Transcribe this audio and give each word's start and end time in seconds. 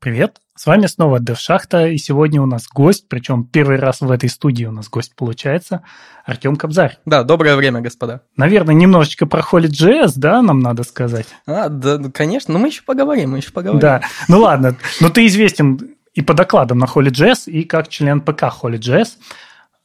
Привет, 0.00 0.36
с 0.54 0.66
вами 0.66 0.86
снова 0.86 1.18
Девшахта, 1.18 1.88
и 1.88 1.96
сегодня 1.98 2.40
у 2.40 2.46
нас 2.46 2.68
гость, 2.68 3.08
причем 3.08 3.42
первый 3.42 3.78
раз 3.78 4.00
в 4.00 4.08
этой 4.12 4.28
студии 4.28 4.64
у 4.64 4.70
нас 4.70 4.88
гость 4.88 5.16
получается, 5.16 5.82
Артем 6.24 6.54
Кобзарь. 6.54 6.98
Да, 7.04 7.24
доброе 7.24 7.56
время, 7.56 7.80
господа. 7.80 8.22
Наверное, 8.36 8.76
немножечко 8.76 9.26
про 9.26 9.42
JS, 9.42 10.12
да, 10.14 10.40
нам 10.40 10.60
надо 10.60 10.84
сказать? 10.84 11.26
А, 11.46 11.68
да, 11.68 11.98
ну, 11.98 12.12
конечно, 12.12 12.54
но 12.54 12.60
мы 12.60 12.68
еще 12.68 12.82
поговорим, 12.82 13.32
мы 13.32 13.38
еще 13.38 13.50
поговорим. 13.50 13.80
Да, 13.80 14.02
ну 14.28 14.40
ладно, 14.40 14.76
но 15.00 15.08
ты 15.08 15.26
известен 15.26 15.96
и 16.14 16.22
по 16.22 16.32
докладам 16.32 16.78
на 16.78 16.84
JS, 16.84 17.50
и 17.50 17.64
как 17.64 17.88
член 17.88 18.20
ПК 18.20 18.44
JS. 18.62 19.08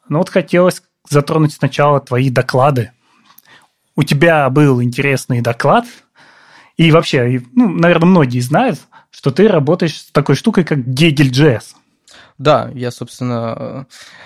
Ну 0.09 0.19
вот 0.19 0.29
хотелось 0.29 0.83
затронуть 1.09 1.53
сначала 1.53 1.99
твои 1.99 2.29
доклады. 2.29 2.91
У 3.95 4.03
тебя 4.03 4.47
был 4.51 4.81
интересный 4.83 5.41
доклад, 5.41 5.85
и 6.77 6.91
вообще, 6.91 7.41
ну, 7.53 7.69
наверное, 7.69 8.07
многие 8.07 8.41
знают, 8.41 8.79
что 9.13 9.31
ты 9.31 9.47
работаешь 9.47 9.97
с 9.97 10.11
такой 10.11 10.35
штукой, 10.35 10.63
как 10.63 10.79
Gagel.js. 10.79 11.63
Да, 12.39 12.71
я, 12.73 12.89
собственно, 12.91 13.85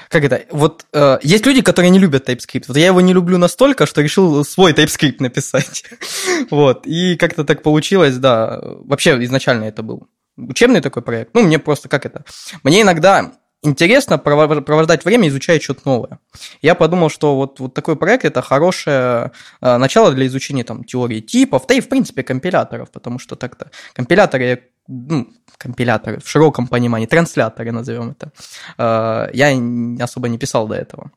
как 0.10 0.24
это, 0.24 0.46
вот 0.52 0.86
э, 0.94 1.20
есть 1.22 1.46
люди, 1.46 1.62
которые 1.62 1.92
не 1.92 2.00
любят 2.00 2.30
TypeScript. 2.30 2.66
Вот 2.70 2.78
я 2.78 2.88
его 2.88 3.02
не 3.02 3.14
люблю 3.14 3.38
настолько, 3.38 3.86
что 3.86 4.02
решил 4.02 4.46
свой 4.46 4.72
TypeScript 4.72 5.18
написать. 5.20 5.84
вот, 6.50 6.88
и 6.88 7.18
как-то 7.18 7.44
так 7.44 7.64
получилось, 7.64 8.18
да. 8.18 8.60
Вообще, 8.64 9.22
изначально 9.26 9.66
это 9.66 9.84
был 9.84 10.08
учебный 10.38 10.82
такой 10.82 11.04
проект. 11.04 11.34
Ну, 11.34 11.44
мне 11.44 11.60
просто, 11.60 11.90
как 11.90 12.06
это, 12.06 12.24
мне 12.64 12.82
иногда 12.82 13.34
интересно 13.62 14.18
провождать 14.18 15.04
время, 15.04 15.28
изучая 15.28 15.60
что-то 15.60 15.82
новое. 15.86 16.20
Я 16.62 16.76
подумал, 16.76 17.10
что 17.10 17.36
вот, 17.36 17.60
вот 17.60 17.74
такой 17.74 17.96
проект– 17.96 18.24
это 18.26 18.42
хорошее 18.42 19.32
э, 19.62 19.78
начало 19.78 20.12
для 20.14 20.28
изучения 20.28 20.64
там, 20.64 20.84
теории 20.84 21.20
типов, 21.20 21.66
да 21.68 21.76
и, 21.76 21.82
в 21.82 21.90
принципе, 21.90 22.24
компиляторов, 22.24 22.92
потому 22.92 23.20
что 23.20 23.36
так-то 23.36 23.72
компиляторы 23.94 24.70
ну, 24.88 25.28
компиляторы 25.58 26.20
в 26.20 26.30
широком 26.30 26.68
понимании, 26.68 27.08
трансляторы 27.08 27.72
назовем 27.72 28.12
это, 28.12 28.32
э, 28.78 29.30
я 29.34 30.04
особо 30.04 30.30
не 30.30 30.38
писал 30.38 30.68
до 30.68 30.76
этого. 30.76 31.12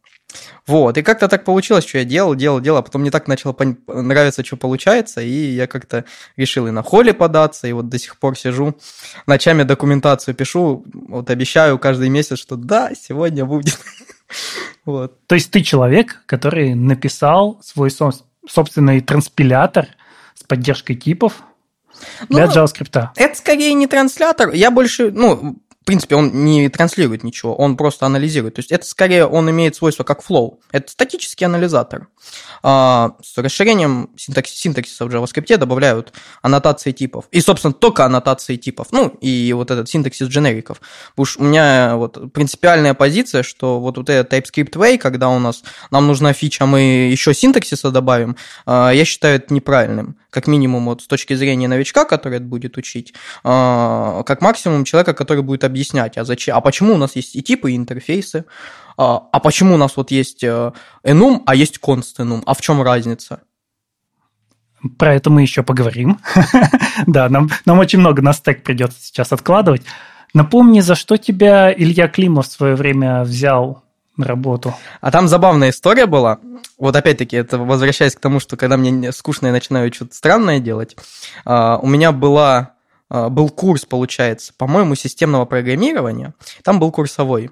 Вот, 0.66 0.96
и 0.96 1.02
как-то 1.02 1.28
так 1.28 1.44
получилось, 1.44 1.86
что 1.86 1.98
я 1.98 2.04
делал, 2.04 2.34
делал, 2.34 2.60
делал, 2.60 2.78
а 2.78 2.82
потом 2.82 3.02
мне 3.02 3.10
так 3.10 3.26
начало 3.26 3.56
нравиться, 3.88 4.44
что 4.44 4.56
получается, 4.56 5.20
и 5.20 5.52
я 5.52 5.66
как-то 5.66 6.04
решил 6.36 6.66
и 6.68 6.70
на 6.70 6.82
холле 6.82 7.12
податься, 7.12 7.66
и 7.66 7.72
вот 7.72 7.88
до 7.88 7.98
сих 7.98 8.18
пор 8.18 8.38
сижу, 8.38 8.76
ночами 9.26 9.64
документацию 9.64 10.34
пишу, 10.34 10.84
вот 10.92 11.30
обещаю 11.30 11.78
каждый 11.78 12.08
месяц, 12.08 12.38
что 12.38 12.56
да, 12.56 12.92
сегодня 12.94 13.44
будет. 13.44 13.78
Вот. 14.86 15.26
То 15.26 15.34
есть 15.34 15.50
ты 15.50 15.60
человек, 15.62 16.22
который 16.24 16.74
написал 16.74 17.60
свой 17.62 17.90
собственный 18.48 19.00
транспилятор 19.02 19.88
с 20.34 20.44
поддержкой 20.44 20.94
типов, 20.94 21.42
для 22.28 22.46
ну, 22.46 22.52
JavaScript. 22.52 23.08
Это 23.16 23.36
скорее 23.36 23.74
не 23.74 23.86
транслятор. 23.86 24.50
Я 24.52 24.70
больше, 24.70 25.10
ну, 25.10 25.58
в 25.80 25.84
принципе, 25.84 26.14
он 26.14 26.44
не 26.44 26.68
транслирует 26.68 27.24
ничего, 27.24 27.54
он 27.54 27.76
просто 27.76 28.06
анализирует. 28.06 28.54
То 28.54 28.60
есть 28.60 28.70
это 28.70 28.86
скорее 28.86 29.26
он 29.26 29.50
имеет 29.50 29.74
свойство 29.74 30.04
как 30.04 30.22
flow. 30.22 30.58
Это 30.72 30.90
статический 30.90 31.46
анализатор. 31.46 32.08
А, 32.62 33.12
с 33.22 33.38
расширением 33.38 34.10
синтаксиса 34.16 35.06
в 35.06 35.08
JavaScript 35.08 35.56
добавляют 35.56 36.12
аннотации 36.42 36.92
типов. 36.92 37.26
И, 37.30 37.40
собственно, 37.40 37.72
только 37.72 38.04
аннотации 38.04 38.56
типов. 38.56 38.88
Ну, 38.92 39.08
и 39.20 39.52
вот 39.52 39.70
этот 39.70 39.88
синтаксис 39.88 40.28
дженериков. 40.28 40.80
Потому 41.10 41.26
что 41.26 41.42
у 41.42 41.44
меня 41.46 41.96
вот 41.96 42.32
принципиальная 42.32 42.94
позиция, 42.94 43.42
что 43.42 43.80
вот, 43.80 43.96
вот 43.96 44.10
этот 44.10 44.32
TypeScript 44.32 44.72
way, 44.72 44.98
когда 44.98 45.28
у 45.28 45.38
нас 45.38 45.62
нам 45.90 46.06
нужна 46.06 46.32
фича, 46.32 46.66
мы 46.66 47.10
еще 47.10 47.34
синтаксиса 47.34 47.90
добавим, 47.90 48.36
а, 48.66 48.90
я 48.90 49.04
считаю 49.04 49.36
это 49.36 49.52
неправильным. 49.54 50.16
Как 50.30 50.46
минимум 50.46 50.84
вот 50.86 51.02
с 51.02 51.06
точки 51.06 51.34
зрения 51.34 51.66
новичка, 51.66 52.04
который 52.04 52.36
это 52.36 52.46
будет 52.46 52.76
учить, 52.76 53.14
а, 53.42 54.22
как 54.24 54.42
максимум 54.42 54.84
человека, 54.84 55.14
который 55.14 55.42
будет 55.42 55.64
объяснять, 55.64 56.18
а 56.18 56.24
зачем, 56.24 56.56
а 56.56 56.60
почему 56.60 56.94
у 56.94 56.96
нас 56.96 57.16
есть 57.16 57.34
и 57.34 57.42
типы, 57.42 57.72
и 57.72 57.76
интерфейсы, 57.76 58.44
а, 59.00 59.28
а 59.32 59.40
почему 59.40 59.76
у 59.76 59.78
нас 59.78 59.96
вот 59.96 60.10
есть 60.10 60.44
э, 60.44 60.72
enum, 61.04 61.40
а 61.46 61.54
есть 61.54 61.78
const 61.82 62.18
enum, 62.18 62.42
а 62.44 62.52
в 62.52 62.60
чем 62.60 62.82
разница? 62.82 63.40
Про 64.98 65.14
это 65.14 65.30
мы 65.30 65.40
еще 65.40 65.62
поговорим. 65.62 66.18
да, 67.06 67.30
нам, 67.30 67.48
нам 67.64 67.78
очень 67.78 67.98
много 67.98 68.20
на 68.20 68.34
стек 68.34 68.62
придется 68.62 69.00
сейчас 69.00 69.32
откладывать. 69.32 69.82
Напомни, 70.34 70.80
за 70.80 70.96
что 70.96 71.16
тебя 71.16 71.72
Илья 71.72 72.08
Климов 72.08 72.46
в 72.46 72.52
свое 72.52 72.74
время 72.74 73.22
взял 73.24 73.82
на 74.18 74.26
работу. 74.26 74.74
А 75.00 75.10
там 75.10 75.28
забавная 75.28 75.70
история 75.70 76.04
была. 76.04 76.38
Вот 76.78 76.94
опять-таки, 76.94 77.36
это 77.36 77.56
возвращаясь 77.56 78.14
к 78.14 78.20
тому, 78.20 78.38
что 78.38 78.58
когда 78.58 78.76
мне 78.76 79.12
скучно, 79.12 79.46
я 79.46 79.52
начинаю 79.52 79.90
что-то 79.94 80.14
странное 80.14 80.60
делать. 80.60 80.94
А, 81.46 81.78
у 81.78 81.86
меня 81.86 82.12
была 82.12 82.74
был 83.10 83.50
курс, 83.50 83.84
получается, 83.84 84.52
по-моему, 84.56 84.94
системного 84.94 85.44
программирования. 85.44 86.34
Там 86.62 86.78
был 86.78 86.92
курсовой. 86.92 87.50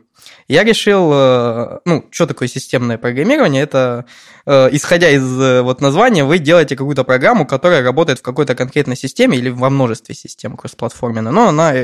Я 0.49 0.65
решил, 0.65 1.11
э, 1.13 1.81
ну, 1.85 2.07
что 2.11 2.27
такое 2.27 2.49
системное 2.49 2.99
программирование? 2.99 3.63
Это, 3.63 4.07
э, 4.47 4.69
исходя 4.73 5.11
из 5.11 5.41
э, 5.41 5.63
вот 5.63 5.81
названия, 5.81 6.25
вы 6.25 6.39
делаете 6.39 6.77
какую-то 6.77 7.05
программу, 7.05 7.47
которая 7.47 7.83
работает 7.83 8.19
в 8.19 8.23
какой-то 8.23 8.55
конкретной 8.55 8.97
системе 8.97 9.39
или 9.39 9.51
во 9.51 9.71
множестве 9.71 10.15
систем 10.15 10.57
кроссплатформенной, 10.57 11.33
но 11.33 11.49
она 11.49 11.75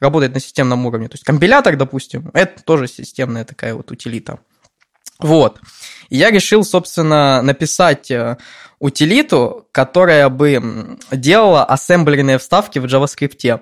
работает 0.00 0.34
на 0.34 0.40
системном 0.40 0.86
уровне. 0.86 1.08
То 1.08 1.14
есть 1.14 1.24
компилятор, 1.24 1.76
допустим, 1.76 2.30
это 2.34 2.62
тоже 2.62 2.86
системная 2.86 3.44
такая 3.44 3.74
вот 3.74 3.90
утилита. 3.90 4.38
Вот. 5.18 5.58
Я 6.10 6.30
решил, 6.30 6.64
собственно, 6.64 7.42
написать 7.42 8.10
утилиту, 8.82 9.66
которая 9.70 10.28
бы 10.28 10.98
делала 11.12 11.64
ассемблерные 11.64 12.38
вставки 12.38 12.80
в 12.80 12.86
JavaScript. 12.86 13.60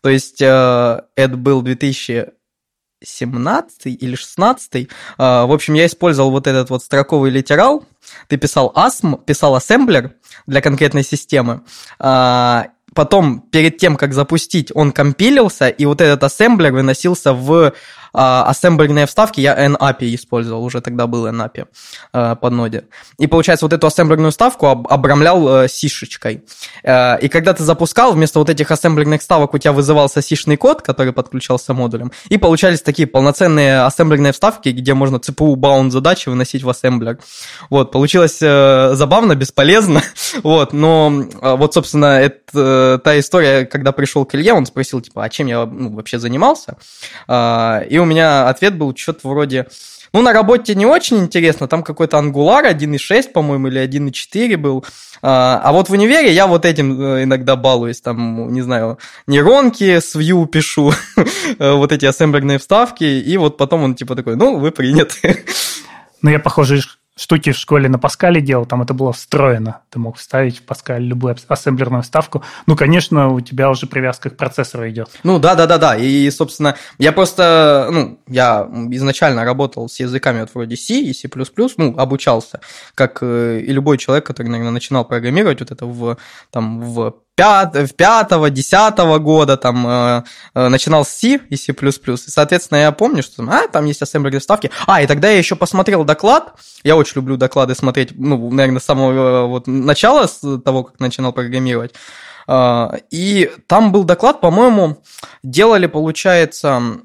То 0.00 0.08
есть 0.08 0.40
э, 0.40 1.00
это 1.16 1.36
был 1.36 1.62
2017 1.62 3.86
или 3.86 4.14
16. 4.14 4.74
Э, 4.76 4.86
в 5.18 5.52
общем, 5.52 5.74
я 5.74 5.86
использовал 5.86 6.30
вот 6.30 6.46
этот 6.46 6.70
вот 6.70 6.84
строковый 6.84 7.32
литерал. 7.32 7.84
Ты 8.28 8.36
писал 8.36 8.72
ASM, 8.76 9.24
писал 9.24 9.56
ассемблер 9.56 10.12
для 10.46 10.60
конкретной 10.60 11.02
системы. 11.02 11.62
Э, 11.98 12.66
потом, 12.94 13.40
перед 13.40 13.78
тем, 13.78 13.96
как 13.96 14.14
запустить, 14.14 14.70
он 14.72 14.92
компилился, 14.92 15.68
и 15.68 15.84
вот 15.84 16.00
этот 16.00 16.22
ассемблер 16.22 16.72
выносился 16.72 17.32
в 17.32 17.72
ассемблерные 18.12 19.06
вставки 19.06 19.40
я 19.40 19.56
NAPI 19.68 20.14
использовал, 20.14 20.64
уже 20.64 20.80
тогда 20.80 21.06
был 21.06 21.26
NAPI 21.26 21.66
а, 22.12 22.34
под 22.34 22.52
ноде. 22.52 22.84
И 23.18 23.26
получается, 23.26 23.64
вот 23.64 23.72
эту 23.72 23.86
ассемблерную 23.86 24.30
вставку 24.30 24.66
об, 24.66 24.88
обрамлял 24.88 25.68
сишечкой. 25.68 26.44
А, 26.84 27.16
и 27.16 27.28
когда 27.28 27.52
ты 27.52 27.64
запускал, 27.64 28.12
вместо 28.12 28.38
вот 28.38 28.50
этих 28.50 28.70
ассемблерных 28.70 29.20
вставок 29.20 29.54
у 29.54 29.58
тебя 29.58 29.72
вызывался 29.72 30.22
сишный 30.22 30.56
код, 30.56 30.82
который 30.82 31.12
подключался 31.12 31.74
модулем, 31.74 32.12
и 32.28 32.38
получались 32.38 32.82
такие 32.82 33.06
полноценные 33.06 33.82
ассемблерные 33.82 34.32
вставки, 34.32 34.70
где 34.70 34.94
можно 34.94 35.16
CPU 35.16 35.54
bound 35.54 35.90
задачи 35.90 36.28
выносить 36.28 36.62
в 36.62 36.68
ассемблер. 36.68 37.18
Вот, 37.68 37.92
получилось 37.92 38.38
э, 38.40 38.90
забавно, 38.94 39.34
бесполезно, 39.34 40.02
вот, 40.42 40.72
но 40.72 41.24
э, 41.40 41.56
вот, 41.56 41.74
собственно, 41.74 42.20
это 42.20 42.40
э, 42.54 42.98
та 43.02 43.18
история, 43.18 43.66
когда 43.66 43.92
пришел 43.92 44.24
к 44.24 44.34
Илье, 44.34 44.54
он 44.54 44.66
спросил, 44.66 45.00
типа, 45.00 45.24
а 45.24 45.28
чем 45.28 45.46
я 45.46 45.66
ну, 45.66 45.90
вообще 45.94 46.18
занимался, 46.18 46.76
и 47.28 47.99
у 48.00 48.04
меня 48.04 48.48
ответ 48.48 48.76
был 48.76 48.94
что-то 48.96 49.28
вроде... 49.28 49.66
Ну, 50.12 50.22
на 50.22 50.32
работе 50.32 50.74
не 50.74 50.86
очень 50.86 51.18
интересно, 51.18 51.68
там 51.68 51.84
какой-то 51.84 52.16
Angular 52.16 52.68
1.6, 52.74 53.30
по-моему, 53.30 53.68
или 53.68 53.80
1.4 53.80 54.56
был. 54.56 54.84
А, 55.22 55.60
а 55.62 55.72
вот 55.72 55.88
в 55.88 55.92
универе 55.92 56.32
я 56.32 56.48
вот 56.48 56.64
этим 56.64 57.00
э, 57.00 57.22
иногда 57.22 57.54
балуюсь, 57.54 58.00
там, 58.00 58.52
не 58.52 58.62
знаю, 58.62 58.98
нейронки 59.28 60.00
с 60.00 60.16
Vue 60.16 60.46
пишу, 60.46 60.92
вот 61.58 61.92
эти 61.92 62.06
ассемблерные 62.06 62.58
вставки, 62.58 63.04
и 63.04 63.36
вот 63.36 63.56
потом 63.56 63.84
он 63.84 63.94
типа 63.94 64.16
такой, 64.16 64.34
ну, 64.34 64.58
вы 64.58 64.72
приняты. 64.72 65.44
Ну, 66.22 66.30
я, 66.30 66.38
похоже, 66.38 66.82
штуки 67.16 67.52
в 67.52 67.56
школе 67.56 67.88
на 67.88 67.98
Паскале 67.98 68.40
делал, 68.40 68.66
там 68.66 68.82
это 68.82 68.94
было 68.94 69.12
встроено. 69.12 69.82
Ты 69.90 69.98
мог 69.98 70.16
вставить 70.16 70.58
в 70.58 70.62
Паскале 70.62 71.04
любую 71.04 71.36
ассемблерную 71.48 72.02
вставку. 72.02 72.42
Ну, 72.66 72.76
конечно, 72.76 73.28
у 73.28 73.40
тебя 73.40 73.70
уже 73.70 73.86
привязка 73.86 74.30
к 74.30 74.36
процессору 74.36 74.88
идет. 74.88 75.10
Ну, 75.22 75.38
да-да-да-да. 75.38 75.96
И, 75.96 76.30
собственно, 76.30 76.76
я 76.98 77.12
просто, 77.12 77.88
ну, 77.90 78.20
я 78.26 78.68
изначально 78.90 79.44
работал 79.44 79.88
с 79.88 80.00
языками 80.00 80.40
вот 80.40 80.50
вроде 80.54 80.76
C 80.76 81.00
и 81.00 81.12
C++, 81.12 81.28
ну, 81.76 81.94
обучался, 81.98 82.60
как 82.94 83.18
э, 83.22 83.60
и 83.60 83.72
любой 83.72 83.98
человек, 83.98 84.24
который, 84.24 84.48
наверное, 84.48 84.72
начинал 84.72 85.04
программировать 85.04 85.60
вот 85.60 85.70
это 85.70 85.86
в, 85.86 86.16
там, 86.50 86.80
в 86.80 87.14
в 87.46 87.94
пятого, 87.94 88.50
десятого 88.50 89.18
года 89.18 89.56
там 89.56 89.86
э, 89.86 90.22
э, 90.54 90.68
начинал 90.68 91.04
с 91.04 91.08
C 91.08 91.40
и 91.48 91.56
C++. 91.56 91.72
И, 91.72 92.16
соответственно, 92.16 92.78
я 92.78 92.92
помню, 92.92 93.22
что 93.22 93.42
а, 93.44 93.68
там 93.68 93.84
есть 93.86 94.02
ассемблер 94.02 94.40
вставки. 94.40 94.70
А, 94.86 95.02
и 95.02 95.06
тогда 95.06 95.30
я 95.30 95.38
еще 95.38 95.56
посмотрел 95.56 96.04
доклад. 96.04 96.54
Я 96.82 96.96
очень 96.96 97.16
люблю 97.16 97.36
доклады 97.36 97.74
смотреть, 97.74 98.12
ну, 98.16 98.50
наверное, 98.50 98.80
с 98.80 98.84
самого 98.84 99.12
э, 99.12 99.46
вот, 99.46 99.66
начала, 99.66 100.26
с 100.26 100.40
того, 100.64 100.84
как 100.84 101.00
начинал 101.00 101.32
программировать. 101.32 101.94
И 103.10 103.50
там 103.68 103.92
был 103.92 104.02
доклад, 104.02 104.40
по-моему, 104.40 105.00
делали, 105.44 105.86
получается, 105.86 107.00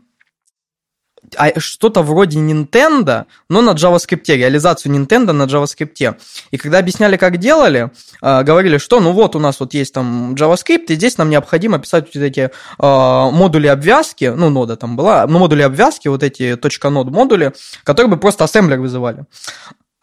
что-то 1.57 2.01
вроде 2.01 2.39
Nintendo, 2.39 3.25
но 3.50 3.62
на 3.62 3.72
JavaScript, 3.72 4.36
реализацию 4.36 4.94
Nintendo 4.94 5.31
на 5.31 5.44
JavaScript. 5.44 6.16
И 6.51 6.57
когда 6.57 6.80
объясняли, 6.80 7.18
как 7.18 7.38
делали, 7.38 7.92
э, 8.22 8.44
говорили, 8.44 8.77
что 8.77 9.00
ну 9.00 9.12
вот 9.12 9.36
у 9.36 9.39
нас 9.39 9.60
вот 9.60 9.74
есть 9.74 9.94
там 9.94 10.36
JavaScript, 10.36 10.86
и 10.88 10.95
здесь 10.95 11.18
нам 11.18 11.30
необходимо 11.30 11.80
писать 11.80 12.06
вот 12.13 12.24
эти 12.24 12.39
э, 12.39 12.50
модули 12.80 13.68
обвязки, 13.68 14.33
ну, 14.36 14.50
нода 14.50 14.75
там 14.75 14.95
была, 14.95 15.25
ну, 15.27 15.39
модули 15.39 15.62
обвязки, 15.62 16.07
вот 16.07 16.24
эти 16.24 16.54
.node 16.54 17.10
модули, 17.10 17.54
которые 17.83 18.10
бы 18.10 18.18
просто 18.18 18.44
ассемблер 18.44 18.80
вызывали. 18.80 19.25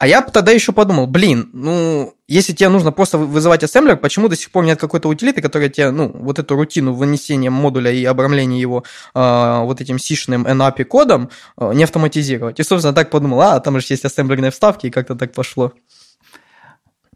А 0.02 0.06
я 0.08 0.20
тогда 0.20 0.50
еще 0.50 0.72
подумал, 0.72 1.06
блин, 1.06 1.49
ну, 1.52 2.12
если 2.26 2.52
тебе 2.52 2.69
нужно 2.70 2.90
просто 2.90 3.19
вызывать 3.19 3.62
ассемблер, 3.62 3.96
почему 3.96 4.26
до 4.26 4.34
сих 4.34 4.50
пор 4.50 4.64
нет 4.64 4.81
какой-то 4.81 5.08
утилиты, 5.08 5.40
которая 5.40 5.69
тебе, 5.69 5.93
ну, 5.93 6.10
вот 6.12 6.40
эту 6.40 6.56
рутину 6.56 6.93
вынесения 6.93 7.50
модуля 7.50 7.93
и 7.93 8.04
обрамления 8.04 8.60
его 8.60 8.82
э, 9.14 9.60
вот 9.62 9.81
этим 9.81 10.00
сишным 10.00 10.44
NAPI 10.44 10.82
кодом 10.87 11.31
э, 11.56 11.70
не 11.75 11.84
автоматизировать? 11.84 12.58
И, 12.58 12.64
собственно, 12.64 12.93
так 12.93 13.10
подумал, 13.10 13.43
а, 13.43 13.60
там 13.60 13.78
же 13.78 13.87
есть 13.90 14.04
ассемблерные 14.04 14.50
вставки, 14.50 14.88
и 14.88 14.90
как-то 14.90 15.14
так 15.14 15.34
пошло. 15.34 15.72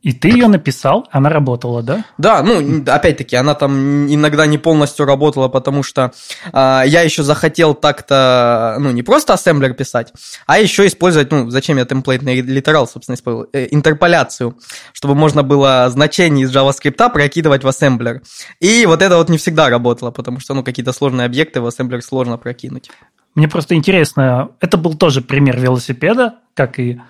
И 0.06 0.12
ты 0.12 0.28
ее 0.28 0.46
написал, 0.46 1.08
она 1.10 1.28
работала, 1.28 1.82
да? 1.82 2.04
Да, 2.16 2.40
ну, 2.44 2.84
опять-таки, 2.86 3.34
она 3.34 3.56
там 3.56 4.06
иногда 4.06 4.46
не 4.46 4.56
полностью 4.56 5.04
работала, 5.04 5.48
потому 5.48 5.82
что 5.82 6.12
э, 6.52 6.82
я 6.86 7.02
еще 7.02 7.24
захотел 7.24 7.74
так-то, 7.74 8.76
ну, 8.78 8.92
не 8.92 9.02
просто 9.02 9.34
ассемблер 9.34 9.74
писать, 9.74 10.12
а 10.46 10.60
еще 10.60 10.86
использовать, 10.86 11.32
ну, 11.32 11.50
зачем 11.50 11.76
я 11.78 11.84
темплейтный 11.84 12.40
литерал, 12.40 12.86
собственно, 12.86 13.16
использовал, 13.16 13.48
э, 13.52 13.66
интерполяцию, 13.72 14.56
чтобы 14.92 15.16
можно 15.16 15.42
было 15.42 15.90
значение 15.90 16.44
из 16.44 16.54
JavaScript 16.54 17.12
прокидывать 17.12 17.64
в 17.64 17.66
ассемблер. 17.66 18.22
И 18.60 18.86
вот 18.86 19.02
это 19.02 19.16
вот 19.16 19.28
не 19.28 19.38
всегда 19.38 19.68
работало, 19.70 20.12
потому 20.12 20.38
что, 20.38 20.54
ну, 20.54 20.62
какие-то 20.62 20.92
сложные 20.92 21.24
объекты 21.24 21.60
в 21.60 21.66
ассемблер 21.66 22.00
сложно 22.00 22.38
прокинуть. 22.38 22.92
Мне 23.34 23.48
просто 23.48 23.74
интересно, 23.74 24.50
это 24.60 24.76
был 24.76 24.94
тоже 24.94 25.20
пример 25.20 25.58
велосипеда, 25.58 26.36
как 26.54 26.78
и 26.78 27.00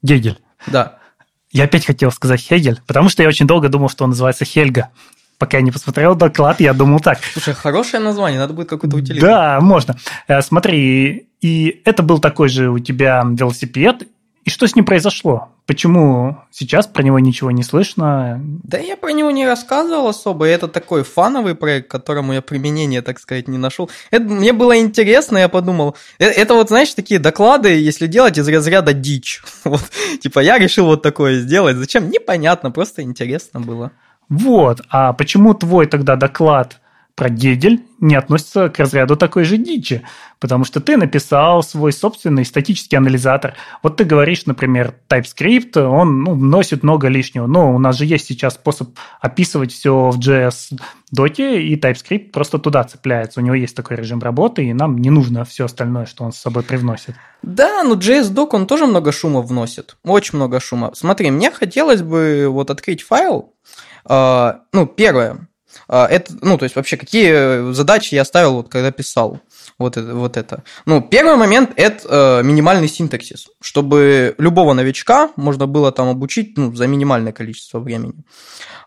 Гегель. 0.00 0.38
Да. 0.68 0.97
Я 1.50 1.64
опять 1.64 1.86
хотел 1.86 2.12
сказать 2.12 2.40
Хегель, 2.40 2.80
потому 2.86 3.08
что 3.08 3.22
я 3.22 3.28
очень 3.28 3.46
долго 3.46 3.68
думал, 3.68 3.88
что 3.88 4.04
он 4.04 4.10
называется 4.10 4.44
Хельга. 4.44 4.88
Пока 5.38 5.58
я 5.58 5.62
не 5.62 5.70
посмотрел 5.70 6.14
доклад, 6.16 6.60
я 6.60 6.74
думал 6.74 7.00
так. 7.00 7.20
Слушай, 7.32 7.54
хорошее 7.54 8.02
название, 8.02 8.40
надо 8.40 8.54
будет 8.54 8.68
какую-то 8.68 8.96
утилиту. 8.96 9.24
Да, 9.24 9.60
можно. 9.60 9.96
Э, 10.26 10.42
смотри, 10.42 11.28
и 11.40 11.80
это 11.84 12.02
был 12.02 12.18
такой 12.18 12.48
же 12.48 12.70
у 12.70 12.78
тебя 12.80 13.24
велосипед, 13.24 14.08
и 14.44 14.50
что 14.50 14.66
с 14.66 14.74
ним 14.74 14.84
произошло? 14.84 15.50
Почему 15.68 16.38
сейчас 16.50 16.86
про 16.86 17.02
него 17.02 17.18
ничего 17.18 17.50
не 17.50 17.62
слышно? 17.62 18.40
Да 18.64 18.78
я 18.78 18.96
про 18.96 19.10
него 19.12 19.30
не 19.30 19.46
рассказывал 19.46 20.08
особо. 20.08 20.46
Это 20.46 20.66
такой 20.66 21.02
фановый 21.02 21.54
проект, 21.54 21.90
которому 21.90 22.32
я 22.32 22.40
применение, 22.40 23.02
так 23.02 23.20
сказать, 23.20 23.48
не 23.48 23.58
нашел. 23.58 23.90
Это, 24.10 24.24
мне 24.24 24.54
было 24.54 24.80
интересно, 24.80 25.36
я 25.36 25.50
подумал. 25.50 25.94
Это, 26.18 26.30
это 26.40 26.54
вот, 26.54 26.68
знаешь, 26.68 26.94
такие 26.94 27.20
доклады, 27.20 27.68
если 27.68 28.06
делать 28.06 28.38
из 28.38 28.48
разряда 28.48 28.94
дичь. 28.94 29.42
Вот, 29.64 29.82
типа, 30.22 30.40
я 30.40 30.56
решил 30.56 30.86
вот 30.86 31.02
такое 31.02 31.40
сделать. 31.40 31.76
Зачем? 31.76 32.08
Непонятно, 32.08 32.70
просто 32.70 33.02
интересно 33.02 33.60
было. 33.60 33.92
Вот, 34.30 34.80
а 34.88 35.12
почему 35.12 35.52
твой 35.52 35.86
тогда 35.86 36.16
доклад 36.16 36.80
про 37.18 37.30
Гегель 37.30 37.84
не 37.98 38.14
относится 38.14 38.68
к 38.68 38.78
разряду 38.78 39.16
такой 39.16 39.42
же 39.42 39.56
дичи, 39.56 40.02
потому 40.38 40.64
что 40.64 40.80
ты 40.80 40.96
написал 40.96 41.64
свой 41.64 41.92
собственный 41.92 42.44
статический 42.44 42.96
анализатор. 42.96 43.54
Вот 43.82 43.96
ты 43.96 44.04
говоришь, 44.04 44.46
например, 44.46 44.94
TypeScript, 45.08 45.80
он 45.80 46.22
ну, 46.22 46.34
вносит 46.34 46.84
много 46.84 47.08
лишнего, 47.08 47.48
но 47.48 47.74
у 47.74 47.80
нас 47.80 47.98
же 47.98 48.04
есть 48.04 48.26
сейчас 48.26 48.54
способ 48.54 48.90
описывать 49.20 49.72
все 49.72 50.10
в 50.10 50.18
JS 50.20 50.78
доте, 51.10 51.60
и 51.60 51.76
TypeScript 51.76 52.30
просто 52.30 52.60
туда 52.60 52.84
цепляется. 52.84 53.40
У 53.40 53.42
него 53.42 53.56
есть 53.56 53.74
такой 53.74 53.96
режим 53.96 54.20
работы, 54.20 54.64
и 54.66 54.72
нам 54.72 54.96
не 54.96 55.10
нужно 55.10 55.44
все 55.44 55.64
остальное, 55.64 56.06
что 56.06 56.22
он 56.22 56.30
с 56.30 56.38
собой 56.38 56.62
привносит. 56.62 57.16
Да, 57.42 57.82
но 57.82 57.96
JS-док, 57.96 58.54
он 58.54 58.68
тоже 58.68 58.86
много 58.86 59.10
шума 59.10 59.42
вносит. 59.42 59.96
Очень 60.04 60.36
много 60.36 60.60
шума. 60.60 60.92
Смотри, 60.94 61.32
мне 61.32 61.50
хотелось 61.50 62.02
бы 62.02 62.46
вот 62.48 62.70
открыть 62.70 63.02
файл. 63.02 63.54
Э, 64.08 64.52
ну, 64.72 64.86
первое, 64.86 65.32
а, 65.32 65.38
это, 65.88 66.34
ну, 66.42 66.58
то 66.58 66.64
есть 66.64 66.76
вообще 66.76 66.96
какие 66.96 67.72
задачи 67.72 68.14
я 68.14 68.24
ставил, 68.24 68.54
вот 68.54 68.68
когда 68.68 68.90
писал 68.90 69.40
вот 69.78 69.96
это. 69.96 70.14
Вот 70.14 70.36
это. 70.36 70.64
Ну, 70.86 71.00
первый 71.00 71.36
момент– 71.36 71.72
это 71.76 72.40
э, 72.40 72.42
минимальный 72.42 72.88
синтаксис, 72.88 73.48
чтобы 73.60 74.34
любого 74.38 74.74
новичка 74.74 75.30
можно 75.36 75.66
было 75.66 75.92
там 75.92 76.08
обучить 76.08 76.56
ну, 76.58 76.74
за 76.74 76.86
минимальное 76.86 77.32
количество 77.32 77.78
времени. 77.78 78.14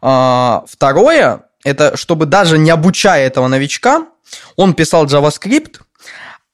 А, 0.01 0.63
второе– 0.67 1.45
это 1.63 1.95
чтобы 1.95 2.25
даже 2.25 2.57
не 2.57 2.71
обучая 2.71 3.25
этого 3.25 3.47
новичка, 3.47 4.07
он 4.55 4.73
писал 4.73 5.05
JavaScript– 5.05 5.79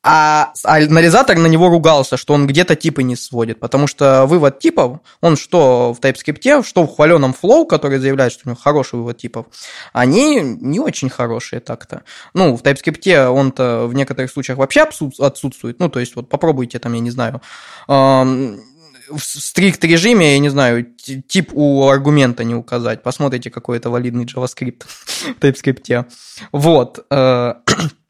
а 0.10 0.54
анализатор 0.64 1.38
на 1.38 1.48
него 1.48 1.68
ругался, 1.68 2.16
что 2.16 2.34
он 2.34 2.48
где-то 2.48 2.78
типы 2.78 3.04
не 3.04 3.18
сводит, 3.18 3.60
потому 3.60 3.88
что 3.88 4.26
вывод 4.26 4.58
типов, 4.58 5.02
он 5.20 5.36
что 5.36 5.94
в 5.94 6.00
TypeScript, 6.00 6.66
что 6.66 6.84
в 6.84 6.96
хваленом 6.96 7.36
Flow, 7.40 7.68
который 7.68 8.00
заявляет, 8.00 8.32
что 8.32 8.44
у 8.46 8.50
него 8.50 8.58
хороший 8.64 9.00
вывод 9.00 9.18
типов, 9.18 9.48
они 9.92 10.40
не 10.40 10.80
очень 10.80 11.10
хорошие 11.10 11.60
так-то. 11.60 12.04
Ну, 12.34 12.56
в 12.56 12.62
TypeScript 12.62 13.28
он-то 13.28 13.86
в 13.86 13.94
некоторых 13.94 14.32
случаях 14.32 14.60
вообще 14.60 14.88
отсутствует, 15.20 15.80
ну, 15.80 15.90
то 15.90 16.00
есть 16.00 16.16
вот 16.16 16.30
попробуйте 16.30 16.80
там, 16.80 16.94
я 16.94 17.02
не 17.02 17.12
знаю, 17.12 17.42
в 17.88 19.20
стрикт 19.20 19.84
режиме, 19.84 20.34
я 20.34 20.40
не 20.40 20.50
знаю, 20.50 20.86
тип 21.28 21.52
у 21.54 21.86
аргумента 21.90 22.46
не 22.46 22.56
указать. 22.56 23.04
Посмотрите, 23.04 23.50
какой 23.50 23.76
это 23.76 23.90
валидный 23.90 24.24
JavaScript 24.24 24.84
в 24.88 25.40
TypeScript. 25.42 26.06
Вот. 26.54 27.06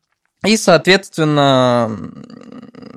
Э, 0.48 0.50
и, 0.50 0.58
соответственно, 0.58 1.92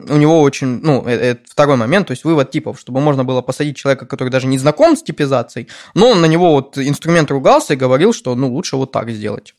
у 0.09 0.17
него 0.17 0.41
очень, 0.41 0.81
ну, 0.83 1.03
это 1.03 1.25
э, 1.25 1.37
второй 1.49 1.77
момент, 1.77 2.07
то 2.07 2.13
есть 2.13 2.25
вывод 2.25 2.51
типов, 2.51 2.79
чтобы 2.79 3.01
можно 3.01 3.25
было 3.25 3.43
посадить 3.43 3.77
человека, 3.77 4.07
который 4.07 4.31
даже 4.31 4.47
не 4.47 4.59
знаком 4.59 4.97
с 4.97 5.03
типизацией, 5.03 5.69
но 5.95 6.15
на 6.15 6.27
него 6.27 6.53
вот 6.53 6.79
инструмент 6.79 7.31
ругался 7.31 7.75
и 7.75 7.77
говорил, 7.77 8.13
что, 8.13 8.35
ну, 8.35 8.53
лучше 8.53 8.77
вот 8.77 8.93
так 8.93 9.11
сделать. 9.11 9.55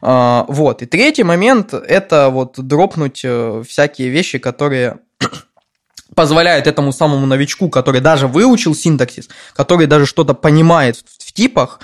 А, 0.00 0.44
вот. 0.48 0.82
И 0.82 0.86
третий 0.86 1.24
момент– 1.24 1.72
это 1.88 2.28
вот 2.30 2.54
дропнуть 2.56 3.22
э, 3.24 3.62
всякие 3.66 4.08
вещи, 4.10 4.38
которые 4.38 4.98
позволяют 6.14 6.66
этому 6.66 6.92
самому 6.92 7.26
новичку, 7.26 7.68
который 7.68 8.00
даже 8.00 8.26
выучил 8.28 8.74
синтаксис, 8.74 9.28
который 9.54 9.86
даже 9.86 10.06
что-то 10.06 10.34
понимает 10.34 10.96
в 11.18 11.32
типах, 11.32 11.80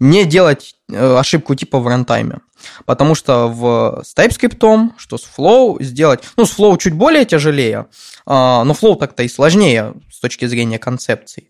не 0.00 0.24
делать 0.24 0.74
э, 0.74 0.77
ошибку 0.92 1.54
типа 1.54 1.78
в 1.78 1.86
рантайме. 1.86 2.38
Потому 2.86 3.14
что 3.14 3.48
в, 3.48 4.02
с 4.04 4.14
TypeScript, 4.14 4.90
что 4.96 5.18
с 5.18 5.28
Flow 5.36 5.82
сделать... 5.82 6.24
Ну, 6.36 6.46
с 6.46 6.58
Flow 6.58 6.76
чуть 6.78 6.94
более 6.94 7.24
тяжелее, 7.24 7.86
а, 8.26 8.64
но 8.64 8.72
Flow 8.72 8.96
так-то 8.96 9.22
и 9.22 9.28
сложнее 9.28 9.94
с 10.10 10.20
точки 10.20 10.46
зрения 10.46 10.78
концепций. 10.78 11.48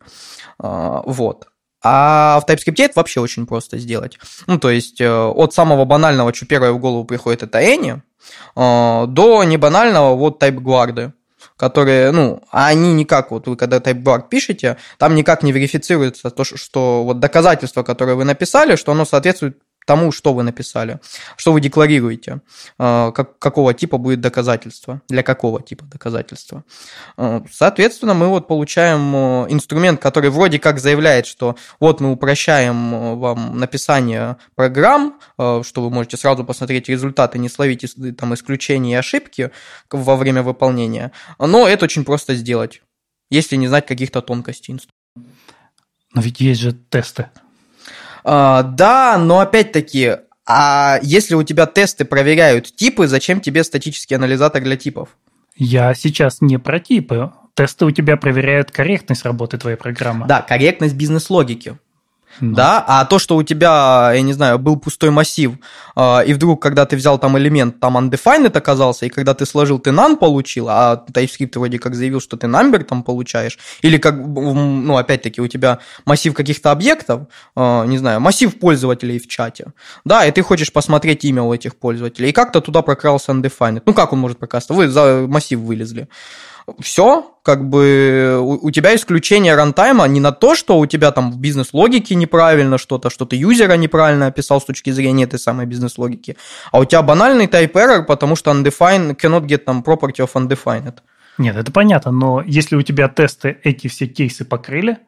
А, 0.58 1.02
вот. 1.06 1.46
А 1.82 2.40
в 2.40 2.50
TypeScript 2.50 2.82
это 2.82 2.92
вообще 2.96 3.20
очень 3.20 3.46
просто 3.46 3.78
сделать. 3.78 4.18
Ну, 4.46 4.58
то 4.58 4.70
есть 4.70 5.00
э, 5.00 5.08
от 5.08 5.54
самого 5.54 5.84
банального, 5.84 6.34
что 6.34 6.44
первое 6.44 6.72
в 6.72 6.80
голову 6.80 7.04
приходит, 7.04 7.44
это 7.44 7.60
any, 7.60 8.00
а, 8.56 9.06
до 9.06 9.44
небанального 9.44 10.16
вот 10.16 10.42
TypeGuard 10.42 11.12
которые, 11.58 12.12
ну, 12.12 12.40
они 12.50 12.94
никак, 12.94 13.32
вот 13.32 13.48
вы 13.48 13.56
когда 13.56 13.78
TypeGuard 13.78 14.28
пишете, 14.30 14.76
там 14.96 15.14
никак 15.14 15.42
не 15.42 15.52
верифицируется 15.52 16.30
то, 16.30 16.44
что 16.44 17.04
вот 17.04 17.18
доказательство, 17.18 17.82
которое 17.82 18.14
вы 18.14 18.24
написали, 18.24 18.76
что 18.76 18.92
оно 18.92 19.04
соответствует 19.04 19.58
тому, 19.88 20.12
что 20.12 20.34
вы 20.34 20.42
написали, 20.42 21.00
что 21.38 21.50
вы 21.50 21.62
декларируете, 21.62 22.42
а, 22.78 23.10
как, 23.10 23.38
какого 23.38 23.72
типа 23.72 23.96
будет 23.96 24.20
доказательство, 24.20 25.00
для 25.08 25.22
какого 25.22 25.62
типа 25.62 25.86
доказательства. 25.86 26.62
А, 27.16 27.42
соответственно, 27.50 28.12
мы 28.12 28.28
вот 28.28 28.46
получаем 28.46 29.16
а, 29.16 29.46
инструмент, 29.48 29.98
который 29.98 30.28
вроде 30.28 30.58
как 30.58 30.78
заявляет, 30.78 31.24
что 31.24 31.56
вот 31.80 32.00
мы 32.00 32.12
упрощаем 32.12 33.18
вам 33.18 33.58
написание 33.58 34.36
программ, 34.54 35.18
что 35.36 35.76
вы 35.76 35.88
можете 35.88 36.18
сразу 36.18 36.44
посмотреть 36.44 36.90
результаты, 36.90 37.38
не 37.38 37.48
словить 37.48 37.86
там 38.18 38.34
исключения 38.34 38.92
и 38.92 38.96
ошибки 38.96 39.50
во 39.90 40.16
время 40.16 40.42
выполнения, 40.42 41.12
но 41.38 41.66
это 41.66 41.86
очень 41.86 42.04
просто 42.04 42.34
сделать, 42.34 42.82
если 43.30 43.56
не 43.56 43.68
знать 43.68 43.86
каких-то 43.86 44.20
тонкостей. 44.20 44.78
Но 46.14 46.20
ведь 46.20 46.40
есть 46.40 46.60
же 46.60 46.72
тесты. 46.72 47.30
А, 48.24 48.62
да, 48.62 49.18
но 49.18 49.40
опять-таки, 49.40 50.16
а 50.46 50.98
если 51.02 51.34
у 51.34 51.42
тебя 51.42 51.66
тесты 51.66 52.04
проверяют 52.04 52.74
типы, 52.74 53.06
зачем 53.06 53.40
тебе 53.40 53.64
статический 53.64 54.16
анализатор 54.16 54.62
для 54.62 54.76
типов? 54.76 55.10
Я 55.56 55.94
сейчас 55.94 56.40
не 56.40 56.58
про 56.58 56.80
типы. 56.80 57.32
Тесты 57.54 57.84
у 57.84 57.90
тебя 57.90 58.16
проверяют 58.16 58.70
корректность 58.70 59.24
работы 59.24 59.58
твоей 59.58 59.76
программы. 59.76 60.26
Да, 60.26 60.40
корректность 60.40 60.94
бизнес-логики. 60.94 61.76
Ну. 62.40 62.54
Да, 62.54 62.84
а 62.86 63.04
то, 63.04 63.18
что 63.18 63.36
у 63.36 63.42
тебя, 63.42 64.12
я 64.14 64.22
не 64.22 64.32
знаю, 64.32 64.58
был 64.58 64.76
пустой 64.76 65.10
массив, 65.10 65.52
а, 65.96 66.20
и 66.20 66.32
вдруг, 66.32 66.62
когда 66.62 66.86
ты 66.86 66.96
взял 66.96 67.18
там 67.18 67.36
элемент, 67.38 67.80
там 67.80 67.96
undefined 67.96 68.56
оказался, 68.56 69.06
и 69.06 69.08
когда 69.08 69.34
ты 69.34 69.46
сложил, 69.46 69.78
ты 69.78 69.90
none 69.90 70.16
получил, 70.16 70.68
а 70.68 71.04
TypeScript 71.12 71.58
вроде 71.58 71.78
как 71.78 71.94
заявил, 71.94 72.20
что 72.20 72.36
ты 72.36 72.46
number 72.46 72.82
там 72.84 73.02
получаешь, 73.02 73.58
или 73.82 73.98
как, 73.98 74.14
ну, 74.16 74.96
опять-таки, 74.96 75.40
у 75.40 75.48
тебя 75.48 75.78
массив 76.04 76.34
каких-то 76.34 76.70
объектов, 76.70 77.22
а, 77.56 77.84
не 77.84 77.98
знаю, 77.98 78.20
массив 78.20 78.58
пользователей 78.58 79.18
в 79.18 79.26
чате, 79.28 79.72
да, 80.04 80.26
и 80.26 80.30
ты 80.30 80.42
хочешь 80.42 80.72
посмотреть 80.72 81.24
имя 81.24 81.42
у 81.42 81.52
этих 81.52 81.76
пользователей, 81.76 82.30
и 82.30 82.32
как-то 82.32 82.60
туда 82.60 82.82
прокрался 82.82 83.32
undefined. 83.32 83.82
Ну, 83.84 83.94
как 83.94 84.12
он 84.12 84.20
может 84.20 84.38
прокрасться? 84.38 84.74
Вы 84.74 84.88
за 84.88 85.26
массив 85.28 85.58
вылезли 85.58 86.08
все, 86.80 87.34
как 87.42 87.68
бы 87.68 88.38
у, 88.40 88.66
у 88.66 88.70
тебя 88.70 88.94
исключение 88.94 89.54
рантайма 89.54 90.06
не 90.06 90.20
на 90.20 90.32
то, 90.32 90.54
что 90.54 90.78
у 90.78 90.86
тебя 90.86 91.10
там 91.12 91.32
в 91.32 91.38
бизнес-логике 91.38 92.14
неправильно 92.14 92.78
что-то, 92.78 93.10
что 93.10 93.24
ты 93.24 93.36
юзера 93.36 93.74
неправильно 93.74 94.26
описал 94.26 94.60
с 94.60 94.64
точки 94.64 94.90
зрения 94.90 95.24
этой 95.24 95.38
самой 95.38 95.66
бизнес-логики, 95.66 96.36
а 96.72 96.80
у 96.80 96.84
тебя 96.84 97.02
банальный 97.02 97.46
type 97.46 97.72
error, 97.72 98.02
потому 98.04 98.36
что 98.36 98.50
undefined 98.50 99.16
cannot 99.16 99.46
get 99.46 99.58
там 99.58 99.82
property 99.86 100.18
of 100.18 100.30
undefined. 100.34 100.96
Нет, 101.38 101.56
это 101.56 101.70
понятно, 101.70 102.10
но 102.10 102.42
если 102.44 102.76
у 102.76 102.82
тебя 102.82 103.08
тесты 103.08 103.58
эти 103.62 103.86
все 103.86 104.06
кейсы 104.06 104.44
покрыли, 104.44 104.98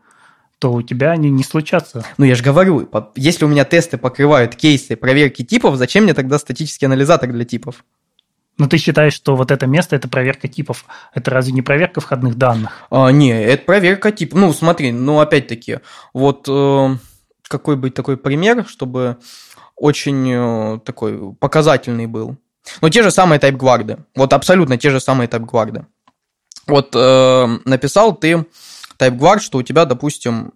то 0.61 0.73
у 0.73 0.83
тебя 0.83 1.13
они 1.13 1.31
не 1.31 1.43
случатся. 1.43 2.05
Ну, 2.19 2.27
я 2.27 2.35
же 2.35 2.43
говорю, 2.43 2.89
если 3.17 3.47
у 3.47 3.49
меня 3.49 3.65
тесты 3.65 3.97
покрывают 3.97 4.55
кейсы 4.55 4.95
проверки 4.95 5.43
типов, 5.43 5.77
зачем 5.77 6.05
мне 6.05 6.15
тогда 6.15 6.39
статический 6.39 6.87
анализатор 6.87 7.33
для 7.33 7.45
типов? 7.45 7.85
Но 8.61 8.67
ты 8.69 8.77
считаешь, 8.77 9.15
что 9.15 9.37
вот 9.37 9.51
это 9.51 9.67
место– 9.67 9.97
это 9.97 10.07
проверка 10.07 10.47
типов. 10.47 10.85
Это 11.15 11.31
разве 11.31 11.55
не 11.55 11.63
проверка 11.63 12.03
входных 12.03 12.35
данных? 12.35 12.73
А, 12.91 13.09
не, 13.09 13.31
это 13.31 13.65
проверка 13.65 14.13
типов. 14.13 14.39
Ну, 14.39 14.53
смотри, 14.53 14.93
ну, 14.93 15.19
опять-таки, 15.19 15.79
вот 16.13 16.47
э, 16.47 16.97
какой 17.49 17.77
быть 17.77 17.95
такой 17.95 18.19
пример, 18.19 18.67
чтобы 18.69 19.17
очень 19.77 20.31
э, 20.31 20.79
такой 20.85 21.35
показательный 21.37 22.07
был. 22.07 22.37
Ну, 22.83 22.91
те 22.91 23.03
же 23.03 23.11
самые 23.11 23.39
тайп-гварды. 23.39 24.05
Вот 24.15 24.35
абсолютно 24.35 24.77
те 24.77 24.91
же 24.91 25.01
самые 25.01 25.27
тайп-гварды. 25.27 25.87
Вот 26.67 26.95
э, 26.95 27.59
написал 27.65 28.15
ты 28.15 28.45
тайп-гвард, 28.99 29.43
что 29.43 29.57
у 29.57 29.63
тебя, 29.63 29.87
допустим, 29.87 30.53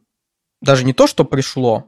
даже 0.60 0.84
не 0.84 0.92
то, 0.92 1.06
что 1.06 1.24
пришло, 1.24 1.86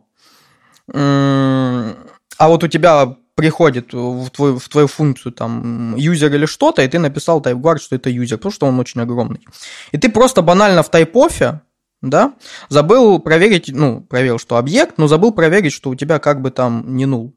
а 0.88 1.94
вот 2.40 2.64
у 2.64 2.68
тебя 2.68 3.16
приходит 3.36 3.92
в 3.92 4.30
твою, 4.30 4.58
в 4.58 4.68
твою 4.68 4.88
функцию 4.88 5.30
там 5.30 5.94
юзер 5.96 6.34
или 6.34 6.46
что-то, 6.46 6.82
и 6.82 6.88
ты 6.88 6.98
написал 6.98 7.40
TypeGuard, 7.40 7.78
что 7.78 7.94
это 7.94 8.10
юзер, 8.10 8.38
потому 8.38 8.52
что 8.52 8.66
он 8.66 8.80
очень 8.80 9.00
огромный. 9.00 9.46
И 9.92 9.98
ты 9.98 10.08
просто 10.08 10.42
банально 10.42 10.82
в 10.82 10.90
тайпофе, 10.90 11.60
да, 12.02 12.34
забыл 12.70 13.20
проверить, 13.20 13.68
ну, 13.68 14.00
проверил, 14.00 14.38
что 14.38 14.56
объект, 14.56 14.98
но 14.98 15.06
забыл 15.06 15.32
проверить, 15.32 15.72
что 15.72 15.90
у 15.90 15.94
тебя 15.94 16.18
как 16.18 16.40
бы 16.40 16.50
там 16.50 16.96
не 16.96 17.04
нул. 17.04 17.36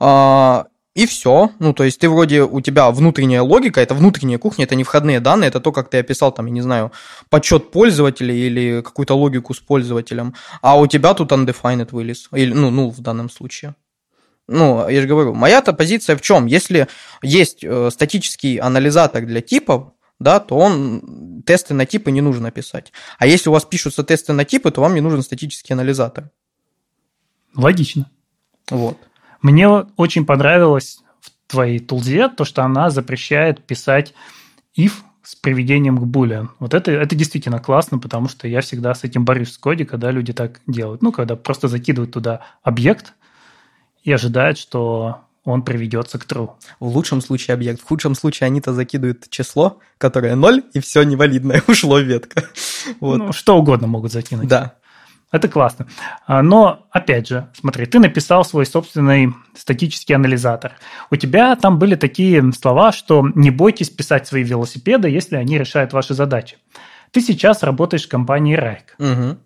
А, 0.00 0.66
и 0.94 1.06
все. 1.06 1.50
Ну, 1.58 1.74
то 1.74 1.84
есть 1.84 1.98
ты 2.00 2.08
вроде, 2.08 2.42
у 2.42 2.60
тебя 2.60 2.90
внутренняя 2.90 3.42
логика, 3.42 3.80
это 3.80 3.94
внутренняя 3.94 4.38
кухня, 4.38 4.64
это 4.64 4.74
не 4.74 4.84
входные 4.84 5.20
данные, 5.20 5.48
это 5.48 5.60
то, 5.60 5.70
как 5.72 5.90
ты 5.90 5.98
описал, 5.98 6.32
там, 6.32 6.46
я 6.46 6.52
не 6.52 6.62
знаю, 6.62 6.92
подсчет 7.28 7.70
пользователей 7.70 8.46
или 8.46 8.80
какую-то 8.80 9.14
логику 9.14 9.52
с 9.52 9.60
пользователем, 9.60 10.34
а 10.62 10.78
у 10.78 10.86
тебя 10.86 11.12
тут 11.14 11.32
undefined 11.32 11.88
вылез, 11.90 12.28
или, 12.32 12.54
ну, 12.54 12.70
ну, 12.70 12.90
в 12.90 13.00
данном 13.00 13.28
случае. 13.28 13.74
Ну, 14.46 14.88
я 14.88 15.00
же 15.00 15.08
говорю, 15.08 15.34
моя-то 15.34 15.72
позиция 15.72 16.16
в 16.16 16.20
чем? 16.20 16.46
Если 16.46 16.86
есть 17.22 17.64
э, 17.64 17.90
статический 17.90 18.56
анализатор 18.56 19.24
для 19.24 19.40
типов, 19.40 19.92
да, 20.20 20.38
то 20.38 20.56
он 20.56 21.42
тесты 21.46 21.74
на 21.74 21.86
типы 21.86 22.10
не 22.10 22.20
нужно 22.20 22.50
писать. 22.50 22.92
А 23.18 23.26
если 23.26 23.48
у 23.48 23.52
вас 23.52 23.64
пишутся 23.64 24.04
тесты 24.04 24.32
на 24.32 24.44
типы, 24.44 24.70
то 24.70 24.80
вам 24.80 24.94
не 24.94 25.00
нужен 25.00 25.22
статический 25.22 25.74
анализатор. 25.74 26.30
Логично. 27.56 28.10
Вот. 28.70 28.98
Мне 29.40 29.68
очень 29.68 30.26
понравилось 30.26 31.00
в 31.20 31.30
твоей 31.50 31.78
тулзе 31.78 32.28
то, 32.28 32.44
что 32.44 32.64
она 32.64 32.90
запрещает 32.90 33.64
писать 33.64 34.14
if 34.76 34.92
с 35.22 35.34
приведением 35.34 35.98
к 35.98 36.02
boolean. 36.02 36.48
Вот 36.58 36.74
это, 36.74 36.90
это 36.90 37.14
действительно 37.14 37.58
классно, 37.58 37.98
потому 37.98 38.28
что 38.28 38.46
я 38.46 38.60
всегда 38.60 38.94
с 38.94 39.04
этим 39.04 39.24
борюсь 39.24 39.56
в 39.56 39.60
коде, 39.60 39.86
когда 39.86 40.10
люди 40.10 40.32
так 40.32 40.60
делают. 40.66 41.02
Ну, 41.02 41.12
когда 41.12 41.34
просто 41.34 41.68
закидывают 41.68 42.12
туда 42.12 42.42
объект, 42.62 43.14
и 44.04 44.12
ожидает, 44.12 44.58
что 44.58 45.22
он 45.44 45.62
приведется 45.62 46.18
к 46.18 46.26
true. 46.26 46.50
В 46.80 46.88
лучшем 46.88 47.20
случае 47.20 47.54
объект, 47.54 47.80
в 47.80 47.84
худшем 47.84 48.14
случае 48.14 48.46
они-то 48.46 48.72
закидывают 48.72 49.28
число, 49.28 49.78
которое 49.98 50.36
0, 50.36 50.62
и 50.72 50.80
все 50.80 51.02
невалидное, 51.02 51.62
ушло 51.68 51.98
ветка. 51.98 52.44
Вот. 53.00 53.16
Ну, 53.16 53.32
что 53.32 53.56
угодно 53.56 53.86
могут 53.86 54.12
закинуть. 54.12 54.46
Да. 54.46 54.74
Это 55.32 55.48
классно. 55.48 55.88
А, 56.26 56.42
но, 56.42 56.86
опять 56.90 57.26
же, 57.26 57.48
смотри, 57.58 57.86
ты 57.86 57.98
написал 57.98 58.44
свой 58.44 58.66
собственный 58.66 59.34
статический 59.56 60.14
анализатор. 60.14 60.74
У 61.10 61.16
тебя 61.16 61.56
там 61.56 61.78
были 61.78 61.94
такие 61.94 62.52
слова, 62.52 62.92
что 62.92 63.26
не 63.34 63.50
бойтесь 63.50 63.88
писать 63.88 64.28
свои 64.28 64.44
велосипеды, 64.44 65.08
если 65.08 65.36
они 65.36 65.58
решают 65.58 65.94
ваши 65.94 66.12
задачи. 66.12 66.58
Ты 67.10 67.20
сейчас 67.20 67.62
работаешь 67.62 68.04
в 68.04 68.10
компании 68.10 68.54
Райк. 68.54 68.94
Угу. 68.98 69.38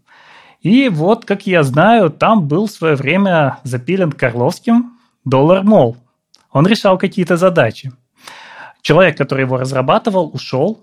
И 0.61 0.89
вот, 0.89 1.25
как 1.25 1.47
я 1.47 1.63
знаю, 1.63 2.11
там 2.11 2.49
был 2.49 2.67
в 2.67 2.71
свое 2.71 2.97
время 2.97 3.59
запилен 3.63 4.13
Карловским 4.13 4.99
доллар 5.25 5.63
мол. 5.63 5.97
Он 6.51 6.67
решал 6.67 6.99
какие-то 6.99 7.37
задачи. 7.37 7.93
Человек, 8.83 9.17
который 9.17 9.43
его 9.43 9.59
разрабатывал, 9.59 10.31
ушел. 10.33 10.83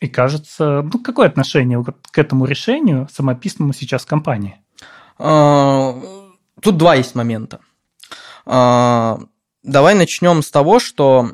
И 0.00 0.08
кажется, 0.08 0.82
ну 0.82 0.98
какое 1.00 1.28
отношение 1.28 1.84
к 1.84 2.18
этому 2.18 2.44
решению 2.44 3.08
самописанному 3.12 3.72
сейчас 3.72 4.04
компании? 4.04 4.56
А, 5.18 5.94
тут 6.60 6.76
два 6.76 6.94
есть 6.94 7.14
момента. 7.14 7.60
А, 8.46 9.18
давай 9.62 9.94
начнем 9.94 10.42
с 10.42 10.50
того, 10.50 10.78
что 10.78 11.30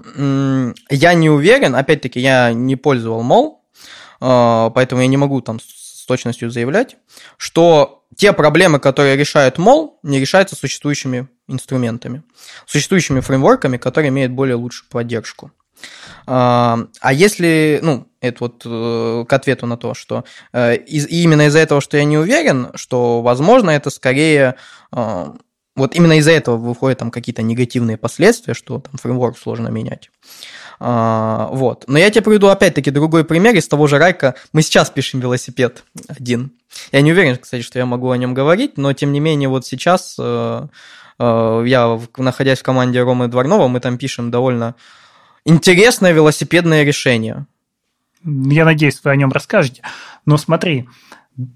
я 0.90 1.14
не 1.14 1.30
уверен, 1.30 1.75
опять-таки, 1.76 2.21
я 2.21 2.52
не 2.52 2.76
пользовал 2.76 3.23
мол, 3.23 3.62
а, 4.21 4.71
поэтому 4.71 5.02
я 5.02 5.06
не 5.06 5.18
могу 5.18 5.40
там 5.42 5.61
с 6.04 6.06
точностью 6.06 6.50
заявлять, 6.50 6.96
что 7.38 8.04
те 8.14 8.34
проблемы, 8.34 8.78
которые 8.78 9.16
решает 9.16 9.56
мол, 9.56 9.99
не 10.02 10.20
решаются 10.20 10.54
существующими 10.54 11.28
инструментами, 11.49 12.23
существующими 12.66 13.20
фреймворками, 13.20 13.78
которые 13.78 14.11
имеют 14.11 14.32
более 14.32 14.56
лучшую 14.56 14.90
поддержку. 14.90 15.50
А, 16.26 16.78
а 17.00 17.12
если, 17.14 17.80
ну, 17.82 18.06
это 18.20 18.37
вот 18.40 18.62
э, 18.66 19.25
к 19.26 19.32
ответу 19.32 19.66
на 19.66 19.78
то, 19.78 19.94
что 19.94 20.25
э, 20.52 20.76
из, 20.76 21.06
именно 21.06 21.46
из-за 21.46 21.61
этого, 21.61 21.80
что 21.80 21.96
я 21.96 22.04
не 22.04 22.18
уверен, 22.18 22.68
что, 22.75 23.23
возможно, 23.23 23.70
это 23.70 23.88
скорее 23.88 24.56
э, 24.92 25.26
вот 25.75 25.94
именно 25.94 26.18
из-за 26.18 26.32
этого 26.32 26.58
выходят 26.58 26.99
там 26.99 27.11
какие-то 27.11 27.40
негативные 27.40 27.96
последствия, 27.96 28.52
что 28.52 28.78
там 28.78 28.99
фреймворк 28.99 29.38
сложно 29.38 29.68
менять. 29.68 30.11
А, 30.81 31.49
вот. 31.52 31.85
Но 31.87 31.99
я 31.99 32.11
тебе 32.11 32.23
приведу 32.23 32.49
опять-таки 32.49 32.90
другой 32.90 33.25
пример 33.25 33.54
из 33.54 33.69
того 33.69 33.87
же 33.87 33.99
Райка. 33.99 34.35
Мы 34.52 34.62
сейчас 34.62 34.90
пишем 34.90 35.21
велосипед 35.21 35.85
один. 36.09 36.52
Я 36.93 37.00
не 37.00 37.12
уверен, 37.12 37.37
кстати, 37.37 37.62
что 37.62 37.78
я 37.78 37.87
могу 37.87 38.11
о 38.11 38.16
нем 38.16 38.35
говорить, 38.35 38.76
но 38.76 38.93
тем 38.93 39.12
не 39.12 39.21
менее 39.21 39.49
вот 39.49 39.64
сейчас 39.66 40.16
э, 40.19 40.66
э, 41.19 41.64
я, 41.66 42.00
находясь 42.16 42.61
в 42.61 42.64
команде 42.64 43.02
Ромы 43.02 43.28
Дворнова, 43.28 43.69
мы 43.69 43.81
там 43.81 43.99
пишем 43.99 44.31
довольно 44.31 44.75
интересное 45.45 46.12
велосипедное 46.12 46.83
решение. 46.83 47.47
Я 48.25 48.64
надеюсь, 48.64 49.00
вы 49.04 49.11
о 49.11 49.16
нем 49.16 49.31
расскажете. 49.31 49.83
Но 50.26 50.37
смотри, 50.38 50.88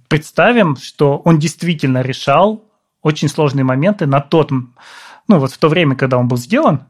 представим, 0.09 0.77
что 0.77 1.19
он 1.25 1.39
действительно 1.39 2.03
решал 2.03 2.65
очень 3.03 3.29
сложные 3.29 3.65
моменты 3.65 4.07
на 4.07 4.21
тот, 4.21 4.51
ну 4.51 5.39
вот 5.39 5.53
в 5.53 5.59
то 5.59 5.69
время, 5.69 5.97
когда 5.97 6.19
он 6.19 6.29
был 6.29 6.37
сделан, 6.37 6.85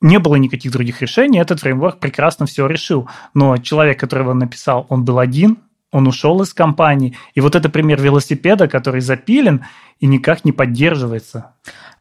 не 0.00 0.18
было 0.18 0.36
никаких 0.36 0.72
других 0.72 1.00
решений, 1.02 1.38
этот 1.38 1.60
фреймворк 1.60 1.98
прекрасно 1.98 2.46
все 2.46 2.66
решил. 2.66 3.08
Но 3.34 3.56
человек, 3.58 3.98
который 3.98 4.22
его 4.22 4.34
написал, 4.34 4.86
он 4.88 5.04
был 5.04 5.18
один, 5.18 5.58
он 5.92 6.06
ушел 6.06 6.42
из 6.42 6.52
компании. 6.52 7.16
И 7.34 7.40
вот 7.40 7.54
это 7.54 7.68
пример 7.68 8.00
велосипеда, 8.00 8.68
который 8.68 9.00
запилен 9.00 9.64
и 9.98 10.06
никак 10.06 10.44
не 10.44 10.52
поддерживается. 10.52 11.54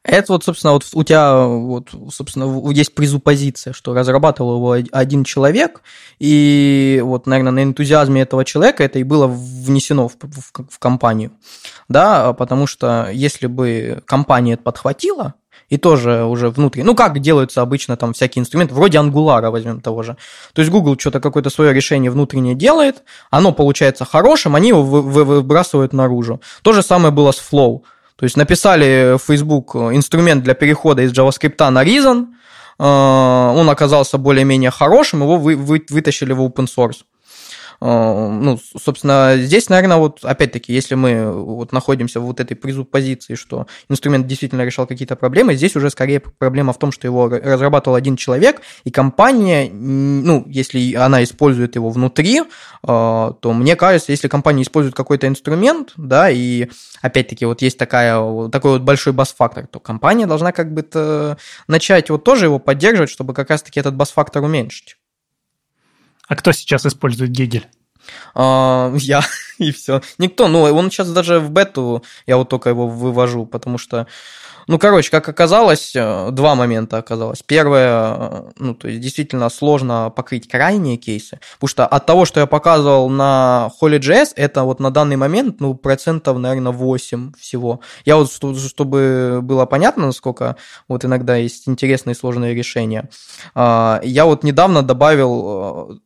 Это 0.03 0.33
вот, 0.33 0.43
собственно, 0.43 0.73
вот 0.73 0.85
у 0.93 1.03
тебя 1.03 1.47
вот, 1.47 1.89
собственно, 2.11 2.71
есть 2.71 2.93
презуппозиция, 2.93 3.73
что 3.73 3.95
разрабатывал 3.95 4.57
его 4.57 4.87
один 4.91 5.23
человек, 5.23 5.81
и 6.19 7.01
вот, 7.03 7.25
наверное, 7.25 7.51
на 7.51 7.63
энтузиазме 7.63 8.21
этого 8.21 8.45
человека 8.45 8.83
это 8.83 8.99
и 8.99 9.03
было 9.03 9.25
внесено 9.25 10.07
в, 10.07 10.15
в, 10.21 10.67
в 10.69 10.77
компанию, 10.77 11.31
да, 11.89 12.33
потому 12.33 12.67
что 12.67 13.09
если 13.11 13.47
бы 13.47 14.03
компания 14.05 14.53
это 14.53 14.61
подхватила, 14.63 15.33
и 15.69 15.77
тоже 15.77 16.24
уже 16.24 16.50
внутри. 16.50 16.84
Ну, 16.84 16.95
как 16.95 17.19
делаются 17.19 17.62
обычно 17.62 17.98
там 17.98 18.13
всякие 18.13 18.41
инструменты, 18.41 18.74
вроде 18.74 19.00
ангулара 19.00 19.51
возьмем 19.51 19.81
того 19.81 20.03
же. 20.03 20.15
То 20.53 20.62
есть 20.62 20.72
Google 20.72 20.98
что-то 21.00 21.19
какое-то 21.19 21.50
свое 21.50 21.74
решение 21.74 22.12
внутреннее 22.12 22.55
делает, 22.55 23.03
оно 23.31 23.51
получается 23.51 24.05
хорошим, 24.05 24.55
они 24.55 24.69
его 24.69 24.84
выбрасывают 24.84 25.93
наружу. 25.93 26.41
То 26.62 26.74
же 26.74 26.84
самое 26.84 27.13
было 27.13 27.31
с 27.31 27.39
Flow. 27.39 27.81
То 28.15 28.24
есть 28.24 28.38
написали 28.38 29.17
в 29.17 29.22
Facebook 29.22 29.75
инструмент 29.75 30.43
для 30.43 30.53
перехода 30.53 31.01
из 31.01 31.12
JavaScript 31.12 31.69
на 31.69 31.84
Reason, 31.84 32.27
э, 32.79 32.84
он 32.84 33.69
оказался 33.69 34.17
более-менее 34.17 34.72
хорошим, 34.72 35.22
его 35.22 35.38
вы, 35.38 35.55
вы, 35.55 35.86
вытащили 35.89 36.31
в 36.31 36.41
open 36.41 36.67
source. 36.67 37.03
Ну, 37.82 38.60
собственно, 38.82 39.36
здесь, 39.38 39.70
наверное, 39.70 39.98
вот 39.98 40.20
опять-таки, 40.24 40.74
если 40.74 40.96
мы 40.96 41.32
вот 41.32 41.72
находимся 41.72 42.20
в 42.20 42.25
вот 42.25 42.39
этой 42.39 42.55
презуппозиции, 42.55 43.36
что 43.36 43.67
инструмент 43.89 44.27
действительно 44.27 44.63
решал 44.63 44.88
какие-то 44.88 45.15
проблемы, 45.15 45.55
здесь 45.55 45.75
уже 45.75 45.89
скорее 45.89 46.20
проблема 46.20 46.74
в 46.74 46.79
том, 46.79 46.91
что 46.91 47.08
его 47.08 47.27
разрабатывал 47.27 47.96
один 47.96 48.15
человек, 48.17 48.62
и 48.84 48.91
компания, 48.91 49.70
ну, 49.72 50.44
если 50.48 50.96
она 50.96 51.24
использует 51.24 51.75
его 51.75 51.89
внутри, 51.89 52.44
то 52.82 53.38
мне 53.44 53.75
кажется, 53.75 54.12
если 54.12 54.27
компания 54.27 54.63
использует 54.63 54.96
какой-то 54.96 55.27
инструмент, 55.27 55.94
да, 55.98 56.29
и 56.29 56.70
опять-таки 57.01 57.46
вот 57.46 57.62
есть 57.62 57.77
такая, 57.77 58.50
такой 58.50 58.72
вот 58.72 58.82
большой 58.82 59.13
бас-фактор, 59.13 59.67
то 59.67 59.79
компания 59.79 60.25
должна 60.25 60.51
как 60.51 60.74
бы 60.74 61.38
начать 61.67 62.10
вот 62.10 62.24
тоже 62.24 62.46
его 62.46 62.60
поддерживать, 62.60 63.10
чтобы 63.10 63.34
как 63.34 63.50
раз-таки 63.50 63.79
этот 63.79 63.96
бас-фактор 63.96 64.44
уменьшить. 64.44 64.98
А 66.27 66.36
кто 66.36 66.51
сейчас 66.51 66.86
использует 66.86 67.32
Гегель? 67.32 67.67
А, 68.34 68.94
я 68.98 69.24
и 69.58 69.72
все. 69.72 70.01
Никто. 70.17 70.48
Ну, 70.48 70.63
он 70.63 70.91
сейчас 70.91 71.10
даже 71.10 71.39
в 71.39 71.50
бету, 71.51 72.03
я 72.25 72.38
вот 72.38 72.50
только 72.50 72.70
его 72.70 72.88
вывожу, 72.88 73.46
потому 73.46 73.77
что 73.77 74.08
ну, 74.67 74.79
короче, 74.79 75.12
как 75.12 75.29
оказалось, 75.29 75.96
э, 75.96 76.29
два 76.32 76.55
момента 76.55 76.98
оказалось. 76.98 77.44
Первое, 77.44 78.15
э, 78.17 78.44
ну, 78.58 78.74
то 78.74 78.88
есть 78.88 79.00
действительно 79.00 79.50
сложно 79.50 80.12
покрыть 80.15 80.48
крайние 80.48 80.98
кейсы, 80.98 81.39
потому 81.55 81.70
что 81.70 81.86
от 81.86 82.05
того, 82.05 82.25
что 82.25 82.39
я 82.39 82.48
показывал 82.48 83.10
на 83.10 83.70
Holy.js, 83.79 84.29
это 84.36 84.63
вот 84.63 84.79
на 84.79 84.89
данный 84.89 85.17
момент, 85.17 85.60
ну, 85.60 85.75
процентов, 85.75 86.39
наверное, 86.39 86.72
8 86.72 87.34
всего. 87.39 87.82
Я 88.05 88.17
вот, 88.17 88.32
чтобы 88.32 89.39
было 89.44 89.65
понятно, 89.67 90.08
насколько 90.08 90.55
вот 90.88 91.05
иногда 91.05 91.36
есть 91.36 91.67
интересные 91.70 92.15
и 92.15 92.17
сложные 92.17 92.55
решения, 92.55 93.10
а, 93.53 94.01
я 94.03 94.25
вот 94.25 94.44
недавно 94.44 94.82
добавил 94.82 95.91
э, 95.91 96.04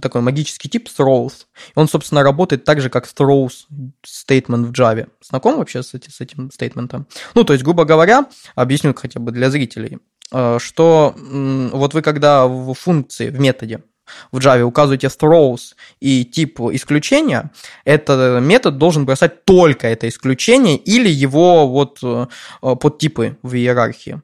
такой 0.00 0.20
магический 0.20 0.68
тип 0.68 0.88
throws. 0.88 1.46
Он, 1.74 1.88
собственно, 1.88 2.22
работает 2.22 2.64
так 2.64 2.80
же, 2.80 2.90
как 2.90 3.06
throws 3.06 3.66
statement 4.04 4.66
в 4.66 4.72
Java. 4.72 5.08
Знаком 5.22 5.58
вообще 5.58 5.82
с, 5.82 5.94
этим, 5.94 6.12
с 6.12 6.20
этим 6.20 6.50
стейтментом? 6.50 7.06
Ну, 7.34 7.44
то 7.44 7.52
есть, 7.52 7.64
грубо 7.64 7.84
говоря, 7.84 8.26
объясню 8.54 8.94
хотя 8.94 9.20
бы 9.20 9.32
для 9.32 9.50
зрителей, 9.50 9.98
э, 10.32 10.58
что 10.60 11.14
вот 11.16 11.94
вы 11.94 12.02
когда 12.02 12.46
в 12.46 12.74
функции, 12.74 13.30
в 13.30 13.40
методе 13.40 13.80
в 14.32 14.38
Java 14.38 14.62
указываете 14.62 15.08
throws 15.08 15.74
и 16.00 16.24
тип 16.24 16.60
исключения, 16.72 17.50
этот 17.84 18.42
метод 18.42 18.78
должен 18.78 19.04
бросать 19.04 19.44
только 19.44 19.88
это 19.88 20.08
исключение 20.08 20.76
или 20.76 21.08
его 21.08 21.66
вот 21.68 21.98
э, 22.02 22.26
подтипы 22.60 23.36
в 23.42 23.54
иерархии. 23.54 24.22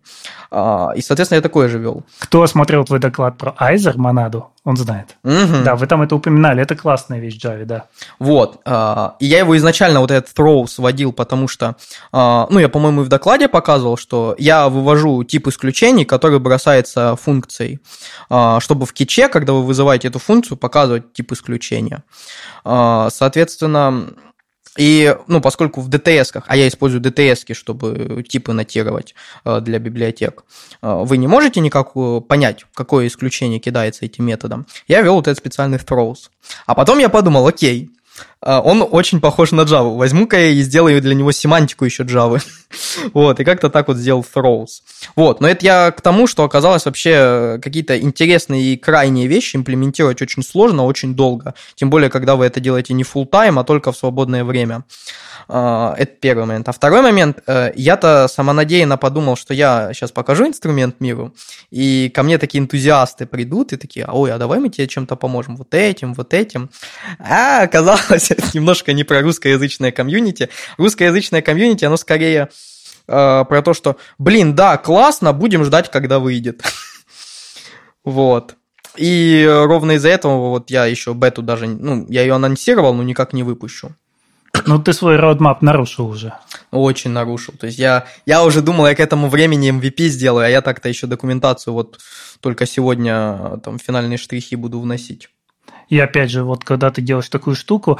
А, 0.50 0.92
и, 0.94 1.00
соответственно, 1.00 1.38
я 1.38 1.42
такое 1.42 1.68
же 1.68 1.78
вел. 1.78 2.04
Кто 2.18 2.46
смотрел 2.46 2.84
твой 2.84 3.00
доклад 3.00 3.38
про 3.38 3.54
Айзер, 3.58 3.98
монаду, 3.98 4.51
он 4.64 4.76
знает. 4.76 5.16
Угу. 5.24 5.64
Да, 5.64 5.74
вы 5.74 5.86
там 5.86 6.02
это 6.02 6.14
упоминали, 6.14 6.62
это 6.62 6.76
классная 6.76 7.18
вещь 7.18 7.36
в 7.38 7.44
Java, 7.44 7.64
да. 7.64 7.86
Вот, 8.20 8.60
а, 8.64 9.16
и 9.18 9.26
я 9.26 9.40
его 9.40 9.56
изначально 9.56 10.00
вот 10.00 10.10
этот 10.12 10.32
throw 10.36 10.66
сводил, 10.68 11.12
потому 11.12 11.48
что, 11.48 11.76
а, 12.12 12.46
ну, 12.48 12.60
я, 12.60 12.68
по-моему, 12.68 13.02
и 13.02 13.04
в 13.04 13.08
докладе 13.08 13.48
показывал, 13.48 13.96
что 13.96 14.36
я 14.38 14.68
вывожу 14.68 15.24
тип 15.24 15.48
исключений, 15.48 16.04
который 16.04 16.38
бросается 16.38 17.16
функцией, 17.16 17.80
чтобы 18.60 18.86
в 18.86 18.92
киче, 18.92 19.28
когда 19.28 19.52
вы 19.52 19.64
вызываете 19.64 20.08
эту 20.08 20.18
функцию, 20.18 20.56
показывать 20.56 21.12
тип 21.12 21.32
исключения. 21.32 22.04
Соответственно, 22.64 24.10
и, 24.78 25.14
ну, 25.26 25.40
поскольку 25.40 25.80
в 25.80 25.88
DTS, 25.88 26.42
а 26.46 26.56
я 26.56 26.66
использую 26.66 27.02
DTS, 27.02 27.52
чтобы 27.54 28.24
типы 28.26 28.52
нотировать 28.52 29.14
э, 29.44 29.60
для 29.60 29.78
библиотек, 29.78 30.44
э, 30.80 31.02
вы 31.04 31.18
не 31.18 31.26
можете 31.26 31.60
никак 31.60 31.90
э, 31.94 32.20
понять, 32.26 32.64
какое 32.74 33.06
исключение 33.06 33.58
кидается 33.58 34.06
этим 34.06 34.24
методом, 34.24 34.66
я 34.88 35.02
ввел 35.02 35.16
вот 35.16 35.28
этот 35.28 35.38
специальный 35.38 35.78
throws. 35.78 36.30
А 36.66 36.74
потом 36.74 36.98
я 36.98 37.10
подумал, 37.10 37.46
окей, 37.46 37.90
он 38.42 38.86
очень 38.90 39.20
похож 39.20 39.52
на 39.52 39.62
Java. 39.62 39.96
Возьму-ка 39.96 40.38
я 40.38 40.48
и 40.48 40.62
сделаю 40.62 41.00
для 41.00 41.14
него 41.14 41.32
семантику 41.32 41.84
еще 41.84 42.02
Java. 42.02 42.42
вот, 43.14 43.40
и 43.40 43.44
как-то 43.44 43.70
так 43.70 43.88
вот 43.88 43.96
сделал 43.96 44.24
throws. 44.34 44.82
Вот, 45.16 45.40
но 45.40 45.48
это 45.48 45.64
я 45.64 45.90
к 45.90 46.00
тому, 46.00 46.26
что 46.26 46.44
оказалось 46.44 46.84
вообще 46.84 47.58
какие-то 47.62 47.98
интересные 48.00 48.74
и 48.74 48.76
крайние 48.76 49.26
вещи 49.26 49.56
имплементировать 49.56 50.22
очень 50.22 50.42
сложно, 50.42 50.84
очень 50.84 51.14
долго. 51.14 51.54
Тем 51.74 51.90
более, 51.90 52.10
когда 52.10 52.36
вы 52.36 52.46
это 52.46 52.60
делаете 52.60 52.94
не 52.94 53.02
full 53.02 53.28
time, 53.28 53.60
а 53.60 53.64
только 53.64 53.92
в 53.92 53.96
свободное 53.96 54.44
время. 54.44 54.84
А, 55.48 55.94
это 55.98 56.12
первый 56.20 56.46
момент. 56.46 56.68
А 56.68 56.72
второй 56.72 57.02
момент, 57.02 57.40
э, 57.46 57.72
я-то 57.74 58.28
самонадеянно 58.28 58.96
подумал, 58.96 59.36
что 59.36 59.54
я 59.54 59.92
сейчас 59.92 60.12
покажу 60.12 60.46
инструмент 60.46 61.00
миру, 61.00 61.34
и 61.70 62.10
ко 62.14 62.22
мне 62.22 62.38
такие 62.38 62.60
энтузиасты 62.60 63.26
придут 63.26 63.72
и 63.72 63.76
такие, 63.76 64.06
ой, 64.06 64.32
а 64.32 64.38
давай 64.38 64.60
мы 64.60 64.68
тебе 64.68 64.86
чем-то 64.86 65.16
поможем, 65.16 65.56
вот 65.56 65.74
этим, 65.74 66.14
вот 66.14 66.32
этим. 66.34 66.70
А 67.18 67.62
оказалось, 67.62 68.31
немножко 68.54 68.92
не 68.92 69.04
про 69.04 69.20
русскоязычное 69.22 69.92
комьюнити. 69.92 70.48
Русскоязычное 70.78 71.42
комьюнити, 71.42 71.84
оно 71.84 71.96
скорее 71.96 72.48
э, 73.08 73.44
про 73.48 73.62
то, 73.62 73.74
что, 73.74 73.96
блин, 74.18 74.54
да, 74.54 74.76
классно, 74.76 75.32
будем 75.32 75.64
ждать, 75.64 75.90
когда 75.90 76.18
выйдет. 76.18 76.62
Вот. 78.04 78.56
И 78.96 79.48
ровно 79.48 79.92
из-за 79.92 80.08
этого 80.08 80.50
вот 80.50 80.70
я 80.70 80.86
еще 80.86 81.14
бету 81.14 81.40
даже, 81.40 81.68
ну, 81.68 82.04
я 82.08 82.22
ее 82.22 82.34
анонсировал, 82.34 82.92
но 82.94 83.04
никак 83.04 83.32
не 83.32 83.44
выпущу. 83.44 83.94
Ну, 84.66 84.82
ты 84.82 84.92
свой 84.92 85.16
роудмап 85.16 85.62
нарушил 85.62 86.08
уже. 86.08 86.34
Очень 86.70 87.10
нарушил. 87.10 87.54
То 87.58 87.66
есть 87.66 87.78
я, 87.78 88.06
я 88.26 88.44
уже 88.44 88.60
думал, 88.60 88.86
я 88.86 88.94
к 88.94 89.00
этому 89.00 89.28
времени 89.28 89.72
MVP 89.72 90.08
сделаю, 90.08 90.46
а 90.46 90.48
я 90.48 90.60
так-то 90.60 90.88
еще 90.88 91.06
документацию 91.06 91.74
вот 91.74 91.98
только 92.40 92.66
сегодня 92.66 93.60
там 93.64 93.78
финальные 93.78 94.18
штрихи 94.18 94.56
буду 94.56 94.80
вносить. 94.80 95.30
И 95.92 95.98
опять 95.98 96.30
же, 96.30 96.42
вот 96.42 96.64
когда 96.64 96.90
ты 96.90 97.02
делаешь 97.02 97.28
такую 97.28 97.54
штуку, 97.54 97.98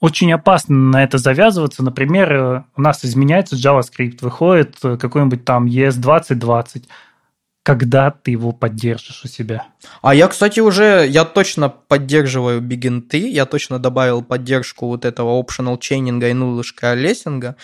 очень 0.00 0.32
опасно 0.32 0.76
на 0.76 1.02
это 1.02 1.18
завязываться. 1.18 1.82
Например, 1.82 2.62
у 2.76 2.80
нас 2.80 3.04
изменяется 3.04 3.56
JavaScript, 3.56 4.18
выходит 4.20 4.76
какой-нибудь 4.80 5.44
там 5.44 5.66
ES2020 5.66 6.84
когда 7.62 8.10
ты 8.10 8.30
его 8.30 8.52
поддержишь 8.52 9.22
у 9.22 9.28
себя. 9.28 9.66
А 10.00 10.14
я, 10.14 10.28
кстати, 10.28 10.60
уже, 10.60 11.06
я 11.06 11.26
точно 11.26 11.68
поддерживаю 11.68 12.62
бигенты, 12.62 13.28
я 13.28 13.44
точно 13.44 13.78
добавил 13.78 14.22
поддержку 14.22 14.86
вот 14.86 15.04
этого 15.04 15.40
optional 15.40 15.78
чейнинга 15.78 16.30
и 16.30 16.32
нулышка 16.32 16.94
лессинга. 16.94 17.56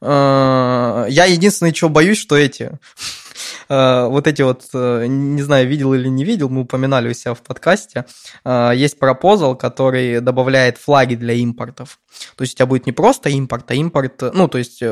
Э, 0.00 1.06
я 1.08 1.24
единственное, 1.24 1.72
чего 1.72 1.90
боюсь, 1.90 2.18
что 2.18 2.36
эти 2.36 2.78
Э, 2.94 3.21
вот 3.68 4.26
эти 4.26 4.42
вот, 4.42 4.64
э, 4.74 5.06
не 5.06 5.42
знаю, 5.42 5.68
видел 5.68 5.94
или 5.94 6.08
не 6.08 6.24
видел, 6.24 6.48
мы 6.48 6.62
упоминали 6.62 7.08
у 7.10 7.14
себя 7.14 7.34
в 7.34 7.42
подкасте, 7.42 8.04
э, 8.44 8.72
есть 8.74 8.98
пропозал, 8.98 9.56
который 9.56 10.20
добавляет 10.20 10.78
флаги 10.78 11.14
для 11.14 11.34
импортов. 11.34 11.98
То 12.36 12.42
есть 12.42 12.54
у 12.54 12.56
тебя 12.56 12.66
будет 12.66 12.86
не 12.86 12.92
просто 12.92 13.28
импорт, 13.30 13.70
а 13.70 13.74
импорт, 13.74 14.22
ну, 14.34 14.48
то 14.48 14.58
есть 14.58 14.82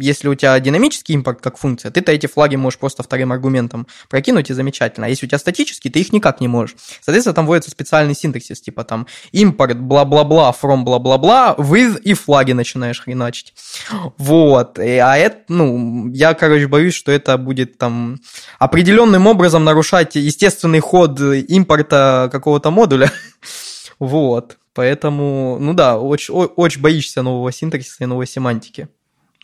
если 0.00 0.28
у 0.28 0.34
тебя 0.34 0.58
динамический 0.60 1.14
импорт 1.14 1.40
как 1.40 1.56
функция, 1.58 1.90
ты-то 1.90 2.12
эти 2.12 2.26
флаги 2.26 2.56
можешь 2.56 2.78
просто 2.78 3.02
вторым 3.02 3.32
аргументом 3.32 3.86
прокинуть 4.08 4.50
и 4.50 4.54
замечательно. 4.54 5.06
А 5.06 5.08
если 5.08 5.26
у 5.26 5.28
тебя 5.28 5.38
статический, 5.38 5.90
ты 5.90 6.00
их 6.00 6.12
никак 6.12 6.40
не 6.40 6.48
можешь. 6.48 6.76
Соответственно, 7.00 7.34
там 7.34 7.46
вводится 7.46 7.70
специальный 7.70 8.14
синтаксис, 8.14 8.60
типа 8.60 8.84
там 8.84 9.06
импорт 9.32 9.78
бла-бла-бла 9.78 10.54
from 10.60 10.82
бла-бла-бла, 10.82 11.54
with 11.56 12.00
и 12.00 12.14
флаги 12.14 12.52
начинаешь 12.52 13.00
хреначить. 13.00 13.54
Вот. 14.16 14.78
А 14.78 15.16
это, 15.16 15.38
ну, 15.48 16.10
я, 16.12 16.34
короче, 16.34 16.66
боюсь, 16.66 16.94
что 16.94 17.12
это 17.12 17.38
будет 17.38 17.78
там 17.78 17.97
определенным 18.58 19.26
образом 19.26 19.64
нарушать 19.64 20.16
естественный 20.16 20.80
ход 20.80 21.20
импорта 21.20 22.28
какого-то 22.32 22.70
модуля. 22.70 23.10
вот. 23.98 24.58
Поэтому, 24.74 25.58
ну 25.60 25.74
да, 25.74 25.98
очень, 25.98 26.34
очень 26.34 26.80
боишься 26.80 27.22
нового 27.22 27.50
синтаксиса 27.50 28.04
и 28.04 28.06
новой 28.06 28.26
семантики. 28.26 28.88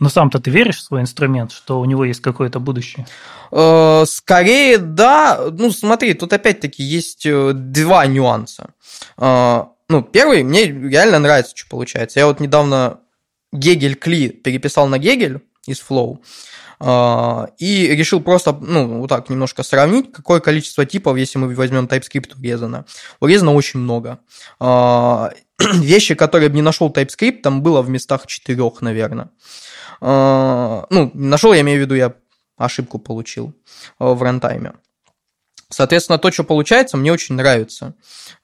Но 0.01 0.09
сам-то 0.09 0.41
ты 0.41 0.51
веришь 0.51 0.79
в 0.79 0.83
свой 0.83 1.01
инструмент, 1.01 1.53
что 1.53 1.81
у 1.81 1.85
него 1.85 2.05
есть 2.05 2.21
какое-то 2.21 2.59
будущее? 2.59 3.07
Э, 3.53 4.05
скорее, 4.07 4.79
да. 4.79 5.47
Ну, 5.53 5.71
смотри, 5.71 6.15
тут 6.15 6.33
опять-таки 6.33 6.83
есть 6.83 7.27
э, 7.27 7.53
два 7.53 8.07
нюанса. 8.07 8.71
Э, 9.17 9.65
ну, 9.89 10.03
первый, 10.03 10.43
мне 10.43 10.67
реально 10.67 11.21
нравится, 11.21 11.57
что 11.57 11.69
получается. 11.69 12.19
Я 12.19 12.27
вот 12.27 12.41
недавно 12.41 13.01
Гегель 13.53 13.95
Кли 13.95 14.31
переписал 14.31 14.89
на 14.89 14.99
Гегель 14.99 15.41
из 15.67 15.81
Flow. 15.81 16.19
А, 16.87 17.49
и 17.57 17.89
решил 17.97 18.21
просто, 18.21 18.53
ну, 18.53 19.01
вот 19.01 19.09
так 19.09 19.31
немножко 19.31 19.63
сравнить, 19.63 20.13
какое 20.13 20.41
количество 20.41 20.85
типов, 20.85 21.17
если 21.17 21.39
мы 21.39 21.55
возьмем 21.55 21.87
TypeScript 21.87 22.39
урезано. 22.39 22.85
Урезано 23.21 23.55
очень 23.55 23.81
много. 23.81 24.19
А, 24.61 25.31
вещи, 25.59 26.15
которые 26.15 26.51
бы 26.51 26.57
не 26.57 26.63
нашел 26.63 26.91
TypeScript, 26.91 27.41
там 27.41 27.63
было 27.63 27.81
в 27.81 27.89
местах 27.89 28.27
четырех, 28.27 28.83
наверное. 28.83 29.31
А, 30.03 30.85
ну, 30.91 31.11
нашел, 31.15 31.55
я 31.55 31.63
имею 31.63 31.79
в 31.79 31.83
виду, 31.85 31.95
я 31.95 32.13
ошибку 32.59 32.99
получил 32.99 33.55
в 33.99 34.23
рантайме. 34.23 34.75
Соответственно, 35.71 36.19
то, 36.19 36.31
что 36.31 36.45
получается, 36.45 36.99
мне 36.99 37.11
очень 37.13 37.35
нравится 37.35 37.95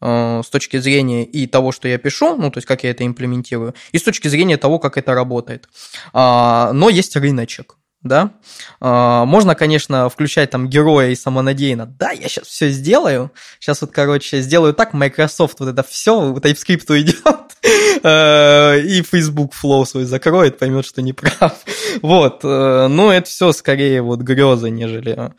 с 0.01 0.49
точки 0.51 0.79
зрения 0.79 1.25
и 1.25 1.47
того, 1.47 1.71
что 1.73 1.87
я 1.87 1.99
пишу, 1.99 2.37
ну, 2.37 2.51
то 2.51 2.57
есть 2.57 2.67
как 2.67 2.83
я 2.83 2.91
это 2.91 3.07
имплементирую, 3.07 3.75
и 3.93 3.99
с 3.99 4.03
точки 4.03 4.27
зрения 4.27 4.57
того, 4.57 4.81
как 4.81 4.97
это 4.97 5.15
работает. 5.15 5.69
Но 6.13 6.89
есть 6.89 7.15
рыночек. 7.15 7.77
Да. 8.03 8.33
А, 8.81 9.27
можно, 9.27 9.55
конечно, 9.55 10.09
включать 10.09 10.51
там 10.51 10.69
героя 10.69 11.11
и 11.11 11.15
самонадеянно. 11.15 11.87
Да, 11.87 12.13
я 12.13 12.29
сейчас 12.29 12.47
все 12.47 12.71
сделаю. 12.71 13.31
Сейчас 13.59 13.83
вот, 13.83 13.91
короче, 13.91 14.41
сделаю 14.41 14.73
так, 14.73 14.95
Microsoft 14.95 15.61
вот 15.61 15.69
это 15.69 15.83
все 15.83 16.33
TypeScript 16.33 16.91
уйдет, 16.91 17.19
э, 18.03 18.81
и 18.81 19.03
Facebook 19.03 19.53
Flow 19.53 19.85
свой 19.85 20.05
закроет, 20.05 20.59
поймет, 20.59 20.87
что 20.87 21.03
не 21.03 21.13
прав. 21.13 21.53
Вот. 22.03 22.41
Э, 22.45 22.87
но 22.89 23.13
это 23.13 23.29
все 23.29 23.53
скорее 23.53 24.03
вот 24.03 24.21
грезы, 24.21 24.71
нежели... 24.71 25.33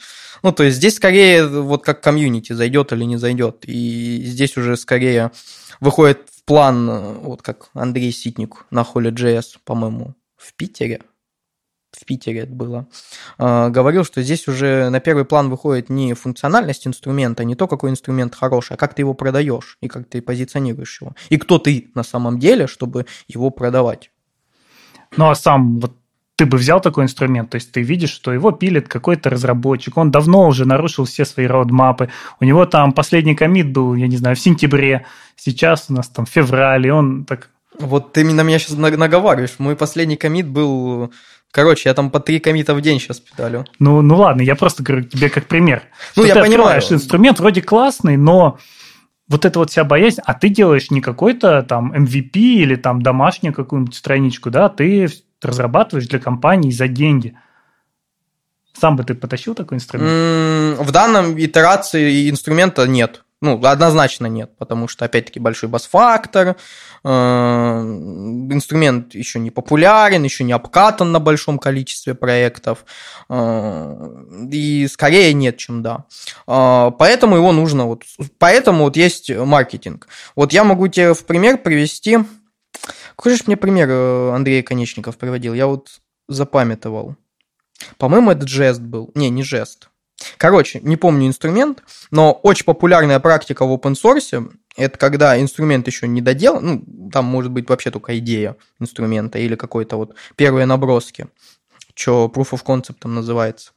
Ну, 0.43 0.51
то 0.51 0.63
есть 0.63 0.77
здесь 0.77 0.95
скорее 0.95 1.47
вот 1.47 1.83
как 1.83 2.01
комьюнити 2.01 2.53
зайдет 2.53 2.91
или 2.93 3.03
не 3.03 3.17
зайдет. 3.17 3.63
И 3.65 4.23
здесь 4.25 4.57
уже 4.57 4.75
скорее 4.75 5.31
выходит 5.79 6.21
в 6.31 6.43
план, 6.43 6.89
э, 6.89 7.13
вот 7.21 7.41
как 7.41 7.69
Андрей 7.73 8.11
Ситник 8.11 8.65
на 8.69 8.81
Holy.js, 8.81 9.57
по-моему, 9.65 10.13
в 10.37 10.53
Питере, 10.53 11.01
в 11.91 12.05
Питере 12.05 12.41
это 12.41 12.53
было, 12.53 12.87
а, 13.37 13.69
говорил, 13.69 14.03
что 14.03 14.21
здесь 14.21 14.47
уже 14.47 14.89
на 14.89 14.99
первый 14.99 15.25
план 15.25 15.49
выходит 15.49 15.89
не 15.89 16.13
функциональность 16.13 16.87
инструмента, 16.87 17.43
не 17.43 17.55
то, 17.55 17.67
какой 17.67 17.89
инструмент 17.89 18.35
хороший, 18.35 18.73
а 18.73 18.77
как 18.77 18.93
ты 18.93 19.01
его 19.01 19.13
продаешь 19.13 19.77
и 19.81 19.87
как 19.87 20.07
ты 20.07 20.21
позиционируешь 20.21 21.01
его. 21.01 21.13
И 21.29 21.37
кто 21.37 21.59
ты 21.59 21.91
на 21.93 22.03
самом 22.03 22.39
деле, 22.39 22.67
чтобы 22.67 23.05
его 23.27 23.49
продавать. 23.49 24.11
Ну, 25.17 25.29
а 25.29 25.35
сам 25.35 25.79
вот 25.79 25.97
ты 26.41 26.47
бы 26.47 26.57
взял 26.57 26.81
такой 26.81 27.03
инструмент, 27.03 27.51
то 27.51 27.55
есть 27.55 27.71
ты 27.71 27.83
видишь, 27.83 28.09
что 28.09 28.33
его 28.33 28.51
пилит 28.51 28.87
какой-то 28.87 29.29
разработчик, 29.29 29.95
он 29.97 30.09
давно 30.09 30.47
уже 30.47 30.65
нарушил 30.65 31.05
все 31.05 31.23
свои 31.23 31.45
роудмапы, 31.45 32.09
у 32.39 32.45
него 32.45 32.65
там 32.65 32.93
последний 32.93 33.35
комит 33.35 33.71
был, 33.71 33.93
я 33.93 34.07
не 34.07 34.17
знаю, 34.17 34.35
в 34.35 34.39
сентябре, 34.39 35.05
сейчас 35.35 35.85
у 35.89 35.93
нас 35.93 36.07
там 36.07 36.25
февраль, 36.25 36.87
и 36.87 36.89
он 36.89 37.25
так... 37.25 37.51
Вот 37.79 38.13
ты 38.13 38.23
на 38.23 38.41
меня 38.41 38.57
сейчас 38.57 38.75
наговариваешь, 38.75 39.59
мой 39.59 39.75
последний 39.75 40.17
комит 40.17 40.47
был 40.47 41.11
Короче, 41.51 41.89
я 41.89 41.93
там 41.93 42.09
по 42.09 42.19
три 42.19 42.39
комита 42.39 42.73
в 42.73 42.81
день 42.81 42.99
сейчас 42.99 43.19
педалю. 43.19 43.65
Ну, 43.79 44.01
ну 44.01 44.17
ладно, 44.17 44.41
я 44.41 44.55
просто 44.55 44.83
говорю 44.83 45.03
тебе 45.03 45.29
как 45.29 45.47
пример. 45.47 45.83
Ну, 46.15 46.23
я 46.23 46.33
ты 46.33 46.41
понимаю. 46.41 46.81
инструмент 46.81 47.39
вроде 47.39 47.61
классный, 47.61 48.15
но 48.15 48.57
вот 49.27 49.45
это 49.45 49.59
вот 49.59 49.69
вся 49.69 49.83
боязнь, 49.83 50.21
а 50.25 50.33
ты 50.33 50.49
делаешь 50.49 50.91
не 50.91 51.01
какой-то 51.01 51.63
там 51.63 51.93
MVP 51.93 52.35
или 52.35 52.75
там 52.75 53.01
домашнюю 53.01 53.53
какую-нибудь 53.53 53.95
страничку, 53.95 54.49
да, 54.49 54.69
ты 54.69 55.09
разрабатываешь 55.41 56.07
для 56.07 56.19
компании 56.19 56.71
за 56.71 56.87
деньги. 56.87 57.37
Сам 58.79 58.95
бы 58.95 59.03
ты 59.03 59.13
потащил 59.13 59.53
такой 59.53 59.77
инструмент? 59.77 60.79
В 60.79 60.91
данном 60.91 61.37
итерации 61.37 62.29
инструмента 62.29 62.87
нет. 62.87 63.23
Ну, 63.43 63.59
однозначно 63.65 64.27
нет, 64.27 64.55
потому 64.59 64.87
что, 64.87 65.05
опять-таки, 65.05 65.39
большой 65.39 65.67
бас-фактор, 65.67 66.57
э, 67.03 67.09
инструмент 67.09 69.15
еще 69.15 69.39
не 69.39 69.49
популярен, 69.49 70.21
еще 70.23 70.43
не 70.43 70.53
обкатан 70.53 71.11
на 71.11 71.19
большом 71.19 71.57
количестве 71.57 72.13
проектов, 72.13 72.85
э, 73.29 74.25
и 74.51 74.87
скорее 74.87 75.33
нет, 75.33 75.57
чем 75.57 75.81
да. 75.81 76.05
Э, 76.45 76.91
поэтому 76.99 77.35
его 77.35 77.51
нужно, 77.51 77.87
вот, 77.87 78.03
поэтому 78.37 78.83
вот 78.83 78.95
есть 78.95 79.31
маркетинг. 79.35 80.07
Вот 80.35 80.53
я 80.53 80.63
могу 80.63 80.87
тебе 80.87 81.15
в 81.15 81.25
пример 81.25 81.57
привести, 81.57 82.19
какой 83.15 83.35
же 83.35 83.43
мне 83.47 83.57
пример 83.57 83.89
Андрей 84.35 84.61
Конечников 84.61 85.17
приводил, 85.17 85.55
я 85.55 85.65
вот 85.65 85.89
запамятовал. 86.27 87.15
По-моему, 87.97 88.29
это 88.31 88.47
жест 88.47 88.81
был. 88.81 89.09
Не, 89.15 89.31
не 89.31 89.43
жест. 89.43 89.90
Короче, 90.37 90.79
не 90.81 90.97
помню 90.97 91.27
инструмент, 91.27 91.83
но 92.11 92.31
очень 92.31 92.65
популярная 92.65 93.19
практика 93.19 93.65
в 93.65 93.73
open 93.73 93.93
source 93.93 94.51
это 94.77 94.97
когда 94.97 95.39
инструмент 95.39 95.87
еще 95.87 96.07
не 96.07 96.21
доделан, 96.21 96.65
ну, 96.65 97.09
там 97.11 97.25
может 97.25 97.51
быть 97.51 97.69
вообще 97.69 97.91
только 97.91 98.17
идея 98.19 98.55
инструмента 98.79 99.37
или 99.37 99.55
какой-то 99.55 99.97
вот 99.97 100.15
первые 100.35 100.65
наброски, 100.65 101.27
что 101.93 102.31
proof 102.33 102.51
of 102.51 102.63
concept 102.65 102.97
там 102.99 103.15
называется. 103.15 103.71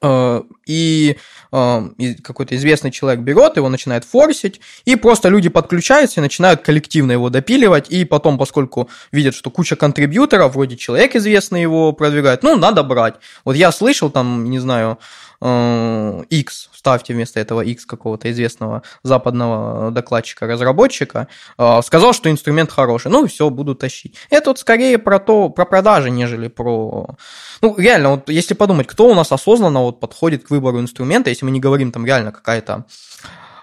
Э, 0.00 0.42
и 0.66 1.16
э, 1.52 1.82
какой-то 2.22 2.56
известный 2.56 2.90
человек 2.90 3.20
берет 3.20 3.56
его, 3.56 3.68
начинает 3.68 4.04
форсить, 4.04 4.60
и 4.86 4.96
просто 4.96 5.28
люди 5.28 5.48
подключаются 5.48 6.20
и 6.20 6.22
начинают 6.22 6.62
коллективно 6.62 7.12
его 7.12 7.28
допиливать, 7.28 7.90
и 7.90 8.04
потом, 8.04 8.38
поскольку 8.38 8.88
видят, 9.12 9.34
что 9.34 9.50
куча 9.50 9.76
контрибьюторов, 9.76 10.54
вроде 10.54 10.76
человек 10.76 11.14
известный 11.16 11.62
его 11.62 11.92
продвигает, 11.92 12.42
ну, 12.42 12.56
надо 12.56 12.82
брать. 12.82 13.16
Вот 13.44 13.56
я 13.56 13.70
слышал 13.72 14.10
там, 14.10 14.48
не 14.48 14.58
знаю, 14.58 14.98
X, 15.44 16.70
ставьте 16.72 17.12
вместо 17.12 17.38
этого 17.38 17.60
X 17.60 17.84
какого-то 17.84 18.30
известного 18.30 18.82
западного 19.02 19.90
докладчика-разработчика, 19.90 21.28
э, 21.58 21.82
сказал, 21.82 22.14
что 22.14 22.30
инструмент 22.30 22.72
хороший, 22.72 23.10
ну 23.10 23.24
и 23.24 23.28
все, 23.28 23.50
буду 23.50 23.74
тащить. 23.74 24.16
Это 24.30 24.50
вот 24.50 24.58
скорее 24.58 24.96
про 24.98 25.18
то, 25.18 25.50
про 25.50 25.66
продажи, 25.66 26.10
нежели 26.10 26.48
про... 26.48 27.16
Ну, 27.60 27.76
реально, 27.76 28.10
вот 28.10 28.30
если 28.30 28.54
подумать, 28.54 28.86
кто 28.86 29.06
у 29.08 29.14
нас 29.14 29.32
осознанно 29.32 29.80
вот 29.80 30.00
подходит 30.00 30.44
к 30.44 30.50
выбору 30.50 30.80
инструмента, 30.80 31.30
если 31.30 31.44
мы 31.44 31.50
не 31.50 31.60
говорим 31.60 31.92
там 31.92 32.06
реально 32.06 32.32
какая-то 32.32 32.86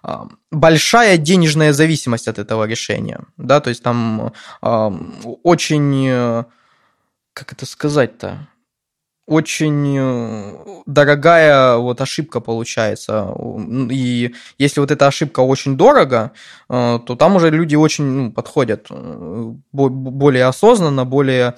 а, 0.03 0.27
большая 0.51 1.17
денежная 1.17 1.73
зависимость 1.73 2.27
от 2.27 2.37
этого 2.37 2.65
решения, 2.65 3.21
да, 3.37 3.59
то 3.59 3.69
есть 3.69 3.83
там 3.83 4.33
э, 4.61 4.91
очень, 5.43 6.07
э, 6.07 6.43
как 7.33 7.53
это 7.53 7.65
сказать-то, 7.65 8.47
очень 9.27 9.97
э, 9.97 10.81
дорогая 10.85 11.77
вот 11.77 12.01
ошибка 12.01 12.39
получается. 12.39 13.33
И 13.89 14.33
если 14.57 14.79
вот 14.79 14.91
эта 14.91 15.07
ошибка 15.07 15.41
очень 15.41 15.77
дорого, 15.77 16.31
э, 16.69 16.99
то 17.05 17.15
там 17.15 17.35
уже 17.35 17.49
люди 17.49 17.75
очень 17.75 18.03
ну, 18.03 18.31
подходят 18.31 18.87
э, 18.89 19.53
более 19.71 20.45
осознанно, 20.45 21.05
более, 21.05 21.55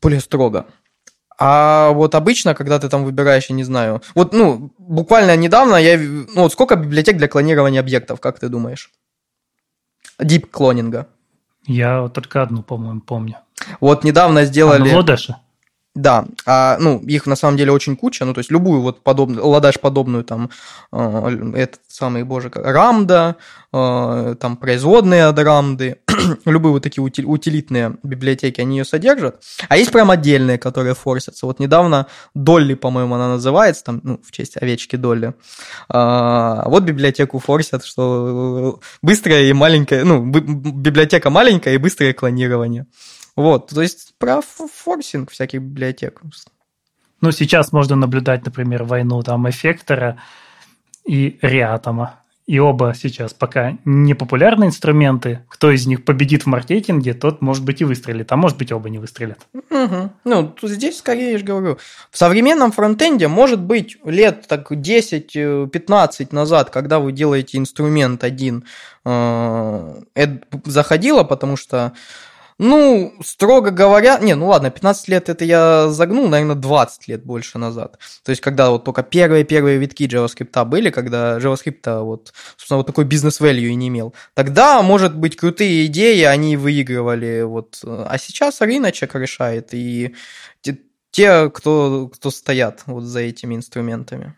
более 0.00 0.20
строго. 0.20 0.66
А 1.38 1.90
вот 1.90 2.14
обычно, 2.14 2.54
когда 2.54 2.78
ты 2.78 2.88
там 2.88 3.04
выбираешь, 3.04 3.46
я 3.46 3.56
не 3.56 3.64
знаю, 3.64 4.00
вот, 4.14 4.32
ну, 4.32 4.72
буквально 4.78 5.36
недавно 5.36 5.76
я, 5.76 5.98
ну, 5.98 6.42
вот 6.42 6.52
сколько 6.52 6.76
библиотек 6.76 7.16
для 7.16 7.26
клонирования 7.26 7.80
объектов, 7.80 8.20
как 8.20 8.38
ты 8.38 8.48
думаешь? 8.48 8.90
Deep 10.20 10.46
клонинга. 10.46 11.08
Я 11.66 12.08
только 12.08 12.42
одну, 12.42 12.62
по-моему, 12.62 13.00
помню. 13.00 13.38
Вот 13.80 14.04
недавно 14.04 14.44
сделали... 14.44 14.88
А, 14.88 14.92
ну, 14.92 14.98
Лодеша? 14.98 15.40
Да, 15.94 16.24
а, 16.46 16.78
ну, 16.80 17.00
их 17.00 17.26
на 17.26 17.36
самом 17.36 17.58
деле 17.58 17.70
очень 17.70 17.96
куча, 17.96 18.24
ну, 18.24 18.32
то 18.32 18.38
есть 18.38 18.50
любую 18.50 18.80
вот 18.80 19.02
подобную, 19.02 19.46
ладаш 19.46 19.78
подобную, 19.78 20.24
там, 20.24 20.48
э, 20.90 21.52
этот 21.54 21.80
самый, 21.86 22.24
боже, 22.24 22.50
рамда, 22.54 23.36
э, 23.74 24.36
там, 24.40 24.56
производные 24.56 25.26
от 25.26 25.38
рамды, 25.38 25.98
любые 26.46 26.72
вот 26.72 26.82
такие 26.82 27.04
утилитные 27.04 27.96
библиотеки, 28.02 28.62
они 28.62 28.78
ее 28.78 28.86
содержат, 28.86 29.42
а 29.68 29.76
есть 29.76 29.92
прям 29.92 30.10
отдельные, 30.10 30.56
которые 30.56 30.94
форсятся. 30.94 31.44
Вот 31.44 31.60
недавно 31.60 32.06
Долли, 32.34 32.72
по-моему, 32.72 33.14
она 33.16 33.28
называется, 33.28 33.84
там, 33.84 34.00
ну, 34.02 34.18
в 34.26 34.32
честь 34.32 34.56
овечки 34.56 34.96
Долли, 34.96 35.34
а, 35.90 36.64
вот 36.70 36.84
библиотеку 36.84 37.38
форсят, 37.38 37.84
что 37.84 38.80
быстрое 39.02 39.42
и 39.42 39.52
маленькое, 39.52 40.04
ну, 40.04 40.24
библиотека 40.24 41.28
маленькая 41.28 41.74
и 41.74 41.78
быстрое 41.78 42.14
клонирование. 42.14 42.86
Вот, 43.36 43.68
то 43.68 43.82
есть 43.82 44.14
про 44.18 44.40
форсинг 44.42 45.30
всяких 45.30 45.60
библиотек. 45.60 46.20
Ну, 47.20 47.30
сейчас 47.30 47.72
можно 47.72 47.96
наблюдать, 47.96 48.44
например, 48.44 48.84
войну 48.84 49.22
там 49.22 49.48
эффектора 49.48 50.18
и 51.04 51.38
реатома. 51.40 52.22
И 52.46 52.58
оба 52.58 52.92
сейчас 52.94 53.32
пока 53.32 53.78
не 53.84 54.14
популярные 54.14 54.68
инструменты. 54.68 55.44
Кто 55.48 55.70
из 55.70 55.86
них 55.86 56.04
победит 56.04 56.42
в 56.42 56.46
маркетинге, 56.46 57.14
тот, 57.14 57.40
может 57.40 57.64
быть, 57.64 57.80
и 57.80 57.84
выстрелит. 57.84 58.32
А 58.32 58.36
может 58.36 58.58
быть, 58.58 58.72
оба 58.72 58.90
не 58.90 58.98
выстрелят. 58.98 59.38
Угу. 59.54 60.10
Ну, 60.24 60.54
здесь 60.62 60.98
скорее, 60.98 61.32
я 61.32 61.38
же 61.38 61.44
говорю, 61.44 61.78
в 62.10 62.18
современном 62.18 62.72
фронтенде, 62.72 63.28
может 63.28 63.60
быть, 63.60 63.96
лет 64.04 64.46
так 64.48 64.72
10-15 64.72 66.28
назад, 66.32 66.70
когда 66.70 66.98
вы 66.98 67.12
делаете 67.12 67.58
инструмент 67.58 68.24
один, 68.24 68.64
э, 69.04 70.02
это 70.14 70.40
заходило, 70.64 71.22
потому 71.22 71.56
что 71.56 71.92
ну, 72.58 73.12
строго 73.24 73.70
говоря, 73.70 74.18
не, 74.18 74.34
ну 74.34 74.48
ладно, 74.48 74.70
15 74.70 75.08
лет 75.08 75.28
это 75.28 75.44
я 75.44 75.88
загнул, 75.88 76.28
наверное, 76.28 76.56
20 76.56 77.08
лет 77.08 77.24
больше 77.24 77.58
назад. 77.58 77.98
То 78.24 78.30
есть, 78.30 78.40
когда 78.40 78.70
вот 78.70 78.84
только 78.84 79.02
первые-первые 79.02 79.78
витки 79.78 80.04
JavaScript 80.04 80.64
были, 80.64 80.90
когда 80.90 81.38
JavaScript 81.38 82.02
вот, 82.02 82.32
собственно, 82.56 82.78
вот 82.78 82.86
такой 82.86 83.04
бизнес-value 83.04 83.68
и 83.68 83.74
не 83.74 83.88
имел. 83.88 84.14
Тогда, 84.34 84.82
может 84.82 85.16
быть, 85.16 85.36
крутые 85.36 85.86
идеи, 85.86 86.22
они 86.22 86.56
выигрывали, 86.56 87.42
вот. 87.42 87.80
А 87.84 88.16
сейчас 88.18 88.60
рыночек 88.60 89.14
решает, 89.14 89.72
и 89.72 90.14
те, 91.12 91.50
кто, 91.50 92.08
кто 92.12 92.30
стоят 92.30 92.82
вот 92.86 93.04
за 93.04 93.20
этими 93.20 93.54
инструментами. 93.54 94.34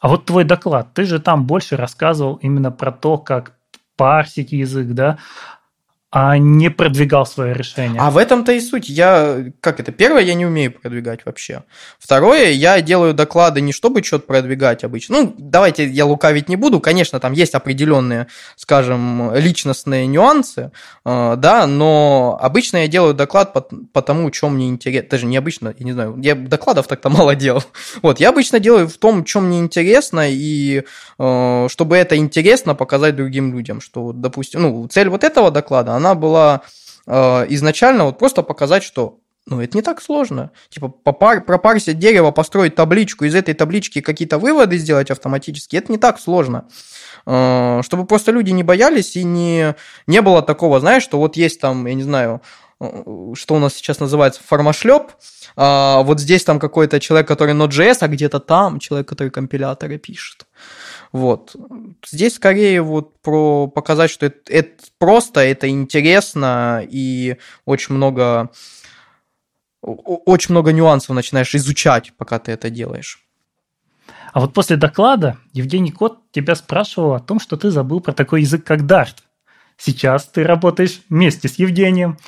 А 0.00 0.08
вот 0.08 0.24
твой 0.24 0.44
доклад, 0.44 0.92
ты 0.94 1.04
же 1.04 1.20
там 1.20 1.46
больше 1.46 1.76
рассказывал 1.76 2.36
именно 2.36 2.72
про 2.72 2.90
то, 2.90 3.18
как 3.18 3.52
парсить 3.96 4.52
язык, 4.52 4.88
да? 4.88 5.18
А 6.16 6.38
не 6.38 6.70
продвигал 6.70 7.26
свое 7.26 7.54
решение. 7.54 8.00
А 8.00 8.12
в 8.12 8.18
этом-то 8.18 8.52
и 8.52 8.60
суть. 8.60 8.88
Я, 8.88 9.46
как 9.60 9.80
это, 9.80 9.90
первое, 9.90 10.22
я 10.22 10.34
не 10.34 10.46
умею 10.46 10.70
продвигать 10.70 11.26
вообще. 11.26 11.64
Второе, 11.98 12.52
я 12.52 12.80
делаю 12.80 13.14
доклады 13.14 13.60
не 13.60 13.72
чтобы 13.72 14.04
что-то 14.04 14.24
продвигать 14.28 14.84
обычно. 14.84 15.22
Ну, 15.22 15.34
давайте 15.36 15.88
я 15.88 16.06
лукавить 16.06 16.48
не 16.48 16.54
буду. 16.54 16.78
Конечно, 16.78 17.18
там 17.18 17.32
есть 17.32 17.56
определенные, 17.56 18.28
скажем, 18.54 19.34
личностные 19.34 20.06
нюансы, 20.06 20.70
э, 21.04 21.34
да, 21.36 21.66
но 21.66 22.38
обычно 22.40 22.76
я 22.76 22.86
делаю 22.86 23.14
доклад 23.14 23.52
по, 23.52 23.62
по 23.92 24.00
тому, 24.00 24.30
чем 24.30 24.54
мне 24.54 24.68
интересно. 24.68 25.08
Даже 25.10 25.26
не 25.26 25.36
обычно, 25.36 25.74
я 25.76 25.84
не 25.84 25.92
знаю, 25.94 26.16
я 26.22 26.36
докладов 26.36 26.86
так-то 26.86 27.08
мало 27.08 27.34
делал. 27.34 27.64
Вот, 28.02 28.20
я 28.20 28.28
обычно 28.28 28.60
делаю 28.60 28.86
в 28.86 28.98
том, 28.98 29.24
чем 29.24 29.46
мне 29.46 29.58
интересно, 29.58 30.30
и 30.30 30.84
э, 31.18 31.66
чтобы 31.68 31.96
это 31.96 32.16
интересно 32.16 32.76
показать 32.76 33.16
другим 33.16 33.52
людям, 33.52 33.80
что, 33.80 34.12
допустим, 34.12 34.62
ну, 34.62 34.86
цель 34.86 35.08
вот 35.08 35.24
этого 35.24 35.50
доклада, 35.50 35.94
она 36.03 36.03
была 36.12 36.60
э, 37.06 37.46
изначально 37.48 38.04
вот 38.04 38.18
просто 38.18 38.42
показать, 38.42 38.82
что 38.82 39.20
ну, 39.46 39.60
это 39.60 39.76
не 39.76 39.82
так 39.82 40.00
сложно. 40.00 40.50
Типа, 40.70 40.88
попар, 40.88 41.44
пропарсить 41.44 41.98
дерево, 41.98 42.30
построить 42.30 42.74
табличку, 42.74 43.24
из 43.24 43.34
этой 43.34 43.54
таблички 43.54 44.00
какие-то 44.00 44.38
выводы 44.38 44.78
сделать 44.78 45.10
автоматически, 45.10 45.76
это 45.76 45.92
не 45.92 45.98
так 45.98 46.18
сложно. 46.18 46.66
Э, 47.26 47.80
чтобы 47.82 48.06
просто 48.06 48.32
люди 48.32 48.50
не 48.50 48.62
боялись 48.62 49.16
и 49.16 49.24
не, 49.24 49.74
не 50.06 50.22
было 50.22 50.42
такого, 50.42 50.80
знаешь, 50.80 51.02
что 51.02 51.18
вот 51.18 51.36
есть 51.36 51.60
там, 51.60 51.86
я 51.86 51.94
не 51.94 52.02
знаю, 52.02 52.42
что 52.78 53.54
у 53.54 53.58
нас 53.58 53.74
сейчас 53.74 54.00
называется 54.00 54.40
формашлеп, 54.44 55.12
а 55.56 56.02
вот 56.02 56.20
здесь 56.20 56.44
там 56.44 56.58
какой-то 56.58 57.00
человек, 57.00 57.28
который 57.28 57.54
Node.js, 57.54 57.98
а 58.00 58.08
где-то 58.08 58.40
там 58.40 58.78
человек, 58.78 59.08
который 59.08 59.30
компиляторы 59.30 59.98
пишет. 59.98 60.46
Вот. 61.12 61.54
Здесь 62.06 62.34
скорее 62.34 62.82
вот 62.82 63.20
про 63.20 63.68
показать, 63.68 64.10
что 64.10 64.26
это, 64.26 64.52
это 64.52 64.84
просто, 64.98 65.40
это 65.40 65.68
интересно 65.68 66.82
и 66.84 67.36
очень 67.64 67.94
много 67.94 68.50
очень 69.84 70.52
много 70.52 70.72
нюансов 70.72 71.14
начинаешь 71.14 71.54
изучать, 71.54 72.12
пока 72.16 72.38
ты 72.38 72.52
это 72.52 72.70
делаешь. 72.70 73.20
А 74.32 74.40
вот 74.40 74.52
после 74.52 74.76
доклада 74.76 75.38
Евгений 75.52 75.92
Кот 75.92 76.18
тебя 76.32 76.56
спрашивал 76.56 77.14
о 77.14 77.20
том, 77.20 77.38
что 77.38 77.56
ты 77.56 77.70
забыл 77.70 78.00
про 78.00 78.12
такой 78.12 78.40
язык, 78.40 78.64
как 78.64 78.80
Dart. 78.80 79.14
Сейчас 79.76 80.26
ты 80.26 80.42
работаешь 80.42 81.02
вместе 81.08 81.48
с 81.48 81.56
Евгением. 81.56 82.18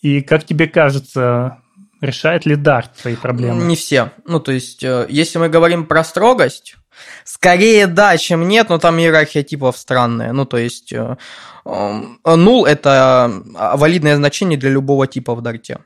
И 0.00 0.22
как 0.22 0.44
тебе 0.44 0.66
кажется, 0.66 1.58
решает 2.00 2.46
ли 2.46 2.56
Dart 2.56 2.88
твои 3.00 3.16
проблемы? 3.16 3.64
Не 3.64 3.76
все. 3.76 4.12
Ну, 4.26 4.40
то 4.40 4.52
есть, 4.52 4.82
э, 4.82 5.06
если 5.08 5.38
мы 5.38 5.48
говорим 5.48 5.86
про 5.86 6.04
строгость, 6.04 6.76
Скорее 7.24 7.86
да, 7.86 8.16
чем 8.16 8.48
нет, 8.48 8.68
но 8.68 8.78
там 8.78 8.98
иерархия 8.98 9.42
типов 9.42 9.76
странная. 9.76 10.32
Ну, 10.32 10.44
то 10.44 10.58
есть, 10.58 10.92
э, 10.92 11.16
null– 11.64 12.66
это 12.66 13.42
а, 13.56 13.76
валидное 13.76 14.16
значение 14.16 14.58
для 14.58 14.70
любого 14.70 15.06
типа 15.06 15.34
в 15.34 15.42
дарте. 15.42 15.78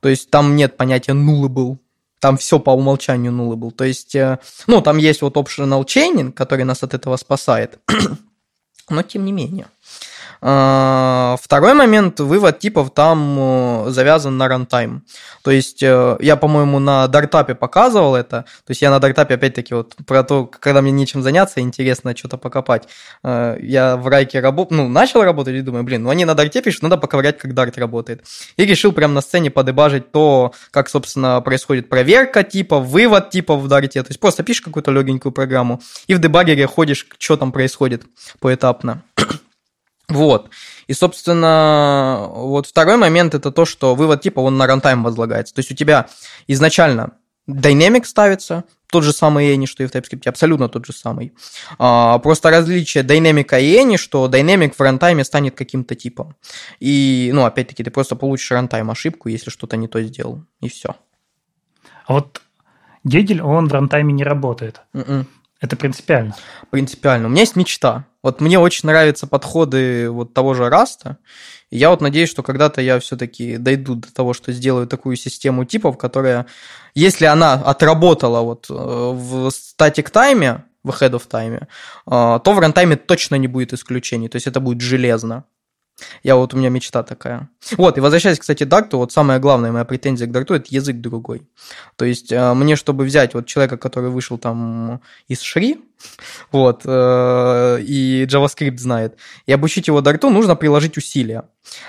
То 0.00 0.08
есть, 0.08 0.30
там 0.30 0.56
нет 0.56 0.76
понятия 0.76 1.12
nullable. 1.12 1.78
Там 2.20 2.36
все 2.36 2.58
по 2.60 2.70
умолчанию 2.70 3.32
nullable. 3.32 3.72
То 3.72 3.84
есть, 3.84 4.14
э, 4.14 4.38
ну, 4.66 4.80
там 4.80 4.98
есть 4.98 5.22
вот 5.22 5.36
optional 5.36 5.84
chaining, 5.84 6.32
который 6.32 6.64
нас 6.64 6.82
от 6.82 6.94
этого 6.94 7.16
спасает. 7.16 7.78
но 8.90 9.02
тем 9.02 9.24
не 9.24 9.32
менее. 9.32 9.66
А, 10.44 11.36
второй 11.40 11.72
момент, 11.72 12.18
вывод 12.18 12.58
типов 12.58 12.90
там 12.92 13.36
э, 13.86 13.90
завязан 13.90 14.36
на 14.36 14.48
runtime. 14.48 15.04
То 15.44 15.52
есть 15.52 15.80
э, 15.84 16.16
я, 16.18 16.34
по-моему, 16.34 16.80
на 16.80 17.06
DartUp 17.06 17.47
е 17.47 17.54
показывал 17.54 18.16
это. 18.16 18.42
То 18.66 18.70
есть 18.70 18.82
я 18.82 18.90
на 18.90 18.98
DartUp 18.98 19.25
е, 19.25 19.34
опять-таки, 19.34 19.72
вот 19.72 19.94
про 20.04 20.24
то, 20.24 20.46
когда 20.46 20.82
мне 20.82 20.90
нечем 20.90 21.22
заняться, 21.22 21.60
интересно 21.60 22.16
что-то 22.16 22.38
покопать. 22.38 22.88
Э, 23.22 23.56
я 23.60 23.96
в 23.96 24.08
Wrike 24.08 24.40
работ... 24.40 24.72
ну, 24.72 24.88
начал 24.88 25.22
работать 25.22 25.54
и 25.54 25.60
думаю, 25.60 25.84
блин, 25.84 26.02
ну 26.02 26.10
они 26.10 26.24
на 26.24 26.34
Dart 26.34 26.55
е 26.55 26.60
пишут, 26.60 26.82
надо 26.82 26.96
поковырять, 26.96 27.38
как 27.38 27.54
Dart 27.54 27.78
работает. 27.78 28.24
И 28.56 28.64
решил 28.64 28.90
прямо 28.90 29.14
на 29.14 29.20
сцене 29.20 29.52
подебажить 29.52 30.10
то, 30.10 30.52
как, 30.72 30.88
собственно, 30.88 31.40
происходит 31.40 31.88
проверка 31.88 32.42
типов, 32.42 32.86
вывод 32.86 33.30
типов 33.30 33.60
в 33.60 33.68
Dart 33.68 33.91
е. 33.91 34.02
То 34.02 34.10
есть 34.10 34.18
просто 34.18 34.42
пишешь 34.42 34.62
какую-то 34.62 34.90
легенькую 34.90 35.30
программу 35.30 35.80
и 36.08 36.14
в 36.16 36.18
debugger 36.18 36.61
е 36.61 36.66
ходишь, 36.66 37.06
что 37.18 37.36
там 37.36 37.52
происходит 37.52 38.02
поэтапно. 38.40 39.02
Вот. 40.12 40.50
И, 40.86 40.94
собственно, 40.94 42.28
вот 42.30 42.66
второй 42.66 42.96
момент 42.96 43.34
это 43.34 43.50
то, 43.50 43.64
что 43.64 43.94
вывод 43.94 44.20
типа 44.20 44.40
он 44.40 44.56
на 44.56 44.66
runtime 44.66 45.02
возлагается. 45.02 45.54
То 45.54 45.60
есть 45.60 45.70
у 45.70 45.74
тебя 45.74 46.06
изначально 46.46 47.12
Dynamic 47.48 48.04
ставится, 48.04 48.64
тот 48.90 49.04
же 49.04 49.12
самый 49.12 49.56
Any, 49.56 49.66
что 49.66 49.82
и 49.82 49.86
в 49.86 49.90
TypeScript, 49.90 50.28
абсолютно 50.28 50.68
тот 50.68 50.84
же 50.86 50.92
самый. 50.92 51.32
А, 51.78 52.18
просто 52.18 52.50
различие 52.50 53.02
Dynamic 53.04 53.58
и 53.60 53.76
Any, 53.78 53.96
что 53.96 54.28
Dynamic 54.28 54.74
в 54.76 54.80
runtime 54.80 55.18
е 55.18 55.24
станет 55.24 55.56
каким-то 55.56 55.94
типом. 55.94 56.36
И, 56.78 57.30
ну, 57.32 57.44
опять-таки, 57.44 57.82
ты 57.82 57.90
просто 57.90 58.16
получишь 58.16 58.50
runtime 58.50 58.90
ошибку, 58.90 59.28
если 59.30 59.50
что-то 59.50 59.76
не 59.76 59.88
то 59.88 60.02
сделал, 60.02 60.44
и 60.60 60.68
все. 60.68 60.94
А 62.06 62.12
вот 62.12 62.42
Гегель, 63.04 63.42
он 63.42 63.68
в 63.68 63.72
runtime 63.72 64.07
е 64.07 64.12
не 64.12 64.24
работает. 64.24 64.82
Mm-mm. 64.94 65.26
Это 65.62 65.76
принципиально. 65.76 66.34
Принципиально. 66.70 67.28
У 67.28 67.30
меня 67.30 67.42
есть 67.42 67.54
мечта. 67.54 68.04
Вот 68.20 68.40
мне 68.40 68.58
очень 68.58 68.88
нравятся 68.88 69.28
подходы 69.28 70.10
вот 70.10 70.34
того 70.34 70.54
же 70.54 70.68
Rust 70.68 71.01
а. 71.01 71.18
Я 71.70 71.90
вот 71.90 72.00
надеюсь, 72.00 72.28
что 72.28 72.42
когда-то 72.42 72.80
я 72.82 72.98
все-таки 72.98 73.56
дойду 73.56 73.94
до 73.94 74.12
того, 74.12 74.34
что 74.34 74.52
сделаю 74.52 74.88
такую 74.88 75.14
систему 75.14 75.64
типов, 75.64 75.96
которая, 75.96 76.46
если 76.94 77.26
она 77.26 77.54
отработала 77.54 78.40
вот 78.40 78.66
э, 78.68 78.74
в 78.74 79.50
static 79.50 80.10
time 80.10 80.46
е, 80.46 80.64
в 80.82 80.90
ahead 80.90 81.12
of 81.12 81.28
time, 81.30 81.62
э, 81.62 81.66
то 82.06 82.52
в 82.52 82.58
runtime 82.58 82.91
е 82.91 82.96
точно 82.96 83.36
не 83.36 83.46
будет 83.46 83.72
исключений. 83.72 84.28
То 84.28 84.36
есть 84.36 84.48
это 84.48 84.58
будет 84.58 84.80
железно. 84.80 85.44
Я 86.22 86.36
вот, 86.36 86.54
у 86.54 86.56
меня 86.56 86.68
мечта 86.68 87.02
такая. 87.02 87.48
Вот, 87.76 87.98
и 87.98 88.00
возвращаясь, 88.00 88.38
кстати, 88.38 88.64
к 88.64 88.68
Дарту, 88.68 88.98
вот 88.98 89.12
самая 89.12 89.38
главная 89.38 89.72
моя 89.72 89.84
претензия 89.84 90.26
к 90.26 90.32
Дарту– 90.32 90.54
это 90.54 90.66
язык 90.70 90.96
другой. 90.96 91.48
То 91.96 92.04
есть 92.04 92.32
э, 92.32 92.54
мне, 92.54 92.76
чтобы 92.76 93.04
взять 93.04 93.34
вот 93.34 93.46
человека, 93.46 93.76
который 93.76 94.10
вышел 94.10 94.38
там 94.38 95.00
из 95.28 95.40
Шри, 95.40 95.78
вот, 96.52 96.82
э, 96.84 97.78
и 97.82 98.26
JavaScript 98.28 98.78
знает, 98.78 99.16
и 99.46 99.52
обучить 99.52 99.88
его 99.88 100.00
Дарту, 100.00 100.30
нужно 100.30 100.56
приложить 100.56 100.96
усилия 100.96 101.44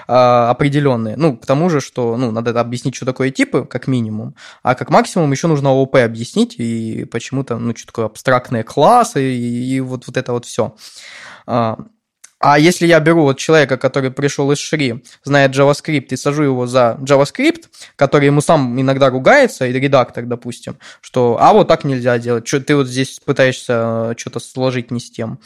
э, 0.07 0.13
определенные. 0.13 1.15
Ну, 1.17 1.37
к 1.37 1.45
тому 1.45 1.69
же, 1.69 1.81
что, 1.81 2.17
ну, 2.17 2.31
надо 2.31 2.59
объяснить, 2.59 2.95
что 2.95 3.05
такое 3.05 3.31
типы, 3.31 3.65
как 3.65 3.87
минимум, 3.87 4.35
а 4.61 4.75
как 4.75 4.89
максимум 4.89 5.31
еще 5.31 5.47
нужно 5.47 5.69
ООП 5.69 5.95
объяснить, 5.97 6.55
и 6.57 7.05
почему-то, 7.05 7.57
ну, 7.57 7.75
что 7.75 7.87
такое 7.87 8.05
абстрактные 8.05 8.63
классы, 8.63 9.33
и, 9.33 9.75
и 9.75 9.79
вот, 9.79 10.07
вот 10.07 10.17
это 10.17 10.33
вот 10.33 10.45
все. 10.45 10.75
А 12.45 12.59
если 12.59 12.85
я 12.85 12.99
беру 12.99 13.21
вот 13.21 13.37
человека, 13.37 13.77
который 13.77 14.11
пришел 14.11 14.51
из 14.51 14.57
Шри, 14.57 15.01
знает 15.23 15.55
JavaScript, 15.55 16.07
и 16.09 16.17
сажу 16.17 16.43
его 16.43 16.67
за 16.67 16.97
JavaScript, 16.99 17.69
который 17.95 18.25
ему 18.25 18.41
сам 18.41 18.81
иногда 18.81 19.09
ругается, 19.09 19.65
и 19.65 19.71
редактор, 19.71 20.25
допустим, 20.25 20.77
что 20.99 21.37
«а 21.39 21.53
вот 21.53 21.69
так 21.69 21.85
нельзя 21.85 22.19
делать, 22.19 22.45
что 22.45 22.59
ты 22.59 22.75
вот 22.75 22.87
здесь 22.87 23.21
пытаешься 23.23 24.11
э, 24.11 24.13
что-то 24.17 24.41
сложить 24.41 24.91
не 24.91 24.99
с 24.99 25.09
тем». 25.09 25.39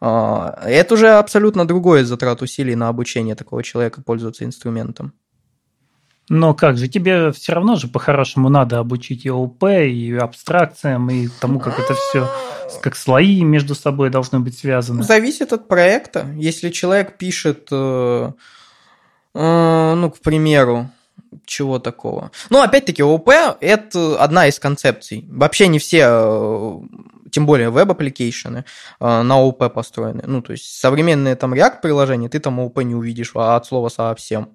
А, 0.00 0.60
это 0.64 0.94
уже 0.94 1.10
абсолютно 1.14 1.66
другое 1.66 2.04
затрат 2.04 2.40
усилий 2.40 2.76
на 2.76 2.86
обучение 2.86 3.34
такого 3.34 3.64
человека 3.64 4.00
пользоваться 4.00 4.44
инструментом. 4.44 5.12
Но 6.28 6.54
как 6.54 6.78
же, 6.78 6.88
тебе 6.88 7.32
все 7.32 7.52
равно 7.52 7.76
же 7.76 7.86
по-хорошему 7.86 8.48
надо 8.48 8.78
обучить 8.78 9.26
и 9.26 9.30
ОП, 9.30 9.64
и 9.64 10.14
абстракциям, 10.14 11.10
и 11.10 11.28
тому, 11.40 11.60
как 11.60 11.78
это 11.78 11.94
все, 11.94 12.30
как 12.80 12.96
слои 12.96 13.42
между 13.42 13.74
собой 13.74 14.08
должны 14.08 14.40
быть 14.40 14.58
связаны. 14.58 15.02
Зависит 15.02 15.52
от 15.52 15.68
проекта. 15.68 16.26
Если 16.36 16.70
человек 16.70 17.18
пишет, 17.18 17.68
э, 17.70 18.32
э, 19.34 19.94
ну, 19.94 20.10
к 20.10 20.18
примеру, 20.20 20.88
чего 21.44 21.78
такого. 21.78 22.30
Ну, 22.48 22.62
опять-таки, 22.62 23.02
ООП– 23.02 23.28
это 23.60 24.16
одна 24.18 24.46
из 24.46 24.58
концепций. 24.58 25.26
Вообще 25.28 25.68
не 25.68 25.78
все, 25.78 26.06
э, 26.08 26.80
тем 27.32 27.44
более 27.44 27.68
web-application 27.68 28.53
ы, 28.53 28.64
на 28.98 29.42
ООП 29.42 29.70
построены. 29.74 30.22
Ну, 30.26 30.40
то 30.40 30.52
есть 30.52 30.64
современные 30.80 31.36
там 31.36 31.52
React-приложения, 31.52 32.30
ты 32.30 32.38
там 32.38 32.60
ООП 32.60 32.78
не 32.78 32.94
увидишь 32.94 33.32
а 33.34 33.56
от 33.56 33.66
слова 33.66 33.90
совсем. 33.90 34.44
А, 34.44 34.48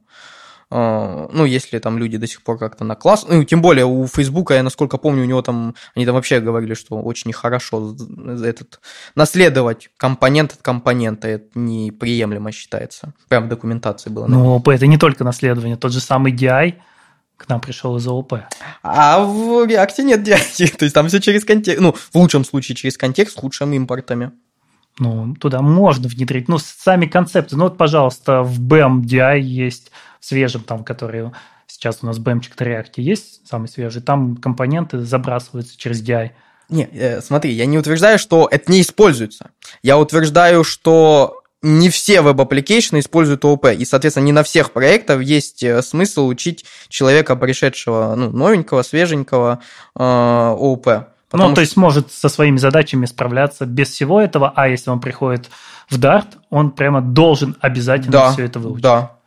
ну, 0.72 1.46
если 1.46 1.80
там 1.80 1.98
люди 1.98 2.18
до 2.18 2.28
сих 2.28 2.44
пор 2.44 2.60
как-то 2.60 2.84
на 2.84 2.96
класс, 2.96 3.26
ну, 3.28 3.44
тем 3.44 3.62
более 3.62 3.86
у 3.86 4.06
Фейсбука, 4.06 4.54
я 4.54 4.64
насколько 4.64 4.98
помню, 4.98 5.24
у 5.24 5.26
него 5.26 5.42
там, 5.42 5.76
они 5.96 6.06
там 6.06 6.14
вообще 6.14 6.40
говорили, 6.40 6.76
что 6.76 7.02
очень 7.02 7.30
нехорошо 7.30 7.96
этот, 8.44 8.80
наследовать 9.16 9.90
компонент 9.98 10.54
от 10.54 10.62
компонента, 10.62 11.28
это 11.28 11.48
неприемлемо 11.56 12.52
считается. 12.52 13.14
Прям 13.30 13.46
в 13.46 13.50
документации 13.50 14.12
было. 14.12 14.28
Ну, 14.28 14.58
ОП 14.58 14.70
это 14.70 14.86
не 14.86 14.98
только 14.98 15.24
наследование, 15.24 15.76
тот 15.76 15.92
же 15.92 16.00
самый 16.00 16.34
DI, 16.34 16.76
к 17.36 17.50
нам 17.50 17.62
пришел 17.62 17.98
из 17.98 18.06
ООП. 18.06 18.34
А 18.84 19.24
в 19.24 19.68
React 19.68 20.04
нет 20.04 20.28
DI, 20.28 20.76
то 20.78 20.86
есть 20.86 20.94
там 20.94 21.08
все 21.08 21.20
через 21.20 21.46
контекст, 21.46 21.82
ну, 21.82 21.94
в 21.94 22.16
лучшем 22.16 22.46
случае 22.46 22.76
через 22.76 22.96
контекст 22.96 23.40
с 23.40 23.42
лучшими 23.42 23.76
импортами 23.76 24.34
ну, 25.00 25.36
туда 25.36 25.62
можно 25.62 26.08
внедрить. 26.08 26.48
Ну, 26.48 26.58
сами 26.58 27.06
концепты. 27.06 27.56
Ну, 27.56 27.66
вот, 27.66 27.78
пожалуйста, 27.78 28.44
в 28.44 28.62
BAM 28.62 29.02
DI 29.02 29.40
есть 29.40 29.92
свежим, 30.20 30.62
там, 30.62 30.84
который 30.84 31.32
сейчас 31.68 32.00
у 32.02 32.06
нас 32.06 32.20
BAMчик 32.20 32.60
на 32.60 32.64
React 32.66 32.94
есть, 32.98 33.48
самый 33.48 33.68
свежий, 33.68 34.02
там 34.02 34.36
компоненты 34.36 35.00
забрасываются 35.00 35.78
через 35.78 36.04
DI. 36.04 36.32
Не, 36.70 36.88
э, 36.92 37.22
смотри, 37.22 37.52
я 37.52 37.66
не 37.66 37.78
утверждаю, 37.78 38.20
что 38.20 38.48
это 38.52 38.72
не 38.72 38.82
используется. 38.82 39.52
Я 39.82 39.98
утверждаю, 39.98 40.64
что 40.64 41.42
не 41.62 41.90
все 41.90 42.22
веб-аппликейшны 42.22 43.00
используют 43.00 43.44
ООП, 43.44 43.68
и, 43.68 43.86
соответственно, 43.86 44.26
не 44.26 44.32
на 44.32 44.44
всех 44.44 44.72
проектах 44.72 45.22
есть 45.22 45.64
э, 45.64 45.82
смысл 45.82 46.28
учить 46.28 46.66
человека, 46.88 47.36
пришедшего, 47.36 48.14
ну, 48.16 48.30
новенького, 48.30 48.84
свеженького 48.84 49.62
э, 49.96 50.00
ООП. 50.00 50.88
Ну, 51.32 51.54
то 51.54 51.62
есть 51.62 51.78
может 51.78 52.12
со 52.12 52.28
своими 52.28 52.58
задачами 52.58 53.06
справляться 53.06 53.66
без 53.66 53.90
всего 53.90 54.20
этого, 54.20 54.52
а 54.56 54.68
если 54.68 54.90
он 54.90 55.00
приходит 55.00 55.50
в 55.90 56.00
Dart, 56.00 56.28
он 56.50 56.72
прямо 56.72 57.02
должен 57.02 57.56
обязательно 57.60 58.12
да, 58.12 58.32
все 58.32 58.46
это 58.46 58.60
выучить. 58.60 58.84
Да. 58.84 59.18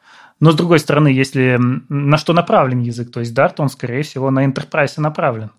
Но 0.40 0.50
с 0.50 0.56
другой 0.56 0.80
стороны, 0.80 1.08
если 1.08 1.56
на 1.60 2.18
что 2.18 2.32
направлен 2.32 2.80
язык, 2.80 3.12
то 3.12 3.20
есть 3.20 3.32
Dart, 3.32 3.54
он, 3.58 3.68
скорее 3.68 4.02
всего, 4.02 4.30
на 4.30 4.44
Enterprise 4.44 4.94
направлен. 4.96 5.50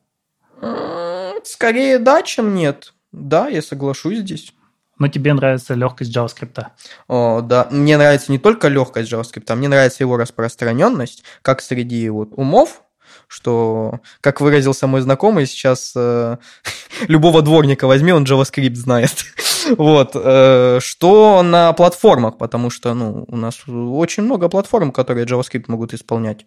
Скорее 1.46 2.00
да, 2.00 2.22
чем 2.22 2.54
нет. 2.54 2.94
Да, 3.14 3.48
я 3.48 3.62
соглашусь 3.62 4.20
здесь. 4.20 4.54
Но 5.00 5.08
тебе 5.08 5.34
нравится 5.34 5.74
легкость 5.74 6.16
JavaScript. 6.16 6.66
О, 7.08 7.42
да, 7.42 7.68
мне 7.72 7.98
нравится 7.98 8.32
не 8.32 8.38
только 8.38 8.68
легкость 8.68 9.12
JavaScript, 9.12 9.56
мне 9.56 9.68
нравится 9.68 10.04
его 10.04 10.18
распространенность, 10.18 11.24
как 11.42 11.62
среди 11.62 12.10
вот 12.10 12.30
умов, 12.36 12.84
что, 13.28 14.00
как 14.22 14.42
выразился 14.42 14.88
мой 14.88 15.02
знакомый, 15.02 15.46
сейчас 15.46 15.94
э, 15.96 16.38
любого 17.08 17.42
дворника 17.42 17.88
возьми, 17.88 18.12
он 18.12 18.24
JavaScript 18.24 18.76
знает. 18.76 19.14
вот, 19.78 20.12
э, 20.16 20.80
что 20.82 21.44
на 21.44 21.74
платформах, 21.74 22.38
потому 22.38 22.70
что, 22.70 22.94
ну, 22.94 23.26
у 23.28 23.36
нас 23.36 23.62
очень 23.68 24.24
много 24.24 24.50
платформ, 24.50 24.92
которые 24.92 25.26
JavaScript 25.26 25.66
могут 25.68 25.94
исполнять. 25.94 26.46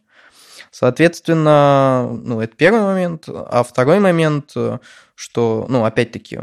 Соответственно, 0.71 2.09
ну, 2.23 2.41
это 2.41 2.55
первый 2.57 2.83
момент. 2.83 3.25
А 3.29 3.63
второй 3.63 4.01
момент, 4.01 4.53
э, 4.57 4.79
что, 5.15 5.67
ну, 5.69 5.85
опять-таки, 5.85 6.41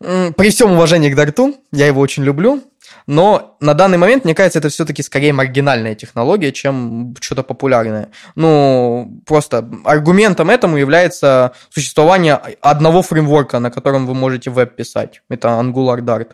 при 0.00 0.50
всем 0.50 0.72
уважении 0.72 1.10
к 1.10 1.16
Дарту, 1.16 1.56
я 1.72 1.86
его 1.86 2.00
очень 2.00 2.22
люблю, 2.22 2.62
но 3.08 3.56
на 3.60 3.72
данный 3.72 3.96
момент, 3.96 4.24
мне 4.26 4.34
кажется, 4.34 4.58
это 4.58 4.68
все-таки 4.68 5.02
скорее 5.02 5.32
маргинальная 5.32 5.94
технология, 5.94 6.52
чем 6.52 7.14
что-то 7.18 7.42
популярное. 7.42 8.10
Ну, 8.34 9.22
просто 9.24 9.66
аргументом 9.84 10.50
этому 10.50 10.76
является 10.76 11.52
существование 11.70 12.34
одного 12.60 13.00
фреймворка, 13.00 13.60
на 13.60 13.70
котором 13.70 14.06
вы 14.06 14.12
можете 14.12 14.50
веб 14.50 14.76
писать. 14.76 15.22
Это 15.30 15.48
Angular 15.48 16.00
Dart. 16.00 16.32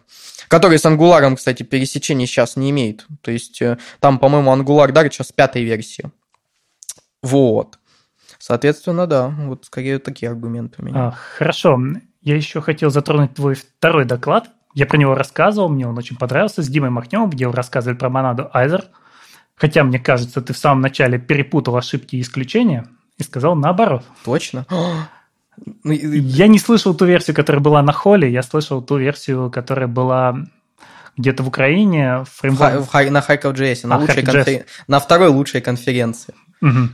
Который 0.49 0.81
с 0.81 0.85
Angular, 0.85 1.37
кстати, 1.37 1.63
пересечения 1.63 2.27
сейчас 2.27 2.57
не 2.57 2.71
имеет. 2.71 3.07
То 3.21 3.31
есть 3.31 3.63
э, 3.63 3.79
там, 4.01 4.19
по-моему, 4.19 4.51
Angular 4.51 4.91
Dart 4.91 5.13
сейчас 5.13 5.31
пятой 5.31 5.63
версии. 5.63 6.11
Вот. 7.23 7.79
Соответственно, 8.41 9.07
да, 9.07 9.29
вот 9.29 9.67
скорее 9.67 10.01
такие 10.01 10.29
аргументы 10.29 10.83
у 10.83 10.85
меня. 10.85 11.07
А, 11.07 11.11
хорошо. 11.13 11.79
Я 12.21 12.35
еще 12.35 12.61
хотел 12.61 12.91
затронуть 12.91 13.35
твой 13.35 13.55
второй 13.55 14.07
доклад. 14.07 14.49
Я 14.75 14.87
про 14.87 14.97
него 14.97 15.15
рассказывал, 15.15 15.69
мне 15.69 15.87
он 15.87 15.97
очень 15.97 16.17
понравился, 16.17 16.63
с 16.63 16.69
Димой 16.69 16.91
Махневым, 16.91 17.31
где 17.31 17.47
вы 17.47 17.55
рассказывали 17.55 17.97
про 17.97 18.11
монаду 18.11 18.51
Айзер. 18.53 18.85
Хотя, 19.57 19.85
мне 19.85 20.01
кажется, 20.01 20.43
ты 20.43 20.53
в 20.53 20.59
самом 20.59 20.81
начале 20.81 21.19
перепутал 21.19 21.77
ошибки 21.77 22.17
и 22.17 22.21
исключения 22.21 22.87
и 23.17 23.23
сказал 23.23 23.55
наоборот. 23.55 24.05
Точно? 24.25 24.67
Ну, 25.85 25.93
я 25.93 26.49
не 26.49 26.59
слышал 26.59 26.97
ту 26.97 27.05
версию, 27.05 27.37
которая 27.37 27.63
была 27.63 27.81
на 27.81 27.93
холле, 27.93 28.29
я 28.29 28.43
слышал 28.43 28.83
ту 28.83 28.97
версию, 28.97 29.53
которая 29.53 29.87
была 29.87 30.35
где-то 31.17 31.45
в 31.45 31.49
Украине. 31.49 32.25
В 32.25 32.29
фреймворк... 32.41 32.93
в, 32.93 33.11
на 33.13 33.21
Харьков.js, 33.21 33.87
на, 33.87 33.95
а, 33.95 33.99
лучшей 33.99 34.25
конфер... 34.25 34.65
на 34.89 34.99
второй 34.99 35.29
лучшей 35.29 35.61
конференции. 35.61 36.35
Угу. 36.61 36.89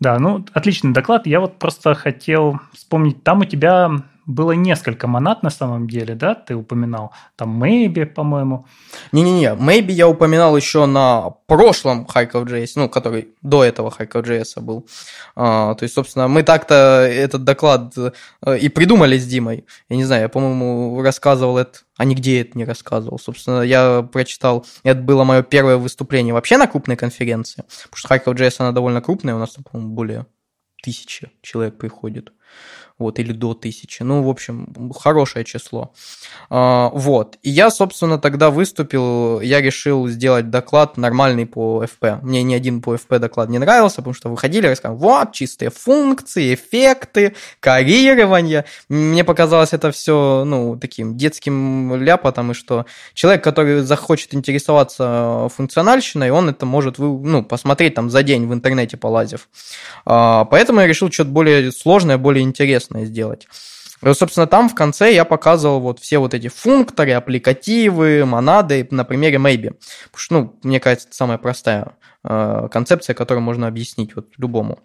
Да, 0.00 0.18
ну, 0.18 0.44
отличный 0.54 0.92
доклад. 0.92 1.26
Я 1.26 1.40
вот 1.40 1.58
просто 1.58 1.94
хотел 1.94 2.60
вспомнить, 2.72 3.22
там 3.22 3.40
у 3.40 3.44
тебя 3.44 3.90
было 4.26 4.52
несколько 4.52 5.06
монад 5.06 5.42
на 5.42 5.50
самом 5.50 5.88
деле, 5.88 6.14
да, 6.14 6.34
ты 6.34 6.54
упоминал. 6.54 7.12
Там 7.36 7.62
Maybe, 7.62 8.06
по-моему. 8.06 8.66
Не-не-не, 9.10 9.54
Maybe 9.54 9.92
я 9.92 10.08
упоминал 10.08 10.56
еще 10.56 10.86
на 10.86 11.30
прошлом 11.46 12.06
Харьков.js, 12.06 12.72
ну, 12.76 12.88
который 12.88 13.28
до 13.42 13.64
этого 13.64 13.90
Харьков.js 13.90 14.60
был. 14.60 14.86
А, 15.34 15.74
то 15.74 15.82
есть, 15.82 15.94
собственно, 15.94 16.28
мы 16.28 16.42
так-то 16.42 16.74
этот 17.10 17.44
доклад 17.44 17.94
э, 17.96 18.58
и 18.58 18.68
придумали 18.68 19.18
с 19.18 19.26
Димой. 19.26 19.64
Я 19.88 19.96
не 19.96 20.04
знаю, 20.04 20.22
я, 20.22 20.28
по-моему, 20.28 21.02
рассказывал 21.02 21.58
это, 21.58 21.80
а 21.96 22.04
нигде 22.04 22.42
это 22.42 22.56
не 22.56 22.64
рассказывал. 22.64 23.18
Собственно, 23.18 23.62
я 23.62 24.02
прочитал, 24.02 24.64
это 24.84 25.00
было 25.00 25.24
мое 25.24 25.42
первое 25.42 25.76
выступление 25.76 26.32
вообще 26.32 26.56
на 26.58 26.66
крупной 26.66 26.96
конференции, 26.96 27.64
потому 27.84 27.96
что 27.96 28.08
Харьков.js, 28.08 28.56
она 28.58 28.72
довольно 28.72 29.02
крупная, 29.02 29.34
у 29.34 29.38
нас, 29.38 29.56
по-моему, 29.70 29.94
более 29.94 30.26
тысячи 30.82 31.30
человек 31.42 31.78
приходит 31.78 32.32
вот, 33.02 33.18
или 33.18 33.32
до 33.32 33.54
тысячи. 33.54 34.02
Ну, 34.02 34.22
в 34.22 34.28
общем, 34.28 34.92
хорошее 34.94 35.44
число. 35.44 35.92
А, 36.50 36.90
вот. 36.94 37.36
И 37.42 37.50
я, 37.50 37.70
собственно, 37.70 38.18
тогда 38.18 38.50
выступил, 38.50 39.40
я 39.40 39.60
решил 39.60 40.08
сделать 40.08 40.50
доклад 40.50 40.96
нормальный 40.96 41.46
по 41.46 41.84
FP. 41.84 42.20
Мне 42.22 42.42
ни 42.42 42.54
один 42.54 42.80
по 42.80 42.94
FP 42.94 43.18
доклад 43.18 43.48
не 43.48 43.58
нравился, 43.58 43.96
потому 43.96 44.14
что 44.14 44.28
выходили, 44.28 44.66
рассказывали, 44.66 45.00
вот, 45.00 45.32
чистые 45.32 45.70
функции, 45.70 46.54
эффекты, 46.54 47.34
карирование. 47.60 48.64
Мне 48.88 49.24
показалось 49.24 49.72
это 49.72 49.90
все, 49.90 50.44
ну, 50.44 50.78
таким 50.78 51.16
детским 51.16 51.94
ляпотом, 51.96 52.52
и 52.52 52.54
что 52.54 52.86
человек, 53.14 53.42
который 53.42 53.80
захочет 53.80 54.34
интересоваться 54.34 55.48
функциональщиной, 55.54 56.30
он 56.30 56.48
это 56.48 56.66
может, 56.66 56.98
ну, 56.98 57.42
посмотреть 57.42 57.94
там 57.94 58.10
за 58.10 58.22
день 58.22 58.46
в 58.46 58.52
интернете 58.52 58.96
полазив. 58.96 59.48
А, 60.04 60.44
поэтому 60.44 60.80
я 60.80 60.86
решил 60.86 61.10
что-то 61.10 61.30
более 61.30 61.72
сложное, 61.72 62.18
более 62.18 62.41
интересное 62.42 62.82
интересное 63.02 63.04
сделать. 63.04 63.48
И, 64.02 64.14
собственно, 64.14 64.46
там 64.46 64.68
в 64.68 64.74
конце 64.74 65.14
я 65.14 65.24
показывал 65.24 65.80
вот 65.80 66.00
все 66.00 66.18
вот 66.18 66.34
эти 66.34 66.48
функторы, 66.48 67.12
аппликативы, 67.12 68.24
монады 68.24 68.88
на 68.90 69.04
примере 69.04 69.36
Maybe. 69.36 69.76
Потому 70.10 70.18
что, 70.18 70.34
ну, 70.34 70.58
мне 70.64 70.80
кажется, 70.80 71.08
это 71.08 71.16
самая 71.16 71.38
простая 71.38 71.96
э, 72.24 72.68
концепция, 72.72 73.14
которую 73.14 73.42
можно 73.42 73.68
объяснить 73.68 74.16
вот 74.16 74.26
любому. 74.38 74.80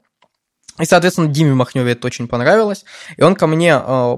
И, 0.79 0.85
соответственно, 0.85 1.29
Диме 1.29 1.55
Махневе 1.55 1.93
это 1.93 2.05
очень 2.05 2.27
понравилось. 2.27 2.85
И 3.17 3.23
он 3.23 3.35
ко 3.35 3.47
мне 3.47 3.81
э, 3.83 4.17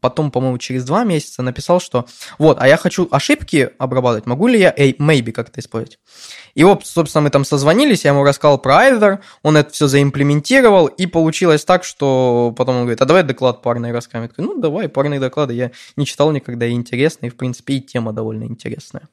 потом, 0.00 0.30
по-моему, 0.30 0.58
через 0.58 0.84
два 0.84 1.04
месяца 1.04 1.42
написал, 1.42 1.80
что 1.80 2.06
вот, 2.38 2.58
а 2.60 2.68
я 2.68 2.76
хочу 2.76 3.08
ошибки 3.10 3.70
обрабатывать, 3.78 4.26
могу 4.26 4.46
ли 4.46 4.58
я 4.58 4.72
эй, 4.76 4.96
maybe 4.98 5.32
как-то 5.32 5.60
использовать? 5.60 5.98
И 6.54 6.64
вот, 6.64 6.86
собственно, 6.86 7.22
мы 7.22 7.30
там 7.30 7.44
созвонились, 7.44 8.04
я 8.04 8.10
ему 8.10 8.24
рассказал 8.24 8.58
про 8.58 8.88
Either, 8.88 9.18
он 9.42 9.56
это 9.56 9.70
все 9.70 9.86
заимплементировал, 9.86 10.86
и 10.86 11.06
получилось 11.06 11.64
так, 11.64 11.84
что 11.84 12.54
потом 12.56 12.76
он 12.76 12.80
говорит, 12.82 13.00
а 13.00 13.04
давай 13.04 13.22
доклад 13.22 13.62
парный 13.62 13.92
расскажем. 13.92 14.22
Я 14.22 14.28
такой, 14.28 14.44
ну, 14.44 14.60
давай, 14.60 14.88
парные 14.88 15.20
доклады, 15.20 15.54
я 15.54 15.70
не 15.96 16.06
читал 16.06 16.32
никогда, 16.32 16.66
и 16.66 16.72
интересно, 16.72 17.26
и, 17.26 17.30
в 17.30 17.36
принципе, 17.36 17.74
и 17.74 17.80
тема 17.80 18.12
довольно 18.12 18.44
интересная. 18.44 19.08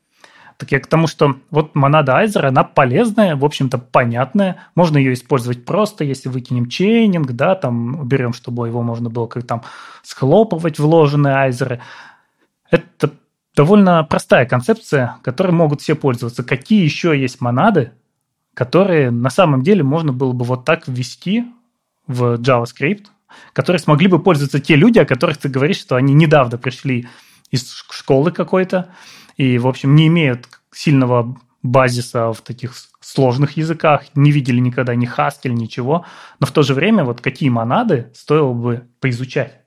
Так 0.57 0.71
я 0.71 0.79
к 0.79 0.87
тому, 0.87 1.07
что 1.07 1.35
вот 1.49 1.75
монада 1.75 2.15
Айзера, 2.15 2.47
она 2.47 2.63
полезная, 2.63 3.35
в 3.35 3.43
общем-то, 3.43 3.77
понятная. 3.77 4.57
Можно 4.73 4.97
ее 4.97 5.13
использовать 5.13 5.65
просто, 5.65 6.05
если 6.05 6.29
выкинем 6.29 6.69
чейнинг, 6.69 7.33
да, 7.33 7.55
там 7.55 7.99
уберем, 7.99 8.31
чтобы 8.33 8.67
его 8.67 8.81
можно 8.81 9.09
было 9.09 9.27
как 9.27 9.45
там 9.45 9.63
схлопывать 10.01 10.79
вложенные 10.79 11.35
Айзеры. 11.35 11.81
Это 12.71 13.11
довольно 13.55 14.03
простая 14.03 14.45
концепция, 14.45 15.17
которой 15.23 15.51
могут 15.51 15.81
все 15.81 15.95
пользоваться. 15.95 16.43
Какие 16.43 16.83
еще 16.83 17.19
есть 17.19 17.41
монады, 17.41 17.91
которые 18.53 19.11
на 19.11 19.29
самом 19.29 19.61
деле 19.61 19.83
можно 19.83 20.13
было 20.13 20.31
бы 20.31 20.45
вот 20.45 20.63
так 20.63 20.87
ввести 20.87 21.45
в 22.07 22.35
JavaScript, 22.35 23.07
которые 23.51 23.79
смогли 23.79 24.07
бы 24.07 24.19
пользоваться 24.19 24.61
те 24.61 24.75
люди, 24.75 24.99
о 24.99 25.05
которых 25.05 25.37
ты 25.37 25.49
говоришь, 25.49 25.79
что 25.79 25.95
они 25.97 26.13
недавно 26.13 26.57
пришли 26.57 27.07
из 27.51 27.71
школы 27.89 28.31
какой-то, 28.31 28.89
и, 29.37 29.57
в 29.57 29.67
общем, 29.67 29.95
не 29.95 30.07
имеют 30.07 30.47
сильного 30.71 31.37
базиса 31.63 32.31
в 32.31 32.41
таких 32.41 32.73
сложных 33.01 33.57
языках, 33.57 34.03
не 34.15 34.31
видели 34.31 34.59
никогда 34.59 34.95
ни 34.95 35.07
Haskell, 35.07 35.49
ничего, 35.49 36.05
но 36.39 36.47
в 36.47 36.51
то 36.51 36.61
же 36.61 36.73
время 36.73 37.03
вот 37.03 37.21
какие 37.21 37.49
монады 37.49 38.11
стоило 38.13 38.53
бы 38.53 38.87
поизучать. 38.99 39.59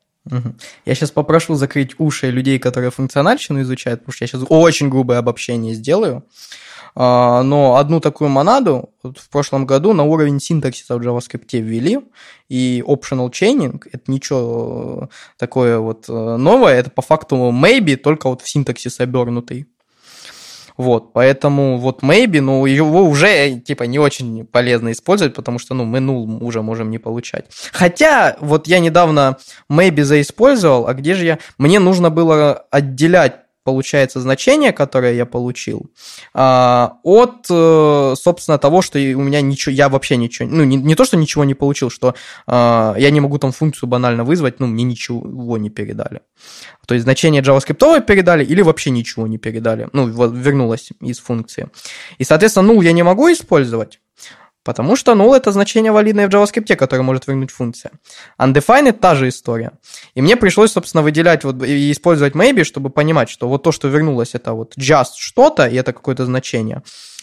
Я 0.85 0.95
сейчас 0.95 1.11
попрошу 1.11 1.55
закрыть 1.55 1.95
уши 1.99 2.31
людей, 2.31 2.59
которые 2.59 2.91
функциональщину 2.91 3.63
изучают, 3.63 4.01
потому 4.01 4.13
что 4.13 4.25
я 4.25 4.29
сейчас 4.29 4.45
очень 4.49 4.91
грубое 4.91 5.19
обобщение 5.19 5.75
сделаю. 5.75 6.25
А, 6.95 7.43
но 7.43 7.77
одну 7.77 8.01
такую 8.01 8.31
монаду 8.31 8.91
вот 9.03 9.19
в 9.19 9.29
прошлом 9.29 9.67
году 9.67 9.93
на 9.93 10.05
уровень 10.05 10.41
синтаксиса 10.41 10.97
в 10.97 11.01
JavaScript 11.01 11.59
ввели, 11.59 12.01
и 12.49 12.83
optional 12.87 13.31
chaining– 13.31 13.83
это 13.93 14.11
ничего 14.11 15.09
такое 15.39 15.79
вот 15.79 16.07
э, 16.09 16.37
новое, 16.37 16.75
это 16.75 16.91
по 16.91 17.03
факту 17.03 17.37
maybe, 17.37 17.97
только 17.97 18.29
вот 18.29 18.43
в 18.43 18.49
синтаксис 18.49 19.01
обернутый. 19.01 19.67
Вот, 20.79 21.13
поэтому 21.13 21.77
вот 21.79 22.05
maybe, 22.05 22.41
ну, 22.41 22.65
его 22.65 23.03
уже, 23.03 23.59
типа, 23.59 23.83
не 23.83 23.99
очень 23.99 24.47
полезно 24.47 24.93
использовать, 24.93 25.35
потому 25.35 25.59
что, 25.59 25.75
ну, 25.75 25.85
мы 25.85 25.99
null 25.99 26.39
уже 26.41 26.63
можем 26.63 26.91
не 26.91 26.99
получать. 26.99 27.47
Хотя, 27.73 28.37
вот 28.41 28.69
я 28.69 28.79
недавно 28.79 29.39
maybe 29.69 30.05
заиспользовал, 30.05 30.87
а 30.87 30.95
где 30.95 31.15
же 31.15 31.25
я? 31.25 31.39
Мне 31.59 31.81
нужно 31.81 32.11
было 32.11 32.65
отделять 32.71 33.41
получается, 33.69 34.21
значение, 34.21 34.73
которое 34.73 35.13
я 35.13 35.27
получил, 35.27 35.91
а, 36.33 36.95
от, 37.03 37.45
э, 37.51 38.15
собственно, 38.17 38.57
того, 38.57 38.81
что 38.81 38.99
у 38.99 39.23
меня 39.23 39.43
ничего, 39.43 39.75
я 39.75 39.91
вообще 39.91 40.17
ничего, 40.17 40.49
ну, 40.49 40.65
не, 40.65 40.77
не 40.77 40.95
то, 40.95 41.05
что 41.05 41.19
ничего 41.19 41.45
не 41.45 41.53
получил, 41.53 41.91
что 41.91 42.15
а, 42.47 42.95
я 42.97 43.11
не 43.11 43.21
могу 43.21 43.37
там 43.37 43.53
функцию 43.53 43.91
банально 43.91 44.25
вызвать, 44.25 44.59
ну, 44.59 44.67
мне 44.67 44.85
ничего 44.85 45.59
не 45.59 45.69
передали. 45.69 46.23
То 46.87 46.95
есть 46.95 47.05
значение 47.05 47.43
JavaScript 47.43 48.07
передали 48.07 48.43
или 48.43 48.63
вообще 48.63 48.89
ничего 48.89 49.27
не 49.27 49.37
передали, 49.37 49.89
ну, 49.93 50.09
вернулось 50.09 50.89
из 51.03 51.19
функции. 51.19 51.69
И, 52.17 52.25
соответственно, 52.25 52.73
null 52.73 52.83
я 52.83 52.93
не 52.93 53.03
могу 53.03 53.31
использовать, 53.31 54.01
Потому 54.65 54.97
что 54.97 55.13
null 55.13 55.35
это 55.35 55.53
значение 55.53 55.93
валидное 55.93 56.29
в 56.29 56.31
JavaScript, 56.31 56.77
которое 56.77 57.03
может 57.03 57.27
вернуть 57.27 57.51
функция. 57.51 57.93
Undefined 58.39 58.93
та 58.93 59.15
же 59.15 59.29
история. 59.29 59.73
И 60.15 60.23
мне 60.23 60.37
пришлось, 60.37 60.73
собственно, 60.73 61.03
выделять 61.03 61.45
вот, 61.45 61.63
и 61.63 61.91
использовать 61.91 62.35
maybe, 62.35 62.65
чтобы 62.65 62.91
понимать, 62.91 63.31
что 63.31 63.49
вот 63.49 63.63
то, 63.63 63.73
что 63.73 63.89
вернулось, 63.89 64.35
это 64.35 64.53
вот 64.53 64.77
just 64.77 65.17
что-то, 65.19 65.67
и 65.67 65.77
это 65.77 65.93
какое-то 65.93 66.27
значение. 66.27 66.83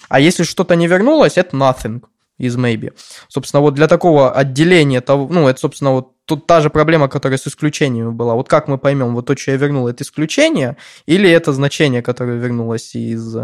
А 0.10 0.20
если 0.20 0.44
что-то 0.44 0.76
не 0.76 0.88
вернулось, 0.88 1.38
это 1.38 1.56
nothing 1.56 2.02
из 2.38 2.58
maybe. 2.58 2.94
Собственно, 3.28 3.62
вот 3.62 3.74
для 3.74 3.88
такого 3.88 4.32
отделения 4.32 5.02
того, 5.02 5.28
ну, 5.30 5.48
это, 5.48 5.60
собственно, 5.60 5.92
вот 5.92 6.12
тут 6.26 6.48
та 6.48 6.62
же 6.62 6.70
проблема, 6.70 7.08
которая 7.08 7.38
с 7.38 7.48
исключениями 7.48 8.10
была. 8.10 8.34
Вот 8.34 8.50
как 8.50 8.68
мы 8.68 8.78
поймем, 8.78 9.14
вот 9.14 9.28
то, 9.28 9.38
что 9.38 9.52
я 9.52 9.58
вернул, 9.58 9.88
это 9.88 10.04
исключение, 10.04 10.76
или 11.06 11.30
это 11.30 11.54
значение, 11.54 12.02
которое 12.02 12.38
вернулось 12.38 12.96
из 12.96 13.38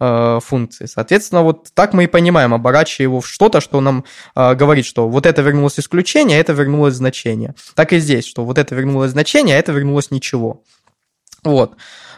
э, 0.00 0.38
функции. 0.42 0.86
Соответственно, 0.86 1.42
вот 1.42 1.68
так 1.74 1.94
мы 1.94 2.04
и 2.04 2.08
понимаем, 2.08 2.52
оборачивая 2.52 3.04
его 3.04 3.20
в 3.20 3.26
что-то, 3.28 3.60
что 3.60 3.80
нам 3.80 4.04
э, 4.34 4.54
говорит, 4.54 4.84
что 4.84 5.08
вот 5.08 5.26
это 5.26 5.42
вернулось 5.42 5.78
исключение, 5.78 6.38
а 6.38 6.40
это 6.40 6.52
вернулось 6.52 6.94
значение. 6.94 7.54
Так 7.74 7.92
и 7.92 7.98
здесь, 7.98 8.26
что 8.26 8.44
вот 8.44 8.58
это 8.58 8.74
вернулось 8.74 9.12
значение, 9.12 9.56
а 9.56 9.58
это 9.58 9.72
вернулось 9.72 10.10
ничего. 10.10 10.62
Вот. 11.44 11.72
Uh, 11.72 11.76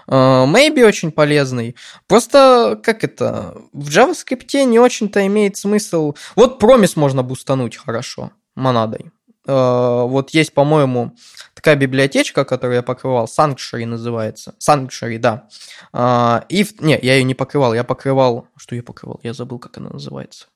maybe 0.09 0.85
очень 0.85 1.13
полезный. 1.13 1.77
Просто, 2.07 2.81
как 2.83 3.05
это, 3.05 3.57
в 3.73 3.89
JavaScript 3.89 4.65
не 4.65 4.79
очень-то 4.79 5.27
имеет 5.27 5.57
смысл. 5.57 6.15
Вот 6.35 6.59
промис 6.59 6.97
можно 6.97 7.23
бустануть 7.23 7.77
хорошо 7.77 8.33
монадой. 8.55 9.11
Э, 9.47 10.05
вот 10.07 10.31
есть, 10.31 10.53
по-моему, 10.53 11.15
такая 11.55 11.77
библиотечка, 11.77 12.45
которую 12.45 12.77
я 12.77 12.83
покрывал, 12.83 13.27
Sanctuary 13.27 13.87
называется. 13.87 14.55
Sanctuary, 14.59 15.19
да. 15.19 15.49
Э, 15.93 16.41
и, 16.49 16.67
не, 16.81 16.99
я 17.01 17.15
ее 17.15 17.25
не 17.25 17.35
покрывал, 17.35 17.75
я 17.75 17.85
покрывал, 17.85 18.49
что 18.57 18.75
я 18.75 18.83
покрывал, 18.83 19.21
я 19.23 19.33
забыл, 19.33 19.59
как 19.59 19.79
она 19.79 19.91
называется. 19.91 20.47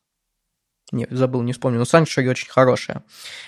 Не, 0.92 1.06
забыл, 1.08 1.42
не 1.42 1.52
вспомнил. 1.52 1.78
Но 1.78 1.84
Sanctuary 1.84 2.28
очень 2.28 2.50
хорошая. 2.50 3.04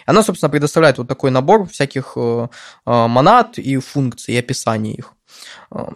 Она, 0.07 0.23
собственно, 0.23 0.49
предоставляет 0.49 0.99
вот 0.99 1.09
такой 1.09 1.33
набор 1.33 1.69
всяких 1.69 2.13
э, 2.15 2.49
монад 2.87 3.59
и 3.59 3.77
функций, 3.79 4.35
и 4.35 4.39
описаний 4.39 4.93
их. 4.93 5.15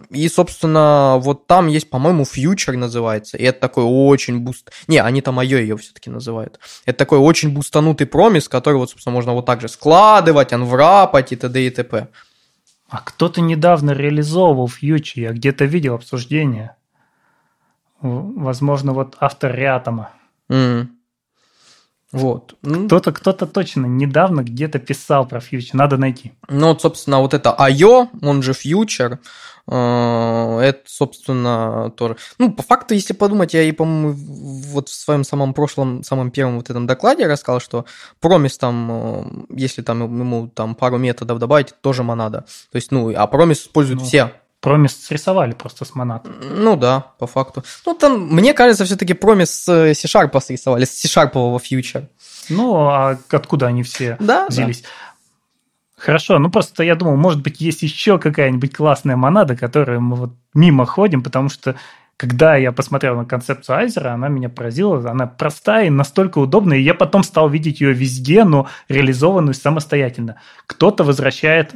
И, 0.09 0.27
собственно, 0.29 1.17
вот 1.19 1.47
там 1.47 1.67
есть, 1.67 1.89
по-моему, 1.89 2.25
Future 2.25 2.75
называется. 2.75 3.37
И 3.37 3.43
это 3.43 3.59
такой 3.59 3.83
очень 3.83 4.39
буст... 4.39 4.71
Не, 4.87 5.01
они 5.01 5.21
там 5.21 5.39
IO 5.39 5.59
ее 5.59 5.77
все-таки 5.77 6.09
называют. 6.09 6.59
Это 6.85 6.97
такой 6.97 7.19
очень 7.19 7.53
бустанутый 7.53 8.07
промис, 8.07 8.49
который, 8.49 8.75
вот, 8.75 8.89
собственно, 8.89 9.13
можно 9.13 9.33
вот 9.33 9.45
так 9.45 9.61
же 9.61 9.67
складывать, 9.67 10.53
анврапать 10.53 11.31
и 11.31 11.35
т.д. 11.35 11.67
и 11.67 11.69
т.п. 11.69 12.07
А 12.89 12.97
кто-то 12.99 13.41
недавно 13.41 13.91
реализовывал 13.91 14.67
фьючер, 14.67 15.21
я 15.21 15.31
где-то 15.33 15.65
видел 15.65 15.95
обсуждение. 15.95 16.75
Возможно, 18.01 18.93
вот 18.93 19.17
автор 19.19 19.53
Рятома. 19.53 20.11
Mm. 20.49 20.87
Вот. 22.11 22.55
Кто-то, 22.61 23.11
кто-то 23.11 23.45
точно 23.45 23.85
недавно 23.85 24.41
где-то 24.41 24.79
писал 24.79 25.27
про 25.27 25.41
фьючер, 25.41 25.75
надо 25.75 25.97
найти. 25.97 26.33
Ну, 26.47 26.67
вот, 26.69 26.81
собственно, 26.81 27.19
вот 27.19 27.33
это 27.33 27.53
IO, 27.59 28.07
он 28.21 28.41
же 28.43 28.53
фьючер, 28.53 29.19
э, 29.69 30.59
это, 30.63 30.79
собственно, 30.85 31.91
тоже... 31.97 32.15
Ну, 32.37 32.53
по 32.53 32.63
факту, 32.63 32.93
если 32.93 33.11
подумать, 33.13 33.53
я 33.53 33.63
и, 33.63 33.73
по-моему, 33.73 34.13
вот 34.13 34.87
в 34.87 34.93
своем 34.93 35.25
самом 35.25 35.53
прошлом, 35.53 36.01
самом 36.03 36.31
первом 36.31 36.55
вот 36.55 36.69
этом 36.69 36.87
докладе 36.87 37.27
рассказал, 37.27 37.59
что 37.59 37.85
промис 38.21 38.57
там, 38.57 38.89
э, 38.89 39.55
если 39.57 39.81
там 39.81 40.01
ему 40.01 40.47
там 40.47 40.75
пару 40.75 40.97
методов 40.97 41.39
добавить, 41.39 41.73
тоже 41.81 42.03
монада. 42.03 42.45
То 42.71 42.77
есть, 42.77 42.91
ну, 42.91 43.13
а 43.13 43.27
промис 43.27 43.63
используют 43.63 43.99
ну, 43.99 44.05
все 44.05 44.31
Промис 44.59 45.05
срисовали 45.05 45.53
просто 45.53 45.85
с 45.85 45.93
монат. 45.93 46.27
Ну 46.41 46.75
да, 46.75 47.11
по 47.19 47.27
факту. 47.27 47.63
Ну 47.85 47.93
там, 47.93 48.27
мне 48.33 48.53
кажется, 48.53 48.85
все-таки 48.85 49.13
промис 49.13 49.51
с 49.51 49.69
э, 49.69 49.93
C-Sharp 49.93 50.39
срисовали, 50.41 50.85
с 50.85 50.99
C-Sharp 50.99 51.59
фьючер. 51.59 52.09
Ну, 52.49 52.87
а 52.87 53.17
откуда 53.29 53.67
они 53.67 53.83
все 53.83 54.17
да, 54.19 54.47
взялись? 54.47 54.81
Да. 54.81 54.87
Хорошо, 55.97 56.37
ну 56.39 56.49
просто 56.49 56.83
я 56.83 56.95
думал, 56.95 57.17
может 57.17 57.41
быть, 57.41 57.59
есть 57.59 57.81
еще 57.81 58.19
какая-нибудь 58.19 58.75
классная 58.75 59.15
монада, 59.15 59.55
которую 59.55 60.01
мы 60.01 60.15
вот 60.15 60.33
мимо 60.53 60.85
ходим, 60.85 61.23
потому 61.23 61.49
что 61.49 61.75
когда 62.17 62.55
я 62.55 62.71
посмотрел 62.71 63.15
на 63.15 63.25
концепцию 63.25 63.77
Айзера, 63.77 64.13
она 64.13 64.27
меня 64.27 64.49
поразила. 64.49 65.07
Она 65.09 65.27
простая 65.27 65.85
и 65.85 65.91
настолько 65.91 66.39
удобная, 66.39 66.79
и 66.79 66.81
я 66.81 66.95
потом 66.95 67.23
стал 67.23 67.47
видеть 67.47 67.79
ее 67.79 67.93
везде, 67.93 68.43
но 68.43 68.67
реализованную 68.89 69.53
самостоятельно. 69.53 70.41
Кто-то 70.65 71.03
возвращает 71.03 71.75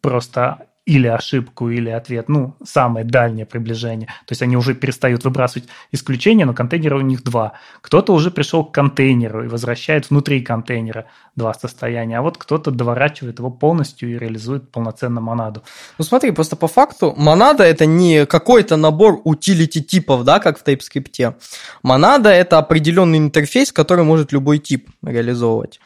просто 0.00 0.66
или 0.86 1.08
ошибку, 1.08 1.68
или 1.68 1.90
ответ, 1.90 2.28
ну, 2.28 2.54
самое 2.64 3.04
дальнее 3.04 3.44
приближение. 3.44 4.06
То 4.06 4.32
есть 4.32 4.42
они 4.42 4.56
уже 4.56 4.74
перестают 4.74 5.24
выбрасывать 5.24 5.68
исключения, 5.90 6.44
но 6.44 6.54
контейнера 6.54 6.96
у 6.96 7.00
них 7.00 7.24
два. 7.24 7.54
Кто-то 7.80 8.14
уже 8.14 8.30
пришел 8.30 8.64
к 8.64 8.72
контейнеру 8.72 9.44
и 9.44 9.48
возвращает 9.48 10.10
внутри 10.10 10.40
контейнера 10.42 11.06
два 11.34 11.52
состояния, 11.54 12.18
а 12.18 12.22
вот 12.22 12.38
кто-то 12.38 12.70
доворачивает 12.70 13.40
его 13.40 13.50
полностью 13.50 14.10
и 14.10 14.18
реализует 14.18 14.70
полноценно 14.70 15.20
монаду. 15.20 15.64
Ну 15.98 16.04
смотри, 16.04 16.30
просто 16.30 16.54
по 16.54 16.68
факту 16.68 17.12
монада 17.16 17.64
это 17.64 17.84
не 17.84 18.24
какой-то 18.24 18.76
набор 18.76 19.20
утилити 19.24 19.82
типов, 19.82 20.22
да, 20.22 20.38
как 20.38 20.58
в 20.58 20.64
TypeScript. 20.64 21.34
Монада 21.82 22.30
это 22.30 22.58
определенный 22.58 23.18
интерфейс, 23.18 23.72
который 23.72 24.04
может 24.04 24.30
любой 24.30 24.58
тип 24.58 24.88
реализовывать. 25.02 25.80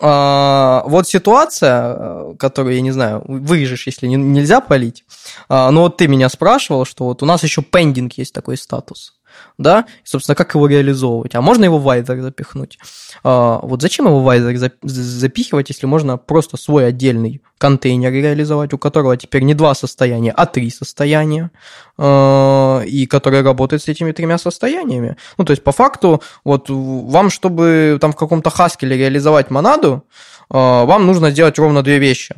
А, 0.00 0.82
вот 0.86 1.08
ситуация, 1.08 1.96
э, 1.96 2.34
которую, 2.38 2.74
я 2.74 2.80
не 2.80 2.90
знаю, 2.90 3.22
вырежешь, 3.26 3.86
если 3.86 4.06
не, 4.06 4.16
нельзя 4.16 4.60
полить. 4.60 5.04
А, 5.48 5.70
но 5.70 5.82
вот 5.82 5.96
ты 5.96 6.08
меня 6.08 6.28
спрашивал, 6.28 6.84
что 6.84 7.04
вот 7.04 7.22
у 7.22 7.26
нас 7.26 7.42
еще 7.42 7.62
пендинг 7.62 8.14
есть 8.14 8.34
такой 8.34 8.56
статус 8.56 9.14
да, 9.58 9.86
и, 10.02 10.06
собственно, 10.06 10.34
как 10.34 10.54
его 10.54 10.66
реализовывать. 10.66 11.34
А 11.34 11.40
можно 11.40 11.64
его 11.64 11.78
в 11.78 11.82
Вайзер 11.84 12.20
запихнуть? 12.20 12.78
А, 13.22 13.60
вот 13.62 13.82
зачем 13.82 14.06
его 14.06 14.20
в 14.20 14.24
Вайзер 14.24 14.70
запихивать, 14.82 15.68
если 15.68 15.86
можно 15.86 16.16
просто 16.16 16.56
свой 16.56 16.88
отдельный 16.88 17.42
контейнер 17.58 18.12
реализовать, 18.12 18.72
у 18.72 18.78
которого 18.78 19.16
теперь 19.16 19.42
не 19.42 19.54
два 19.54 19.74
состояния, 19.74 20.32
а 20.32 20.46
три 20.46 20.70
состояния, 20.70 21.50
а, 21.96 22.82
и 22.82 23.06
который 23.06 23.42
работает 23.42 23.82
с 23.82 23.88
этими 23.88 24.12
тремя 24.12 24.38
состояниями. 24.38 25.16
Ну, 25.38 25.44
то 25.44 25.52
есть, 25.52 25.62
по 25.62 25.72
факту, 25.72 26.22
вот 26.44 26.66
вам, 26.68 27.30
чтобы 27.30 27.98
там 28.00 28.12
в 28.12 28.16
каком-то 28.16 28.50
хаскеле 28.50 28.96
реализовать 28.96 29.50
монаду, 29.50 30.04
а, 30.50 30.84
вам 30.84 31.06
нужно 31.06 31.30
сделать 31.30 31.58
ровно 31.58 31.82
две 31.82 31.98
вещи 31.98 32.34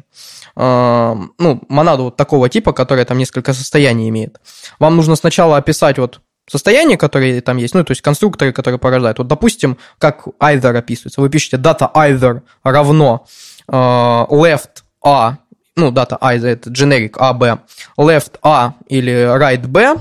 ну, 0.57 1.61
монаду 1.69 2.05
вот 2.05 2.17
такого 2.17 2.49
типа, 2.49 2.73
которая 2.73 3.05
там 3.05 3.19
несколько 3.19 3.53
состояний 3.53 4.09
имеет. 4.09 4.41
Вам 4.79 4.97
нужно 4.97 5.15
сначала 5.15 5.59
описать 5.59 5.99
вот 5.99 6.21
состояния, 6.51 6.97
которые 6.97 7.41
там 7.41 7.57
есть, 7.57 7.75
ну, 7.75 7.85
то 7.85 7.91
есть 7.91 8.03
конструкторы, 8.03 8.53
которые 8.53 8.79
порождают. 8.79 9.19
Вот, 9.19 9.27
допустим, 9.27 9.79
как 9.99 10.27
either 10.41 10.77
описывается. 10.77 11.21
Вы 11.21 11.29
пишете 11.29 11.57
data 11.57 11.91
either 11.95 12.43
равно 12.63 13.27
uh, 13.69 14.29
left 14.29 14.83
a, 15.05 15.39
ну, 15.77 15.91
data 15.91 16.19
either 16.21 16.49
это 16.49 16.71
generic 16.71 17.17
a, 17.19 17.33
b, 17.33 17.59
left 17.99 18.39
a 18.43 18.75
или 18.89 19.13
right 19.13 19.67
b, 19.67 19.95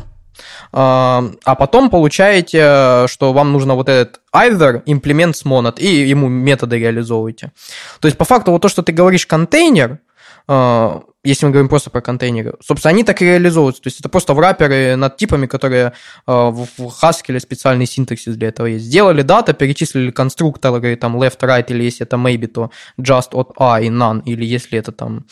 uh, 0.71 1.39
а 1.43 1.55
потом 1.55 1.89
получаете, 1.89 3.07
что 3.07 3.33
вам 3.33 3.51
нужно 3.51 3.75
вот 3.75 3.89
этот 3.89 4.21
either 4.33 4.83
implement 4.85 5.33
monad, 5.45 5.79
и 5.79 6.07
ему 6.07 6.27
методы 6.27 6.77
реализовываете. 6.77 7.51
То 7.99 8.07
есть, 8.07 8.17
по 8.17 8.25
факту, 8.25 8.51
вот 8.51 8.61
то, 8.61 8.69
что 8.69 8.83
ты 8.83 8.91
говоришь 8.91 9.25
контейнер, 9.25 9.99
uh, 10.47 11.03
если 11.25 11.45
мы 11.45 11.51
говорим 11.51 11.69
просто 11.69 11.89
про 11.89 12.01
контейнеры, 12.01 12.53
собственно, 12.63 12.91
они 12.91 13.03
так 13.03 13.21
и 13.21 13.25
реализовываются. 13.25 13.81
То 13.81 13.87
есть 13.87 13.99
это 13.99 14.09
просто 14.09 14.33
враперы 14.33 14.95
над 14.95 15.17
типами, 15.17 15.47
которые 15.47 15.87
э, 15.87 15.91
в 16.27 16.67
Haskell 16.79 17.39
специальный 17.39 17.85
синтаксис 17.85 18.35
для 18.35 18.49
этого 18.49 18.67
есть. 18.67 18.85
Сделали 18.85 19.21
дата, 19.21 19.53
перечислили 19.53 20.11
конструкторы, 20.11 20.95
там 20.95 21.21
left, 21.21 21.39
right, 21.39 21.65
или 21.69 21.83
если 21.83 22.05
это 22.05 22.17
maybe, 22.17 22.47
то 22.47 22.71
just 22.99 23.29
от 23.33 23.51
a 23.57 23.81
и 23.81 23.89
none, 23.89 24.21
или 24.25 24.45
если 24.45 24.79
это 24.79 24.91
там 24.91 25.25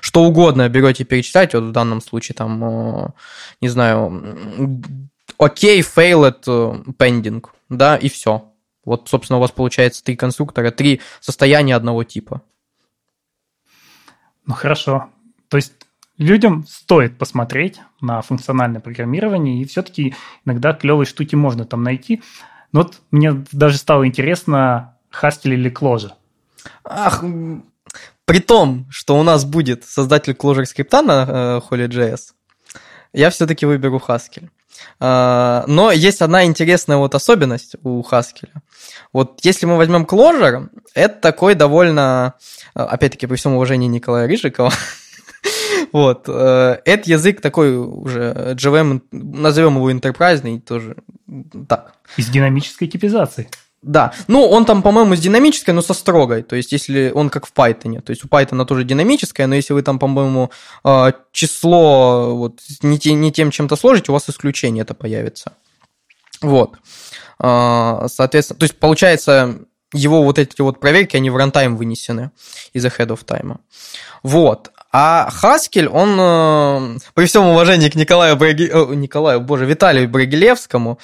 что 0.00 0.22
угодно 0.22 0.68
берете 0.68 1.04
перечислять, 1.04 1.54
вот 1.54 1.64
в 1.64 1.72
данном 1.72 2.00
случае 2.00 2.34
там, 2.36 2.64
э, 2.64 3.08
не 3.60 3.68
знаю, 3.68 4.22
окей, 5.38 5.80
okay, 5.80 5.86
failed, 5.96 6.42
э, 6.46 6.92
pending, 6.98 7.44
да, 7.68 7.96
и 7.96 8.08
все. 8.08 8.46
Вот, 8.84 9.08
собственно, 9.08 9.36
у 9.38 9.40
вас 9.40 9.50
получается 9.50 10.02
три 10.02 10.16
конструктора, 10.16 10.70
три 10.70 11.00
состояния 11.20 11.76
одного 11.76 12.04
типа. 12.04 12.42
Ну 14.46 14.54
хорошо, 14.54 15.10
то 15.50 15.56
есть 15.56 15.72
людям 16.16 16.64
стоит 16.66 17.18
посмотреть 17.18 17.80
на 18.00 18.22
функциональное 18.22 18.80
программирование, 18.80 19.60
и 19.60 19.64
все-таки 19.66 20.14
иногда 20.46 20.72
клевые 20.72 21.06
штуки 21.06 21.34
можно 21.34 21.66
там 21.66 21.82
найти. 21.82 22.22
Но 22.72 22.82
вот 22.82 23.00
мне 23.10 23.44
даже 23.52 23.76
стало 23.76 24.06
интересно, 24.06 24.96
Haskell 25.10 25.52
или 25.52 25.70
Clojure. 25.70 26.12
Ах, 26.84 27.24
при 28.24 28.38
том, 28.38 28.86
что 28.90 29.18
у 29.18 29.22
нас 29.24 29.44
будет 29.44 29.84
создатель 29.84 30.34
Clojure 30.34 30.64
скрипта 30.64 31.02
на 31.02 31.26
э, 31.28 31.60
Holy.js, 31.68 32.20
Я 33.12 33.30
все-таки 33.30 33.66
выберу 33.66 34.00
Haskell. 34.06 34.48
А, 34.98 35.64
но 35.66 35.90
есть 35.90 36.22
одна 36.22 36.44
интересная 36.44 36.96
вот 36.96 37.14
особенность 37.14 37.74
у 37.82 38.02
Haskell. 38.02 38.50
Вот 39.12 39.40
если 39.42 39.66
мы 39.66 39.76
возьмем 39.76 40.04
Clojure, 40.04 40.68
это 40.94 41.20
такой 41.20 41.54
довольно, 41.54 42.34
опять-таки, 42.74 43.26
при 43.26 43.36
всем 43.36 43.54
уважении 43.54 43.88
Николая 43.88 44.28
Рыжикова, 44.28 44.72
вот. 45.92 46.24
Э, 46.28 46.78
этот 46.84 47.06
язык 47.06 47.40
такой 47.40 47.76
уже 47.76 48.54
JVM, 48.58 49.02
назовем 49.12 49.76
его 49.76 49.90
интерпрайзный, 49.92 50.60
тоже 50.60 50.96
так. 51.68 51.94
Из 52.16 52.28
динамической 52.28 52.88
типизации. 52.88 53.48
Да, 53.82 54.12
ну 54.26 54.46
он 54.46 54.66
там, 54.66 54.82
по-моему, 54.82 55.16
с 55.16 55.20
динамической, 55.20 55.72
но 55.72 55.80
со 55.80 55.94
строгой. 55.94 56.42
То 56.42 56.54
есть, 56.54 56.70
если 56.70 57.10
он 57.14 57.30
как 57.30 57.46
в 57.46 57.52
Python. 57.54 58.00
То 58.02 58.10
есть, 58.10 58.24
у 58.24 58.28
Python 58.28 58.64
тоже 58.66 58.84
динамическая, 58.84 59.46
но 59.46 59.54
если 59.54 59.72
вы 59.72 59.82
там, 59.82 59.98
по-моему, 59.98 60.50
э, 60.84 61.12
число 61.32 62.36
вот, 62.36 62.60
не, 62.82 62.98
не 63.14 63.32
тем 63.32 63.50
чем-то 63.50 63.76
сложите, 63.76 64.12
у 64.12 64.14
вас 64.14 64.28
исключение 64.28 64.82
это 64.82 64.92
появится. 64.92 65.54
Вот. 66.42 66.74
Э, 67.42 68.06
соответственно, 68.08 68.58
то 68.58 68.64
есть, 68.64 68.78
получается, 68.78 69.60
его 69.94 70.22
вот 70.24 70.38
эти 70.38 70.60
вот 70.60 70.78
проверки, 70.78 71.16
они 71.16 71.30
в 71.30 71.36
рантайм 71.36 71.76
вынесены 71.76 72.32
из 72.74 72.84
ahead 72.84 73.08
of 73.08 73.24
time. 73.24 73.60
Вот. 74.22 74.72
А 74.92 75.30
Хаскель, 75.30 75.88
он, 75.88 76.16
э, 76.18 76.98
при 77.14 77.26
всем 77.26 77.46
уважении 77.46 77.88
к 77.88 77.94
Николаю, 77.94 78.36
Браги... 78.36 78.64
Николаю 78.96 79.40
боже, 79.40 79.66
Виталию 79.66 80.08
Брагилевскому, 80.08 80.98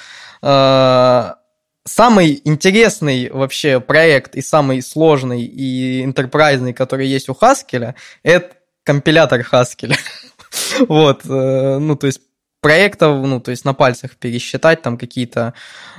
самый 1.87 2.41
интересный 2.43 3.29
вообще 3.31 3.79
проект 3.79 4.35
и 4.35 4.41
самый 4.41 4.81
сложный 4.81 5.43
и 5.43 6.03
интерпрайзный, 6.03 6.73
который 6.73 7.07
есть 7.07 7.29
у 7.29 7.33
Haskell, 7.33 7.95
это 8.23 8.57
компилятор 8.83 9.41
Haskell. 9.41 9.95
вот, 10.87 11.25
э, 11.25 11.77
ну, 11.79 11.95
то 11.95 12.07
есть 12.07 12.21
проектов, 12.61 13.25
ну, 13.25 13.39
то 13.39 13.51
есть 13.51 13.65
на 13.65 13.73
пальцах 13.73 14.15
пересчитать 14.15 14.81
там 14.81 14.97
какие-то 14.97 15.53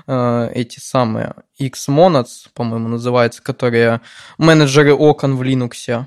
э, 0.07 0.51
эти 0.55 0.81
самые 0.81 1.35
X-Monads, 1.59 2.49
по-моему, 2.55 2.89
называются, 2.89 3.43
которые 3.43 4.01
менеджеры 4.39 4.95
окон 4.95 5.37
в 5.37 5.43
Linux. 5.43 6.05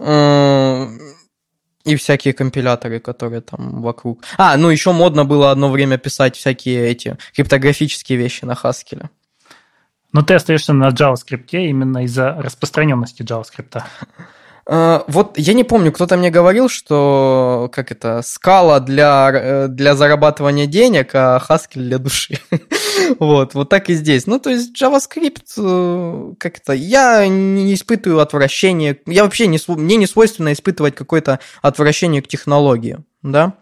Э, 0.00 0.86
и 1.84 1.96
всякие 1.96 2.34
компиляторы, 2.34 3.00
которые 3.00 3.40
там 3.40 3.82
вокруг. 3.82 4.22
А, 4.36 4.56
ну 4.56 4.68
еще 4.68 4.92
модно 4.92 5.24
было 5.24 5.50
одно 5.50 5.70
время 5.70 5.96
писать 5.96 6.36
всякие 6.36 6.88
эти 6.88 7.16
криптографические 7.34 8.18
вещи 8.18 8.44
на 8.44 8.52
Haskell. 8.52 9.08
Но 10.12 10.22
ты 10.22 10.34
остаешься 10.34 10.72
на 10.72 10.88
JavaScript 10.88 11.50
именно 11.52 12.04
из-за 12.04 12.32
распространенности 12.32 13.22
JavaScript. 13.22 13.82
Э, 14.68 15.00
вот 15.08 15.38
я 15.38 15.54
не 15.54 15.64
помню, 15.64 15.90
кто-то 15.92 16.16
мне 16.16 16.30
говорил, 16.30 16.68
что 16.68 17.70
как 17.72 17.90
это 17.90 18.20
скала 18.22 18.80
для, 18.80 19.30
э, 19.32 19.68
для 19.68 19.96
зарабатывания 19.96 20.66
денег, 20.66 21.14
а 21.14 21.42
Haskell 21.48 21.82
для 21.82 21.98
души. 21.98 22.38
вот, 23.18 23.54
вот 23.54 23.70
так 23.70 23.88
и 23.88 23.94
здесь. 23.94 24.26
Ну, 24.26 24.38
то 24.38 24.50
есть 24.50 24.80
JavaScript, 24.80 25.54
э, 25.56 26.34
как 26.38 26.58
это, 26.58 26.74
я 26.74 27.26
не 27.26 27.72
испытываю 27.72 28.20
отвращение, 28.20 29.00
я 29.06 29.24
вообще 29.24 29.46
не, 29.46 29.58
мне 29.68 29.96
не 29.96 30.06
свойственно 30.06 30.52
испытывать 30.52 30.94
какое-то 30.94 31.40
отвращение 31.62 32.20
к 32.20 32.28
технологии, 32.28 32.98
да? 33.22 33.54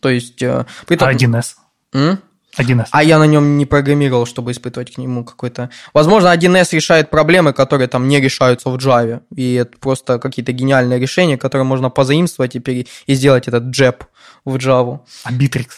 То 0.00 0.08
есть... 0.08 0.38
При 0.86 0.96
том... 0.96 1.08
А 1.08 1.12
1С? 1.12 1.54
М? 1.92 2.18
1С. 2.58 2.88
А 2.90 3.02
я 3.02 3.18
на 3.18 3.24
нем 3.24 3.56
не 3.58 3.66
программировал, 3.66 4.26
чтобы 4.26 4.52
испытывать 4.52 4.94
к 4.94 4.98
нему 4.98 5.24
какой-то... 5.24 5.70
Возможно, 5.92 6.34
1С 6.34 6.74
решает 6.74 7.10
проблемы, 7.10 7.52
которые 7.52 7.88
там 7.88 8.08
не 8.08 8.20
решаются 8.20 8.70
в 8.70 8.76
Java. 8.76 9.22
И 9.34 9.54
это 9.54 9.78
просто 9.78 10.18
какие-то 10.18 10.52
гениальные 10.52 10.98
решения, 10.98 11.36
которые 11.36 11.66
можно 11.66 11.90
позаимствовать 11.90 12.56
и, 12.56 12.86
и 13.06 13.14
сделать 13.14 13.48
этот 13.48 13.64
джеб 13.64 14.04
в 14.44 14.56
Java. 14.56 15.00
А 15.24 15.32
Bittrex? 15.32 15.68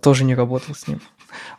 Тоже 0.00 0.24
не 0.24 0.34
работал 0.34 0.74
с 0.74 0.88
ним. 0.88 1.00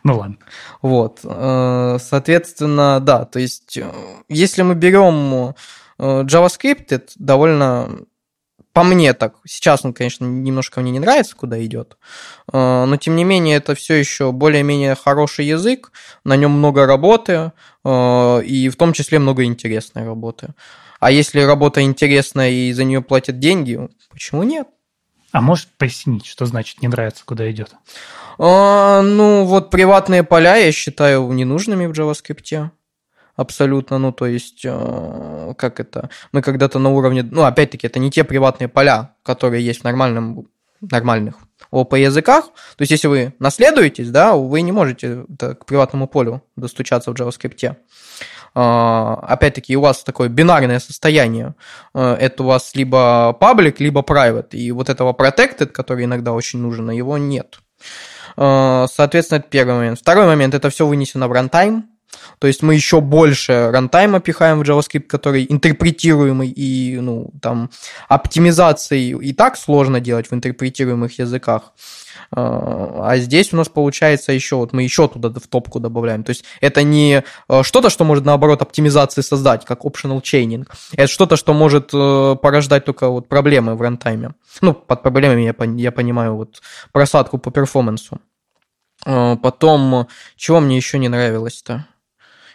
Ну 0.02 0.18
ладно. 0.18 0.36
Вот. 0.82 1.20
Э, 1.24 1.98
соответственно, 2.00 3.00
да, 3.00 3.24
то 3.24 3.38
есть, 3.38 3.76
э, 3.76 3.90
если 4.28 4.62
мы 4.62 4.74
берем 4.74 5.54
э, 5.98 6.22
JavaScript, 6.22 6.86
это 6.90 7.12
довольно 7.16 7.90
по 8.74 8.82
мне 8.82 9.14
так, 9.14 9.36
сейчас 9.46 9.84
он, 9.84 9.94
конечно, 9.94 10.24
немножко 10.24 10.80
мне 10.80 10.90
не 10.90 10.98
нравится, 10.98 11.36
куда 11.36 11.64
идет, 11.64 11.96
э, 12.52 12.84
но 12.84 12.96
тем 12.96 13.14
не 13.14 13.22
менее 13.22 13.56
это 13.56 13.76
все 13.76 13.94
еще 13.94 14.32
более-менее 14.32 14.96
хороший 14.96 15.46
язык, 15.46 15.92
на 16.24 16.36
нем 16.36 16.50
много 16.50 16.84
работы, 16.84 17.52
э, 17.84 18.42
и 18.44 18.68
в 18.68 18.76
том 18.76 18.92
числе 18.92 19.20
много 19.20 19.44
интересной 19.44 20.04
работы. 20.04 20.54
А 20.98 21.12
если 21.12 21.40
работа 21.40 21.82
интересная 21.82 22.50
и 22.50 22.72
за 22.72 22.82
нее 22.82 23.00
платят 23.00 23.38
деньги, 23.38 23.78
почему 24.10 24.42
нет? 24.42 24.66
А 25.30 25.40
можешь 25.40 25.68
пояснить, 25.78 26.26
что 26.26 26.44
значит 26.44 26.82
не 26.82 26.88
нравится, 26.88 27.22
куда 27.24 27.48
идет? 27.50 27.70
А, 28.38 29.02
ну, 29.02 29.44
вот 29.44 29.70
приватные 29.70 30.24
поля 30.24 30.56
я 30.56 30.72
считаю 30.72 31.30
ненужными 31.30 31.86
в 31.86 31.92
JavaScript 31.92 32.70
абсолютно, 33.36 33.98
ну, 33.98 34.12
то 34.12 34.26
есть, 34.26 34.62
э, 34.64 35.54
как 35.56 35.80
это, 35.80 36.10
мы 36.32 36.42
когда-то 36.42 36.78
на 36.78 36.90
уровне, 36.90 37.22
ну, 37.22 37.44
опять-таки, 37.44 37.86
это 37.86 37.98
не 37.98 38.10
те 38.10 38.24
приватные 38.24 38.68
поля, 38.68 39.14
которые 39.22 39.64
есть 39.64 39.80
в 39.80 39.84
нормальном, 39.84 40.48
нормальных 40.80 41.36
ОП 41.70 41.94
языках, 41.94 42.46
то 42.76 42.82
есть, 42.82 42.92
если 42.92 43.08
вы 43.08 43.34
наследуетесь, 43.38 44.10
да, 44.10 44.34
вы 44.34 44.62
не 44.62 44.72
можете 44.72 45.24
к 45.38 45.64
приватному 45.66 46.06
полю 46.06 46.42
достучаться 46.56 47.10
в 47.10 47.14
JavaScript. 47.14 47.76
Uh, 48.56 49.18
опять-таки, 49.26 49.76
у 49.76 49.80
вас 49.80 50.04
такое 50.04 50.28
бинарное 50.28 50.78
состояние. 50.78 51.56
Uh, 51.92 52.14
это 52.14 52.44
у 52.44 52.46
вас 52.46 52.76
либо 52.76 53.36
public, 53.40 53.76
либо 53.80 54.02
private. 54.02 54.50
И 54.52 54.70
вот 54.70 54.88
этого 54.88 55.12
protected, 55.12 55.66
который 55.66 56.04
иногда 56.04 56.32
очень 56.32 56.60
нужен, 56.60 56.88
его 56.90 57.18
нет. 57.18 57.58
Uh, 58.36 58.86
соответственно, 58.88 59.38
это 59.40 59.48
первый 59.48 59.74
момент. 59.74 59.98
Второй 59.98 60.26
момент, 60.26 60.54
это 60.54 60.70
все 60.70 60.86
вынесено 60.86 61.26
в 61.26 61.32
runtime. 61.32 61.82
То 62.38 62.46
есть 62.46 62.62
мы 62.62 62.74
еще 62.74 63.00
больше 63.00 63.70
рантайма 63.72 64.20
пихаем 64.20 64.60
в 64.60 64.62
JavaScript, 64.62 65.02
который 65.04 65.46
интерпретируемый 65.48 66.48
и, 66.48 66.98
ну, 67.00 67.30
там, 67.40 67.70
оптимизации 68.08 69.10
и 69.10 69.32
так 69.32 69.56
сложно 69.56 70.00
делать 70.00 70.30
в 70.30 70.34
интерпретируемых 70.34 71.18
языках. 71.18 71.72
А, 72.30 73.10
а 73.10 73.16
здесь 73.18 73.52
у 73.52 73.56
нас 73.56 73.68
получается 73.68 74.32
еще, 74.32 74.56
вот 74.56 74.72
мы 74.72 74.82
еще 74.82 75.08
туда 75.08 75.30
в 75.30 75.46
топку 75.46 75.80
добавляем. 75.80 76.24
То 76.24 76.30
есть 76.30 76.44
это 76.60 76.82
не 76.82 77.22
э, 77.48 77.62
что-то, 77.62 77.90
что 77.90 78.04
может 78.04 78.24
наоборот 78.24 78.62
оптимизации 78.62 79.20
создать, 79.22 79.64
как 79.64 79.84
optional 79.84 80.20
chaining. 80.22 80.66
Это 80.96 81.06
что-то, 81.06 81.36
что 81.36 81.52
может 81.54 81.90
э, 81.92 82.36
порождать 82.40 82.84
только 82.84 83.08
вот 83.08 83.28
проблемы 83.28 83.76
в 83.76 83.82
рантайме. 83.82 84.34
Ну, 84.60 84.74
под 84.74 85.02
проблемами 85.02 85.42
я, 85.42 85.54
я 85.76 85.92
понимаю 85.92 86.36
вот 86.36 86.62
просадку 86.92 87.38
по 87.38 87.50
перформансу. 87.50 88.20
А, 89.04 89.36
потом, 89.36 90.08
чего 90.36 90.60
мне 90.60 90.76
еще 90.76 90.98
не 90.98 91.08
нравилось-то? 91.08 91.86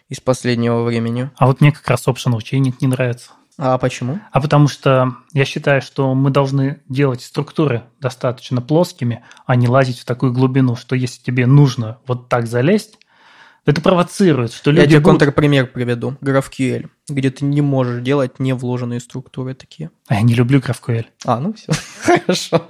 Из 0.09 0.19
последнего 0.19 0.83
времени. 0.83 1.29
А 1.37 1.47
вот 1.47 1.61
мне 1.61 1.71
как 1.71 1.87
раз 1.87 2.07
optional 2.07 2.39
chaining 2.39 2.75
не 2.81 2.87
нравится. 2.87 3.31
А 3.61 3.77
почему? 3.77 4.19
А 4.31 4.39
потому 4.39 4.69
что 4.69 5.15
я 5.33 5.43
считаю, 5.43 5.81
что 5.81 6.13
мы 6.15 6.29
должны 6.29 6.81
делать 6.87 7.21
структуры 7.21 7.83
достаточно 7.99 8.61
плоскими, 8.61 9.23
а 9.45 9.55
не 9.55 9.67
лазить 9.67 9.99
в 9.99 10.05
такую 10.05 10.31
глубину, 10.31 10.77
что 10.77 10.95
если 10.95 11.21
тебе 11.21 11.45
нужно 11.45 11.97
вот 12.07 12.29
так 12.29 12.47
залезть, 12.47 12.99
это 13.65 13.81
провоцирует, 13.81 14.53
что 14.53 14.71
люди 14.71 14.81
Я 14.81 14.87
тебе 14.87 14.99
будут... 14.99 15.19
контрпример 15.19 15.67
приведу. 15.67 16.17
GraphQL, 16.21 16.87
где 17.07 17.29
ты 17.29 17.45
не 17.45 17.61
можешь 17.61 18.01
делать 18.01 18.39
не 18.39 18.53
вложенные 18.53 18.99
структуры 18.99 19.53
такие. 19.53 19.91
А 20.07 20.15
я 20.15 20.21
не 20.21 20.33
люблю 20.33 20.59
GraphQL. 20.59 21.05
А, 21.25 21.39
ну 21.39 21.53
все, 21.53 21.71
хорошо. 22.01 22.67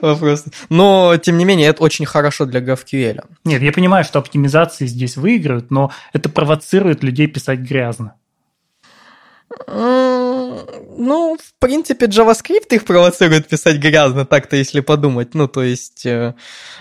Вопрос. 0.00 0.44
Но, 0.68 1.16
тем 1.16 1.38
не 1.38 1.44
менее, 1.44 1.68
это 1.68 1.82
очень 1.82 2.06
хорошо 2.06 2.46
для 2.46 2.60
GraphQL. 2.60 3.24
Нет, 3.44 3.62
я 3.62 3.72
понимаю, 3.72 4.04
что 4.04 4.18
оптимизации 4.18 4.86
здесь 4.86 5.16
выиграют, 5.16 5.70
но 5.70 5.90
это 6.12 6.28
провоцирует 6.28 7.02
людей 7.02 7.26
писать 7.26 7.60
грязно. 7.60 8.14
Ну, 9.66 11.36
в 11.36 11.54
принципе, 11.58 12.06
JavaScript 12.06 12.74
их 12.74 12.84
провоцирует 12.84 13.48
писать 13.48 13.78
грязно, 13.78 14.26
так-то, 14.26 14.56
если 14.56 14.80
подумать. 14.80 15.34
Ну, 15.34 15.48
то 15.48 15.62
есть, 15.62 16.06
э, 16.06 16.34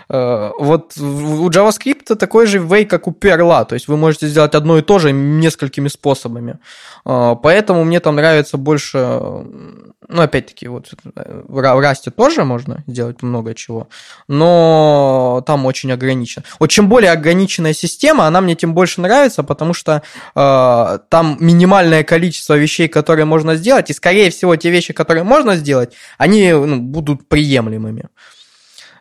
э, 0.10 0.52
вот 0.60 0.98
у 0.98 1.50
JavaScript 1.50 2.16
такой 2.16 2.46
же 2.46 2.60
way, 2.60 2.86
как 2.86 3.08
у 3.08 3.12
Perl. 3.12 3.66
То 3.66 3.76
есть, 3.76 3.88
вы 3.88 3.98
можете 3.98 4.28
сделать 4.28 4.56
одно 4.56 4.78
и 4.78 4.82
то 4.82 5.00
же 5.00 5.12
несколькими 5.12 5.88
способами. 5.88 6.60
Э, 7.06 7.36
поэтому 7.42 7.84
мне 7.84 8.00
там 8.00 8.16
нравится 8.16 8.58
больше... 8.58 8.98
Ну, 8.98 10.22
опять-таки, 10.22 10.68
вот 10.68 10.90
в 11.06 11.60
Rust 11.60 12.12
тоже 12.12 12.44
можно 12.44 12.84
сделать 12.88 13.22
много 13.22 13.54
чего, 13.54 13.88
но 14.28 15.42
там 15.46 15.66
очень 15.66 15.92
ограничено. 15.92 16.44
Вот 16.60 16.70
чем 16.70 16.90
более 16.90 17.12
ограниченная 17.12 17.74
система, 17.74 18.26
она 18.26 18.42
мне 18.42 18.56
тем 18.56 18.74
больше 18.74 19.00
нравится, 19.00 19.44
потому 19.44 19.74
что 19.74 20.02
э, 20.36 21.00
там 21.10 21.38
минимальное 21.40 22.04
количество 22.04 22.58
вещей, 22.62 22.88
которые 22.88 23.26
можно 23.26 23.55
сделать, 23.55 23.89
и, 23.89 23.93
скорее 23.93 24.30
всего, 24.30 24.55
те 24.55 24.70
вещи, 24.72 24.93
которые 24.93 25.24
можно 25.24 25.55
сделать, 25.55 25.93
они 26.18 26.51
ну, 26.51 26.80
будут 26.80 27.28
приемлемыми. 27.28 28.05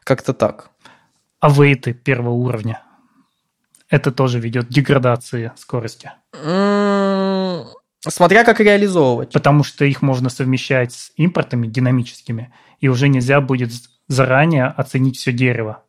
Как-то 0.04 0.32
так. 0.32 0.70
А 1.40 1.50
вейты 1.50 1.92
первого 1.92 2.34
уровня? 2.34 2.82
Это 3.88 4.12
тоже 4.12 4.40
ведет 4.40 4.66
к 4.66 4.70
деградации 4.70 5.52
скорости? 5.56 6.12
Смотря 8.08 8.44
как 8.44 8.60
реализовывать. 8.60 9.32
Потому 9.32 9.64
что 9.64 9.84
их 9.84 10.02
можно 10.02 10.30
совмещать 10.30 10.92
с 10.92 11.12
импортами 11.16 11.66
динамическими, 11.66 12.52
и 12.80 12.88
уже 12.88 13.08
нельзя 13.08 13.40
будет 13.40 13.70
заранее 14.08 14.66
оценить 14.66 15.16
все 15.16 15.32
дерево. 15.32 15.82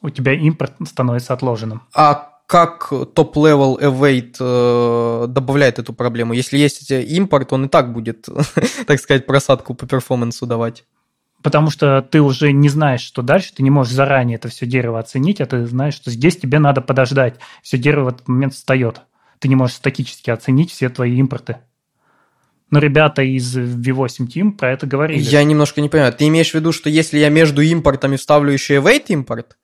У 0.00 0.10
тебя 0.10 0.32
импорт 0.32 0.74
становится 0.86 1.34
отложенным. 1.34 1.82
А 1.94 2.27
как 2.48 2.90
топ-level 3.14 3.78
await 3.78 4.36
э, 4.40 5.26
добавляет 5.28 5.78
эту 5.78 5.92
проблему? 5.92 6.32
Если 6.32 6.56
есть 6.56 6.90
импорт, 6.90 7.52
он 7.52 7.66
и 7.66 7.68
так 7.68 7.92
будет, 7.92 8.26
так 8.86 8.98
сказать, 9.00 9.26
просадку 9.26 9.74
по 9.74 9.86
перформансу 9.86 10.46
давать. 10.46 10.84
Потому 11.42 11.68
что 11.68 12.00
ты 12.00 12.22
уже 12.22 12.52
не 12.52 12.70
знаешь, 12.70 13.02
что 13.02 13.20
дальше, 13.20 13.52
ты 13.54 13.62
не 13.62 13.68
можешь 13.68 13.92
заранее 13.92 14.36
это 14.36 14.48
все 14.48 14.64
дерево 14.64 14.98
оценить, 14.98 15.42
а 15.42 15.46
ты 15.46 15.66
знаешь, 15.66 15.92
что 15.92 16.10
здесь 16.10 16.38
тебе 16.38 16.58
надо 16.58 16.80
подождать. 16.80 17.36
Все 17.62 17.76
дерево 17.76 18.04
в 18.04 18.08
этот 18.14 18.28
момент 18.28 18.54
встает. 18.54 19.02
Ты 19.40 19.48
не 19.48 19.54
можешь 19.54 19.76
статически 19.76 20.30
оценить 20.30 20.72
все 20.72 20.88
твои 20.88 21.18
импорты. 21.18 21.58
Но 22.70 22.78
ребята 22.78 23.20
из 23.20 23.58
V8 23.58 24.26
Team 24.26 24.52
про 24.52 24.72
это 24.72 24.86
говорили. 24.86 25.20
Я 25.20 25.44
немножко 25.44 25.82
не 25.82 25.90
понимаю. 25.90 26.14
Ты 26.14 26.26
имеешь 26.28 26.52
в 26.52 26.54
виду, 26.54 26.72
что 26.72 26.88
если 26.88 27.18
я 27.18 27.28
между 27.28 27.60
импортами 27.60 28.16
вставлю 28.16 28.52
еще 28.52 28.76
и 28.76 28.78
wait 28.78 29.04
импорт? 29.08 29.58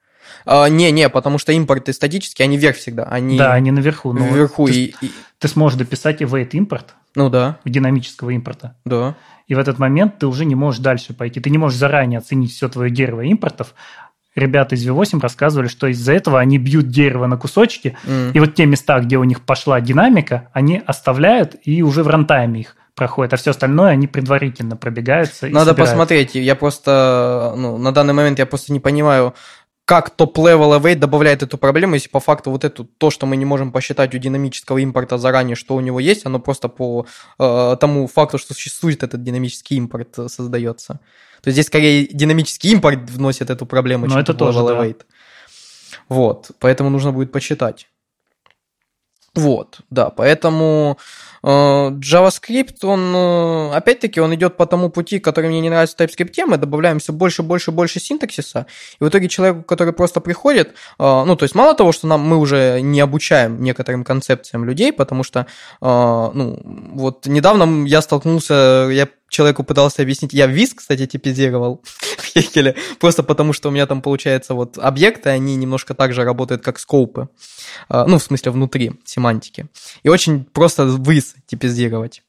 А, 0.46 0.68
не, 0.68 0.90
не, 0.90 1.08
потому 1.08 1.38
что 1.38 1.52
импорты 1.52 1.92
статические, 1.92 2.44
они 2.44 2.56
вверх 2.56 2.76
всегда. 2.76 3.04
Они 3.04 3.38
да, 3.38 3.52
они 3.52 3.70
наверху. 3.70 4.12
Но 4.12 4.26
вверху. 4.26 4.66
Ты, 4.66 4.72
и, 4.72 4.94
и... 5.00 5.12
ты 5.38 5.48
сможешь 5.48 5.78
дописать 5.78 6.20
и 6.20 6.24
wait 6.24 6.50
импорт. 6.52 6.94
Ну 7.14 7.30
да. 7.30 7.58
Динамического 7.64 8.30
импорта. 8.30 8.76
Да. 8.84 9.14
И 9.46 9.54
в 9.54 9.58
этот 9.58 9.78
момент 9.78 10.18
ты 10.18 10.26
уже 10.26 10.44
не 10.44 10.54
можешь 10.54 10.80
дальше 10.80 11.14
пойти. 11.14 11.40
Ты 11.40 11.50
не 11.50 11.58
можешь 11.58 11.78
заранее 11.78 12.18
оценить 12.18 12.52
все 12.52 12.68
твое 12.68 12.90
дерево 12.90 13.22
импортов. 13.22 13.74
Ребята 14.34 14.74
из 14.74 14.86
V8 14.86 15.20
рассказывали, 15.20 15.68
что 15.68 15.86
из-за 15.86 16.12
этого 16.12 16.40
они 16.40 16.58
бьют 16.58 16.88
дерево 16.88 17.26
на 17.26 17.36
кусочки, 17.36 17.96
mm. 18.04 18.32
и 18.32 18.40
вот 18.40 18.56
те 18.56 18.66
места, 18.66 18.98
где 18.98 19.16
у 19.16 19.22
них 19.22 19.42
пошла 19.42 19.80
динамика, 19.80 20.48
они 20.52 20.82
оставляют 20.84 21.54
и 21.62 21.82
уже 21.82 22.02
в 22.02 22.08
рантайме 22.08 22.62
их 22.62 22.76
проходят, 22.96 23.32
а 23.32 23.36
все 23.36 23.50
остальное 23.50 23.90
они 23.90 24.08
предварительно 24.08 24.76
пробегаются. 24.76 25.46
Надо 25.46 25.70
собирают. 25.70 25.90
посмотреть. 25.90 26.34
Я 26.34 26.56
просто, 26.56 27.54
ну, 27.56 27.78
на 27.78 27.92
данный 27.92 28.14
момент 28.14 28.40
я 28.40 28.46
просто 28.46 28.72
не 28.72 28.80
понимаю, 28.80 29.34
как 29.84 30.10
топ-level 30.10 30.80
await 30.80 30.96
добавляет 30.96 31.42
эту 31.42 31.58
проблему, 31.58 31.94
если 31.94 32.08
по 32.08 32.20
факту 32.20 32.50
вот 32.50 32.64
это 32.64 32.84
то, 32.84 33.10
что 33.10 33.26
мы 33.26 33.36
не 33.36 33.44
можем 33.44 33.70
посчитать 33.70 34.14
у 34.14 34.18
динамического 34.18 34.78
импорта 34.78 35.18
заранее, 35.18 35.56
что 35.56 35.74
у 35.74 35.80
него 35.80 36.00
есть, 36.00 36.24
оно 36.24 36.38
просто 36.38 36.68
по 36.68 37.06
э, 37.38 37.76
тому 37.78 38.06
факту, 38.06 38.38
что 38.38 38.54
существует 38.54 39.02
этот 39.02 39.22
динамический 39.22 39.76
импорт, 39.76 40.18
э, 40.18 40.28
создается. 40.28 41.00
То 41.42 41.48
есть 41.48 41.56
здесь 41.56 41.66
скорее 41.66 42.06
динамический 42.06 42.70
импорт 42.72 43.10
вносит 43.10 43.50
эту 43.50 43.66
проблему, 43.66 44.06
Но 44.06 44.12
чем 44.12 44.20
это 44.20 44.32
тоже, 44.32 44.58
await. 44.60 44.98
Да. 44.98 45.04
Вот, 46.08 46.50
поэтому 46.58 46.88
нужно 46.88 47.12
будет 47.12 47.30
посчитать. 47.30 47.88
Вот, 49.34 49.80
да, 49.90 50.10
поэтому 50.10 50.98
Э, 51.46 51.90
JavaScript, 51.90 52.84
он, 52.84 53.14
э, 53.14 53.76
опять-таки, 53.76 54.18
он 54.20 54.34
идет 54.34 54.56
по 54.56 54.64
тому 54.66 54.88
пути, 54.88 55.18
который 55.18 55.50
мне 55.50 55.60
не 55.60 55.68
нравится 55.68 55.94
в 55.96 56.00
TypeScript, 56.00 56.46
мы 56.46 56.56
добавляем 56.56 56.98
все 56.98 57.12
больше, 57.12 57.42
больше, 57.42 57.70
больше 57.70 58.00
синтаксиса, 58.00 58.66
и 58.98 59.04
в 59.04 59.08
итоге 59.08 59.28
человеку, 59.28 59.62
который 59.62 59.92
просто 59.92 60.20
приходит, 60.20 60.68
э, 60.98 61.24
ну, 61.26 61.36
то 61.36 61.42
есть 61.42 61.54
мало 61.54 61.74
того, 61.74 61.92
что 61.92 62.06
нам, 62.06 62.22
мы 62.22 62.38
уже 62.38 62.80
не 62.80 63.00
обучаем 63.00 63.62
некоторым 63.62 64.04
концепциям 64.04 64.64
людей, 64.64 64.92
потому 64.92 65.22
что, 65.22 65.46
ну, 65.80 66.58
вот 66.94 67.26
недавно 67.26 67.86
я 67.86 68.00
столкнулся, 68.00 68.88
я 68.90 69.08
человеку 69.34 69.64
пытался 69.64 70.02
объяснить. 70.02 70.32
Я 70.32 70.46
виз, 70.46 70.74
кстати, 70.74 71.06
типизировал 71.06 71.82
в 72.18 72.24
Хекеле, 72.24 72.76
просто 72.98 73.22
потому 73.22 73.52
что 73.52 73.68
у 73.68 73.72
меня 73.72 73.86
там, 73.86 74.00
получается, 74.00 74.54
вот 74.54 74.78
объекты, 74.78 75.30
они 75.30 75.56
немножко 75.56 75.94
так 75.94 76.14
же 76.14 76.24
работают, 76.24 76.62
как 76.62 76.78
скоупы. 76.78 77.28
А, 77.88 78.06
ну, 78.06 78.18
в 78.18 78.22
смысле, 78.22 78.52
внутри 78.52 78.92
семантики. 79.04 79.66
И 80.02 80.08
очень 80.08 80.44
просто 80.44 80.84
виз 80.84 81.34
типизировать. 81.46 82.22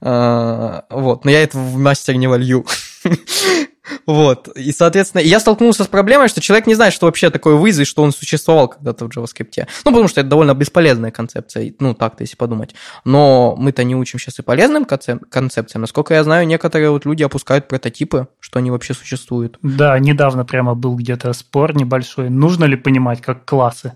А, 0.00 0.84
вот, 0.90 1.24
но 1.24 1.30
я 1.30 1.42
это 1.42 1.58
в 1.58 1.76
мастер 1.76 2.14
не 2.14 2.26
волью. 2.26 2.64
Вот. 4.06 4.48
И, 4.56 4.72
соответственно, 4.72 5.20
я 5.20 5.40
столкнулся 5.40 5.84
с 5.84 5.86
проблемой, 5.86 6.28
что 6.28 6.40
человек 6.40 6.66
не 6.66 6.74
знает, 6.74 6.94
что 6.94 7.06
вообще 7.06 7.30
такое 7.30 7.56
вызов, 7.56 7.86
что 7.86 8.02
он 8.02 8.12
существовал 8.12 8.68
когда-то 8.68 9.06
в 9.06 9.08
JavaScript. 9.08 9.66
Ну, 9.84 9.90
потому 9.90 10.08
что 10.08 10.20
это 10.20 10.30
довольно 10.30 10.54
бесполезная 10.54 11.10
концепция, 11.10 11.74
ну, 11.80 11.94
так-то, 11.94 12.22
если 12.22 12.36
подумать. 12.36 12.74
Но 13.04 13.54
мы-то 13.58 13.84
не 13.84 13.94
учим 13.94 14.18
сейчас 14.18 14.38
и 14.38 14.42
полезным 14.42 14.84
концепциям. 14.86 15.80
Насколько 15.80 16.14
я 16.14 16.24
знаю, 16.24 16.46
некоторые 16.46 16.90
вот 16.90 17.04
люди 17.04 17.22
опускают 17.22 17.68
прототипы, 17.68 18.28
что 18.40 18.58
они 18.58 18.70
вообще 18.70 18.94
существуют. 18.94 19.58
Да, 19.62 19.98
недавно 19.98 20.44
прямо 20.44 20.74
был 20.74 20.96
где-то 20.96 21.32
спор 21.32 21.76
небольшой. 21.76 22.30
Нужно 22.30 22.64
ли 22.64 22.76
понимать, 22.76 23.20
как 23.20 23.44
классы 23.44 23.94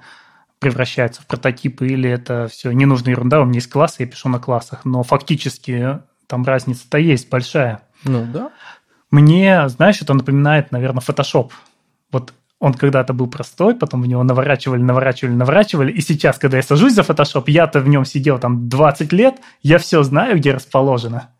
превращаются 0.58 1.22
в 1.22 1.26
прототипы, 1.26 1.86
или 1.86 2.10
это 2.10 2.48
все 2.50 2.72
не 2.72 2.84
нужна 2.84 3.12
ерунда, 3.12 3.40
у 3.40 3.44
меня 3.44 3.56
есть 3.56 3.70
классы, 3.70 3.96
я 4.00 4.06
пишу 4.06 4.28
на 4.28 4.38
классах. 4.38 4.84
Но 4.84 5.02
фактически 5.02 6.00
там 6.26 6.44
разница-то 6.44 6.98
есть 6.98 7.30
большая. 7.30 7.82
Ну 8.04 8.26
да. 8.32 8.50
Мне, 9.10 9.68
знаешь, 9.68 10.02
это 10.02 10.14
напоминает, 10.14 10.70
наверное, 10.72 11.00
Photoshop. 11.00 11.50
Вот 12.12 12.32
он 12.60 12.74
когда-то 12.74 13.12
был 13.12 13.28
простой, 13.28 13.74
потом 13.74 14.02
в 14.02 14.06
него 14.06 14.22
наворачивали, 14.22 14.82
наворачивали, 14.82 15.34
наворачивали. 15.34 15.92
И 15.92 16.00
сейчас, 16.00 16.38
когда 16.38 16.56
я 16.56 16.62
сажусь 16.62 16.94
за 16.94 17.02
Photoshop, 17.02 17.44
я-то 17.46 17.80
в 17.80 17.88
нем 17.88 18.04
сидел 18.04 18.38
там 18.38 18.68
20 18.68 19.12
лет, 19.12 19.36
я 19.62 19.78
все 19.78 20.02
знаю, 20.02 20.36
где 20.38 20.52
расположено. 20.52 21.30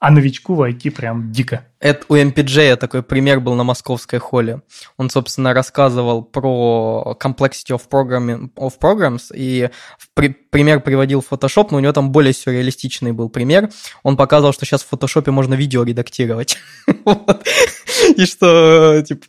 А 0.00 0.10
новичку 0.10 0.54
в 0.54 0.62
IT 0.62 0.92
прям 0.92 1.32
дико. 1.32 1.66
Это 1.80 2.04
у 2.08 2.14
MPJ 2.14 2.76
такой 2.76 3.02
пример 3.02 3.40
был 3.40 3.54
на 3.54 3.64
московской 3.64 4.20
холле. 4.20 4.62
Он, 4.96 5.10
собственно, 5.10 5.52
рассказывал 5.54 6.22
про 6.22 7.16
complexity 7.20 7.70
of, 7.70 7.82
programming, 7.90 8.50
of 8.54 8.74
programs, 8.80 9.34
и 9.34 9.70
при, 10.14 10.28
пример 10.28 10.80
приводил 10.80 11.24
Photoshop, 11.28 11.68
но 11.72 11.78
у 11.78 11.80
него 11.80 11.92
там 11.92 12.12
более 12.12 12.32
сюрреалистичный 12.32 13.10
был 13.10 13.28
пример. 13.28 13.70
Он 14.04 14.16
показывал, 14.16 14.52
что 14.52 14.64
сейчас 14.64 14.84
в 14.84 14.92
Photoshop 14.92 15.30
можно 15.32 15.54
видео 15.54 15.82
редактировать. 15.82 16.58
И 18.16 18.24
что, 18.24 19.02
типа, 19.02 19.26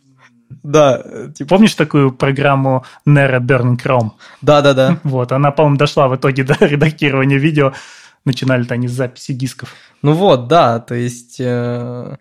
да. 0.62 1.02
Типа... 1.34 1.48
Помнишь 1.48 1.74
такую 1.74 2.12
программу 2.12 2.84
Nero 3.06 3.40
Burning 3.40 3.76
Chrome? 3.76 4.10
Да-да-да. 4.42 4.98
Вот, 5.04 5.32
она, 5.32 5.50
по-моему, 5.50 5.78
дошла 5.78 6.08
в 6.08 6.16
итоге 6.16 6.44
до 6.44 6.54
редактирования 6.60 7.38
видео. 7.38 7.72
Начинали-то 8.24 8.74
они 8.74 8.86
с 8.86 8.92
записи 8.92 9.32
дисков. 9.32 9.74
Ну 10.02 10.12
вот, 10.12 10.46
да, 10.48 10.78
то 10.78 10.94
есть 10.94 11.36
э, 11.40 12.16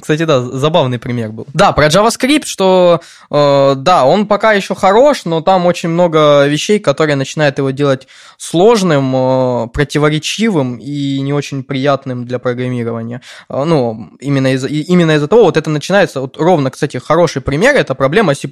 кстати, 0.00 0.24
да, 0.24 0.40
забавный 0.40 0.98
пример 0.98 1.32
был. 1.32 1.46
Да, 1.54 1.72
про 1.72 1.86
JavaScript, 1.86 2.46
что 2.46 3.00
э, 3.30 3.74
да, 3.76 4.04
он 4.04 4.26
пока 4.26 4.52
еще 4.52 4.74
хорош, 4.74 5.24
но 5.24 5.40
там 5.40 5.66
очень 5.66 5.88
много 5.88 6.46
вещей, 6.46 6.78
которые 6.78 7.16
начинают 7.16 7.58
его 7.58 7.70
делать 7.70 8.08
сложным, 8.36 9.14
э, 9.14 9.68
противоречивым 9.68 10.76
и 10.76 11.20
не 11.20 11.32
очень 11.32 11.62
приятным 11.62 12.26
для 12.26 12.38
программирования. 12.38 13.22
Э, 13.48 13.64
ну, 13.64 14.10
именно 14.20 14.54
из-за 14.54 14.68
именно 14.68 15.12
из 15.12 15.28
того, 15.28 15.44
вот 15.44 15.56
это 15.56 15.70
начинается, 15.70 16.20
вот 16.20 16.36
ровно, 16.36 16.70
кстати, 16.70 16.98
хороший 16.98 17.42
пример, 17.42 17.76
это 17.76 17.94
проблема 17.94 18.34
C++. 18.34 18.48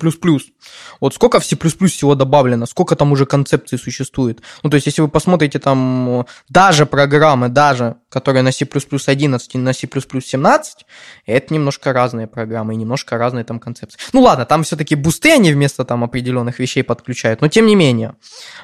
Вот 1.00 1.14
сколько 1.14 1.40
в 1.40 1.44
C++ 1.44 1.56
всего 1.56 2.14
добавлено, 2.14 2.66
сколько 2.66 2.96
там 2.96 3.12
уже 3.12 3.26
концепций 3.26 3.78
существует. 3.78 4.40
Ну, 4.62 4.70
то 4.70 4.76
есть, 4.76 4.86
если 4.86 5.02
вы 5.02 5.08
посмотрите 5.08 5.58
там 5.58 6.26
даже 6.48 6.86
программы, 6.86 7.48
даже, 7.48 7.96
которые 8.16 8.42
на 8.42 8.50
C++ 8.50 8.64
11 8.64 9.54
и 9.54 9.58
на 9.58 9.74
C++ 9.74 9.86
17, 9.86 10.86
это 11.26 11.52
немножко 11.52 11.92
разные 11.92 12.26
программы 12.26 12.72
и 12.72 12.76
немножко 12.76 13.18
разные 13.18 13.44
там 13.44 13.60
концепции. 13.60 14.00
Ну 14.14 14.22
ладно, 14.22 14.46
там 14.46 14.62
все-таки 14.62 14.94
бусты 14.94 15.32
они 15.32 15.52
вместо 15.52 15.84
там 15.84 16.02
определенных 16.02 16.58
вещей 16.58 16.82
подключают, 16.82 17.42
но 17.42 17.48
тем 17.48 17.66
не 17.66 17.76
менее. 17.76 18.14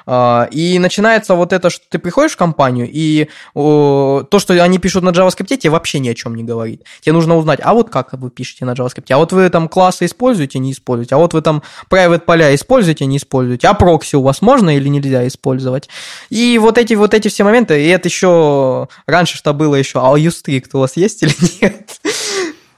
А, 0.07 0.49
и 0.51 0.79
начинается 0.79 1.35
вот 1.35 1.53
это, 1.53 1.69
что 1.69 1.85
ты 1.87 1.99
приходишь 1.99 2.33
в 2.33 2.39
компанию, 2.39 2.89
и 2.91 3.29
то, 3.53 4.39
что 4.39 4.55
они 4.65 4.79
пишут 4.79 5.03
на 5.03 5.11
JavaScript, 5.11 5.55
тебе 5.59 5.71
вообще 5.71 5.99
ни 5.99 6.09
о 6.09 6.15
чем 6.15 6.35
не 6.35 6.45
говорит. 6.45 6.85
Тебе 7.03 7.13
нужно 7.13 7.37
узнать, 7.37 7.61
а 7.63 7.75
вот 7.75 7.91
как 7.91 8.15
вы 8.15 8.31
пишете 8.31 8.65
на 8.65 8.73
JavaScript, 8.73 9.13
а 9.13 9.19
вот 9.19 9.33
вы 9.33 9.51
там 9.51 9.69
классы 9.69 10.07
используете, 10.07 10.61
не 10.61 10.73
используете, 10.73 11.15
а 11.17 11.19
вот 11.19 11.35
вы 11.35 11.43
там 11.43 11.63
private 11.91 12.21
поля 12.21 12.55
используете, 12.55 13.05
не 13.05 13.19
используете, 13.19 13.69
а 13.69 13.75
прокси 13.75 14.17
у 14.17 14.23
вас 14.23 14.41
можно 14.41 14.75
или 14.75 14.89
нельзя 14.89 15.27
использовать. 15.27 15.91
И 16.31 16.57
вот 16.57 16.79
эти 16.79 16.95
вот 16.95 17.13
эти 17.13 17.29
все 17.29 17.45
моменты, 17.45 17.85
и 17.85 17.89
это 17.89 18.09
еще 18.09 18.89
раньше 19.07 19.42
что 19.43 19.55
было 19.55 19.75
еще, 19.75 19.99
а 19.99 20.17
U-Strict 20.17 20.69
у 20.75 20.79
вас 20.79 20.97
есть 20.97 21.25
или 21.25 21.35
нет? 21.63 22.01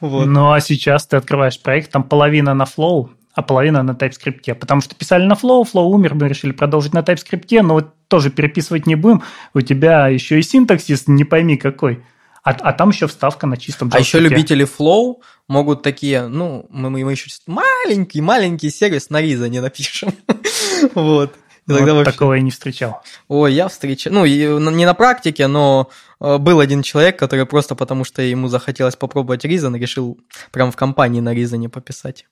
Вот. 0.00 0.24
Ну, 0.24 0.50
а 0.50 0.60
сейчас 0.60 1.06
ты 1.06 1.18
открываешь 1.18 1.60
проект, 1.60 1.90
там 1.90 2.02
половина 2.02 2.54
на 2.54 2.64
Flow, 2.64 3.10
а 3.34 3.42
половина 3.42 3.82
на 3.82 3.90
TypeScript. 3.90 4.54
Потому 4.54 4.80
что 4.80 4.94
писали 4.94 5.26
на 5.26 5.34
Flow, 5.34 5.64
Flow 5.70 5.84
умер, 5.84 6.14
мы 6.14 6.26
решили 6.26 6.52
продолжить 6.52 6.94
на 6.94 7.00
TypeScript, 7.00 7.60
но 7.60 7.74
вот 7.74 7.94
тоже 8.08 8.30
переписывать 8.30 8.86
не 8.86 8.94
будем. 8.94 9.22
У 9.52 9.60
тебя 9.60 10.08
еще 10.08 10.38
и 10.38 10.42
синтаксис 10.42 11.06
не 11.06 11.24
пойми 11.24 11.58
какой. 11.58 12.02
А, 12.42 12.52
а 12.52 12.72
там 12.72 12.88
еще 12.90 13.08
вставка 13.08 13.46
на 13.46 13.58
чистом 13.58 13.88
JavaScript. 13.88 13.96
А 13.96 14.00
еще 14.00 14.20
любители 14.20 14.66
Flow 14.66 15.16
могут 15.48 15.82
такие, 15.82 16.28
ну, 16.28 16.66
мы, 16.70 16.88
мы 16.88 17.12
еще 17.12 17.28
маленький, 17.46 18.22
маленький 18.22 18.70
сервис 18.70 19.10
на 19.10 19.20
Риза 19.20 19.50
не 19.50 19.60
напишем. 19.60 20.14
вот. 20.94 21.34
Ну, 21.66 21.78
вот 21.78 21.90
вообще... 21.90 22.12
Такого 22.12 22.34
я 22.34 22.42
не 22.42 22.50
встречал. 22.50 23.02
Ой, 23.28 23.54
я 23.54 23.68
встречал. 23.68 24.12
Ну, 24.12 24.26
не 24.26 24.84
на 24.84 24.94
практике, 24.94 25.46
но 25.46 25.88
э, 26.20 26.38
был 26.38 26.60
один 26.60 26.82
человек, 26.82 27.18
который 27.18 27.46
просто 27.46 27.74
потому, 27.74 28.04
что 28.04 28.20
ему 28.22 28.48
захотелось 28.48 28.96
попробовать 28.96 29.44
Reason, 29.44 29.78
решил 29.78 30.18
прям 30.50 30.70
в 30.70 30.76
компании 30.76 31.20
на 31.20 31.34
Reason 31.34 31.68
пописать. 31.68 32.26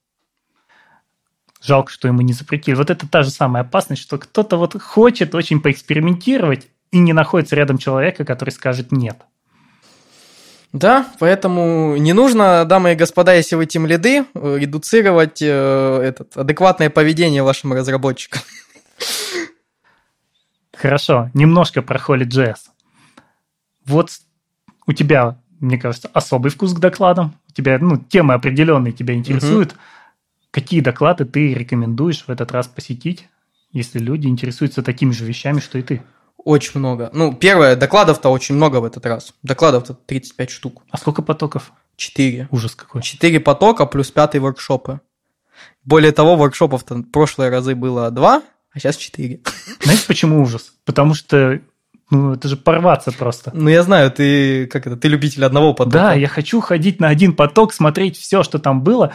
Жалко, 1.62 1.90
что 1.90 2.08
ему 2.08 2.20
не 2.22 2.32
запретили. 2.32 2.74
Вот 2.74 2.90
это 2.90 3.08
та 3.08 3.22
же 3.22 3.30
самая 3.30 3.62
опасность, 3.62 4.02
что 4.02 4.18
кто-то 4.18 4.56
вот 4.56 4.80
хочет 4.80 5.34
очень 5.34 5.60
поэкспериментировать 5.60 6.68
и 6.90 6.98
не 6.98 7.12
находится 7.12 7.56
рядом 7.56 7.78
человека, 7.78 8.24
который 8.24 8.50
скажет 8.50 8.92
«нет». 8.92 9.16
Да, 10.72 11.06
поэтому 11.18 11.96
не 11.96 12.14
нужно, 12.14 12.64
дамы 12.64 12.92
и 12.92 12.96
господа, 12.96 13.34
если 13.34 13.56
вы 13.56 13.66
тем 13.66 13.86
лиды, 13.86 14.24
э, 14.34 14.56
редуцировать 14.58 15.42
э, 15.42 16.00
этот, 16.02 16.34
адекватное 16.34 16.88
поведение 16.88 17.42
вашим 17.42 17.74
разработчикам. 17.74 18.40
Хорошо, 20.72 21.30
немножко 21.34 21.82
про 21.82 21.98
Holy.js. 21.98 22.58
Вот 23.84 24.10
у 24.86 24.92
тебя, 24.92 25.38
мне 25.60 25.78
кажется, 25.78 26.10
особый 26.12 26.50
вкус 26.50 26.72
к 26.72 26.78
докладам. 26.78 27.34
У 27.48 27.52
тебя, 27.52 27.78
ну, 27.78 27.98
темы 27.98 28.34
определенные 28.34 28.92
тебя 28.92 29.14
интересуют. 29.14 29.72
Угу. 29.72 29.80
Какие 30.50 30.80
доклады 30.80 31.24
ты 31.24 31.54
рекомендуешь 31.54 32.24
в 32.26 32.30
этот 32.30 32.52
раз 32.52 32.68
посетить, 32.68 33.28
если 33.72 33.98
люди 33.98 34.26
интересуются 34.26 34.82
такими 34.82 35.12
же 35.12 35.24
вещами, 35.24 35.60
что 35.60 35.78
и 35.78 35.82
ты? 35.82 36.02
Очень 36.36 36.80
много. 36.80 37.10
Ну, 37.12 37.32
первое, 37.32 37.76
докладов-то 37.76 38.28
очень 38.28 38.56
много 38.56 38.78
в 38.80 38.84
этот 38.84 39.06
раз. 39.06 39.32
Докладов-то 39.42 39.94
35 39.94 40.50
штук. 40.50 40.82
А 40.90 40.96
сколько 40.96 41.22
потоков? 41.22 41.72
Четыре. 41.96 42.48
Ужас 42.50 42.74
какой. 42.74 43.02
Четыре 43.02 43.38
потока 43.38 43.86
плюс 43.86 44.10
пятый 44.10 44.40
воркшопы. 44.40 45.00
Более 45.84 46.12
того, 46.12 46.36
воркшопов-то 46.36 47.04
прошлые 47.12 47.50
разы 47.50 47.74
было 47.74 48.10
два, 48.10 48.42
а 48.74 48.78
сейчас 48.78 48.96
четыре. 48.96 49.40
Знаете, 49.82 50.04
почему 50.06 50.42
ужас? 50.42 50.72
Потому 50.84 51.14
что 51.14 51.60
ну, 52.10 52.34
это 52.34 52.48
же 52.48 52.56
порваться 52.56 53.10
просто. 53.10 53.50
Ну, 53.54 53.70
я 53.70 53.82
знаю, 53.82 54.10
ты 54.10 54.66
как 54.66 54.86
это, 54.86 54.96
ты 54.96 55.08
любитель 55.08 55.44
одного 55.44 55.72
потока. 55.72 55.98
Да, 55.98 56.12
я 56.14 56.28
хочу 56.28 56.60
ходить 56.60 57.00
на 57.00 57.08
один 57.08 57.34
поток, 57.34 57.72
смотреть 57.72 58.18
все, 58.18 58.42
что 58.42 58.58
там 58.58 58.82
было, 58.82 59.14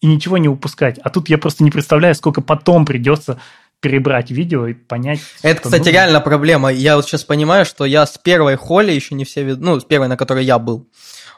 и 0.00 0.06
ничего 0.06 0.38
не 0.38 0.48
упускать. 0.48 0.98
А 0.98 1.10
тут 1.10 1.28
я 1.28 1.38
просто 1.38 1.64
не 1.64 1.70
представляю, 1.70 2.14
сколько 2.14 2.40
потом 2.40 2.86
придется 2.86 3.40
перебрать 3.80 4.30
видео 4.30 4.66
и 4.66 4.74
понять. 4.74 5.20
Это, 5.42 5.62
кстати, 5.62 5.78
нужно. 5.78 5.90
реально 5.90 6.20
проблема. 6.20 6.72
Я 6.72 6.96
вот 6.96 7.06
сейчас 7.06 7.24
понимаю, 7.24 7.64
что 7.64 7.84
я 7.84 8.06
с 8.06 8.18
первой 8.18 8.56
холли 8.56 8.92
еще 8.92 9.14
не 9.14 9.24
все, 9.24 9.44
ну, 9.56 9.78
с 9.78 9.84
первой, 9.84 10.08
на 10.08 10.16
которой 10.16 10.44
я 10.44 10.58
был, 10.58 10.88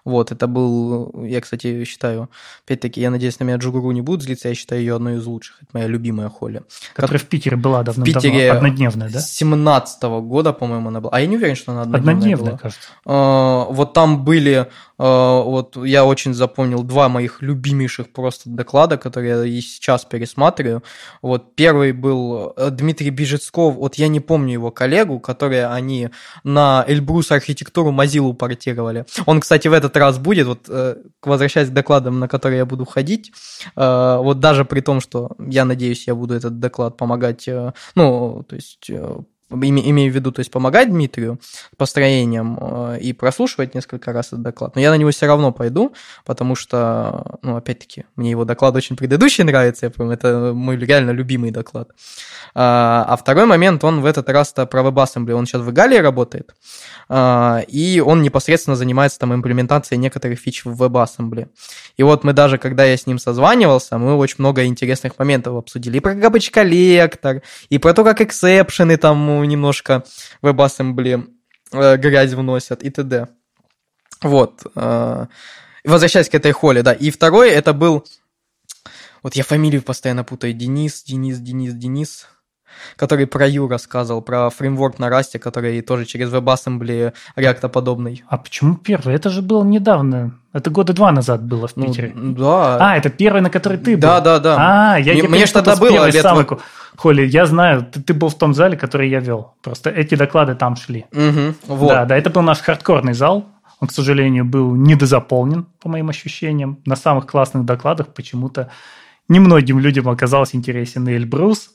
вот, 0.05 0.32
это 0.32 0.46
был, 0.46 1.24
я, 1.24 1.40
кстати, 1.40 1.84
считаю, 1.84 2.30
опять-таки, 2.64 3.01
я 3.01 3.11
надеюсь, 3.11 3.38
на 3.40 3.44
меня 3.44 3.57
Джугуру 3.57 3.90
не 3.92 4.03
будет 4.03 4.22
злиться, 4.22 4.48
я 4.48 4.55
считаю 4.55 4.80
ее 4.80 4.96
одной 4.96 5.16
из 5.16 5.26
лучших, 5.26 5.57
это 5.62 5.70
моя 5.72 5.86
любимая 5.86 6.28
холли. 6.28 6.62
Которая 6.94 7.18
в 7.18 7.26
Питере 7.26 7.57
была 7.57 7.82
давно, 7.82 8.05
в 8.05 8.07
Питере 8.07 8.51
однодневная, 8.53 9.11
да? 9.11 9.20
С 9.20 9.32
17 9.32 10.03
-го 10.05 10.22
года, 10.22 10.53
по-моему, 10.53 10.88
она 10.88 11.01
была. 11.01 11.12
А 11.12 11.20
я 11.20 11.26
не 11.26 11.36
уверен, 11.36 11.57
что 11.57 11.72
она 11.72 11.82
однодневная, 11.82 12.14
однодневная 12.14 12.51
была. 12.53 12.59
кажется. 12.59 12.88
А, 13.05 13.66
вот 13.70 13.92
там 13.92 14.24
были 14.24 14.68
вот 15.01 15.76
я 15.76 16.05
очень 16.05 16.34
запомнил 16.34 16.82
два 16.82 17.09
моих 17.09 17.40
любимейших 17.40 18.12
просто 18.12 18.51
доклада, 18.51 18.98
которые 18.98 19.30
я 19.30 19.44
и 19.44 19.61
сейчас 19.61 20.05
пересматриваю. 20.05 20.82
Вот 21.22 21.55
первый 21.55 21.92
был 21.92 22.53
э, 22.57 22.70
Дмитрий 22.70 23.11
Бежецков, 23.11 23.76
вот 23.76 23.94
я 23.94 24.09
не 24.09 24.20
помню 24.20 24.53
его 24.53 24.70
коллегу, 24.70 25.18
которые 25.18 25.68
они 25.68 26.11
на 26.44 26.84
Эльбрус 26.86 27.30
архитектуру 27.30 27.92
Mozilla 27.92 28.34
портировали. 28.34 29.07
Он, 29.24 29.40
кстати, 29.40 29.68
в 29.68 29.72
этот 29.72 29.96
раз 29.96 30.18
будет, 30.18 30.46
вот 30.46 30.66
э, 30.68 30.96
возвращаясь 31.22 31.68
к 31.68 31.72
докладам, 31.72 32.18
на 32.18 32.28
которые 32.28 32.59
я 32.59 32.66
буду 32.66 32.84
ходить, 32.84 33.32
э, 33.76 34.16
вот 34.18 34.40
даже 34.40 34.64
при 34.64 34.80
том, 34.80 35.01
что 35.01 35.30
я 35.38 35.64
надеюсь, 35.64 36.07
я 36.07 36.14
буду 36.14 36.34
этот 36.34 36.59
доклад 36.59 36.96
помогать, 36.98 37.48
ну, 37.94 38.44
то 38.48 38.55
есть 38.55 38.90
имею 39.51 40.12
в 40.12 40.14
виду, 40.14 40.32
то 40.32 40.40
есть 40.40 40.51
помогать 40.51 40.90
Дмитрию 40.90 41.40
построением 41.76 42.59
э, 42.61 42.98
и 43.01 43.12
прослушивать 43.12 43.74
несколько 43.74 44.12
раз 44.12 44.28
этот 44.28 44.42
доклад. 44.42 44.74
Но 44.74 44.80
я 44.80 44.90
на 44.90 44.96
него 44.96 45.11
все 45.11 45.26
равно 45.26 45.53
пойду, 45.53 45.92
потому 46.24 46.55
что, 46.55 47.38
ну, 47.42 47.57
опять-таки, 47.57 48.05
мне 48.16 48.30
его 48.30 48.44
доклад 48.44 48.76
очень 48.76 48.96
предыдущий 48.96 49.44
нравится, 49.44 49.86
я 49.86 49.90
помню, 49.90 50.14
это 50.14 50.53
мой 50.55 50.76
реально 50.76 51.11
любимый 51.11 51.51
доклад. 51.51 51.90
А, 52.55 53.05
а 53.09 53.16
второй 53.16 53.46
момент, 53.46 53.84
он 53.84 54.01
в 54.01 54.07
этот 54.07 54.28
раз-то 54.28 54.66
про 54.66 54.82
WebAssembly, 54.82 55.32
он 55.32 55.46
сейчас 55.46 55.62
в 55.62 55.70
Игалии 55.70 55.98
работает, 55.98 56.55
а, 57.09 57.62
и 57.68 58.01
он 58.01 58.22
непосредственно 58.22 58.76
занимается 58.76 59.18
там 59.18 59.34
имплементацией 59.34 59.98
некоторых 59.98 60.38
фич 60.38 60.64
в 60.64 60.82
WebAssembly. 60.82 61.48
И 61.96 62.03
вот 62.03 62.24
мы 62.24 62.32
даже, 62.32 62.59
когда 62.59 62.84
я 62.84 62.96
с 62.96 63.07
ним 63.07 63.18
созванивался, 63.18 63.98
мы 63.98 64.14
очень 64.14 64.36
много 64.38 64.64
интересных 64.64 65.18
моментов 65.18 65.57
обсудили. 65.57 65.98
И 65.98 66.01
про 66.01 66.14
garbage 66.14 66.51
collector, 66.51 67.42
и 67.68 67.78
про 67.78 67.94
то, 67.94 68.05
как 68.05 68.20
exception 68.20 68.89
ы 68.89 68.96
там 68.96 69.39
немножко 69.45 70.05
WebAssembly 70.43 71.28
э, 71.72 71.97
грязь 71.97 72.32
вносят 72.32 72.82
и 72.82 72.91
т.д. 72.91 73.28
Вот. 74.22 74.66
Э, 74.74 75.26
возвращаясь 75.84 76.28
к 76.28 76.34
этой 76.34 76.53
холле, 76.53 76.82
да. 76.82 76.93
И 76.93 77.11
второй, 77.11 77.51
это 77.51 77.72
был... 77.72 78.07
Вот 79.22 79.34
я 79.34 79.45
фамилию 79.45 79.82
постоянно 79.82 80.24
путаю. 80.24 80.55
Денис, 80.55 81.03
Денис, 81.03 81.38
Денис, 81.38 81.74
Денис 81.74 82.26
который 82.96 83.26
про 83.26 83.46
Ю 83.46 83.68
рассказывал, 83.68 84.22
про 84.22 84.50
фреймворк 84.50 84.98
на 84.98 85.08
Расте, 85.08 85.38
который 85.38 85.80
тоже 85.82 86.04
через 86.04 86.32
WebAssembly 86.32 87.12
React 87.36 87.68
подобный. 87.68 88.24
А 88.28 88.38
почему 88.38 88.76
первый? 88.76 89.14
Это 89.14 89.30
же 89.30 89.42
было 89.42 89.64
недавно. 89.64 90.32
Это 90.52 90.70
года 90.70 90.92
два 90.92 91.12
назад 91.12 91.42
было 91.42 91.68
в 91.68 91.76
ну, 91.76 91.86
Питере. 91.86 92.12
Ну, 92.14 92.34
да. 92.34 92.76
А, 92.80 92.96
это 92.96 93.08
первый, 93.08 93.40
на 93.40 93.50
который 93.50 93.78
ты 93.78 93.94
был. 93.94 94.00
Да, 94.00 94.20
да, 94.20 94.38
да. 94.40 94.56
А, 94.58 94.98
я 94.98 95.12
Мне, 95.12 95.22
мне 95.22 95.46
что-то 95.46 95.76
было 95.76 96.10
лет... 96.10 96.22
Самыку. 96.22 96.60
Холи, 96.96 97.26
я 97.26 97.46
знаю, 97.46 97.86
ты, 97.90 98.02
ты 98.02 98.12
был 98.12 98.28
в 98.28 98.34
том 98.34 98.52
зале, 98.52 98.76
который 98.76 99.08
я 99.08 99.20
вел. 99.20 99.54
Просто 99.62 99.90
эти 99.90 100.16
доклады 100.16 100.54
там 100.54 100.76
шли. 100.76 101.06
Угу, 101.12 101.54
вот. 101.68 101.88
Да, 101.88 102.04
да, 102.04 102.16
это 102.16 102.30
был 102.30 102.42
наш 102.42 102.58
хардкорный 102.58 103.14
зал. 103.14 103.46
Он, 103.80 103.88
к 103.88 103.92
сожалению, 103.92 104.44
был 104.44 104.74
недозаполнен, 104.74 105.66
по 105.80 105.88
моим 105.88 106.10
ощущениям. 106.10 106.78
На 106.84 106.96
самых 106.96 107.26
классных 107.26 107.64
докладах 107.64 108.08
почему-то 108.08 108.70
немногим 109.28 109.78
людям 109.78 110.08
оказался 110.08 110.56
интересен 110.56 111.08
и 111.08 111.12
Эльбрус, 111.12 111.70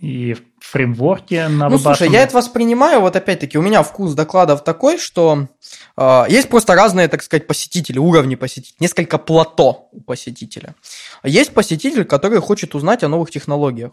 и 0.00 0.36
фреймворке 0.60 1.48
на 1.48 1.68
Ну, 1.68 1.78
слушай, 1.78 2.10
я 2.10 2.22
это 2.22 2.36
воспринимаю, 2.36 3.00
вот 3.00 3.14
опять-таки, 3.14 3.58
у 3.58 3.62
меня 3.62 3.82
вкус 3.82 4.14
докладов 4.14 4.64
такой, 4.64 4.98
что 4.98 5.48
э, 5.96 6.24
есть 6.28 6.48
просто 6.48 6.74
разные, 6.74 7.08
так 7.08 7.22
сказать, 7.22 7.46
посетители, 7.46 7.98
уровни 7.98 8.34
посетителей, 8.34 8.76
несколько 8.80 9.18
плато 9.18 9.88
у 9.92 10.00
посетителя. 10.00 10.74
Есть 11.22 11.52
посетитель, 11.52 12.04
который 12.04 12.40
хочет 12.40 12.74
узнать 12.74 13.04
о 13.04 13.08
новых 13.08 13.30
технологиях. 13.30 13.92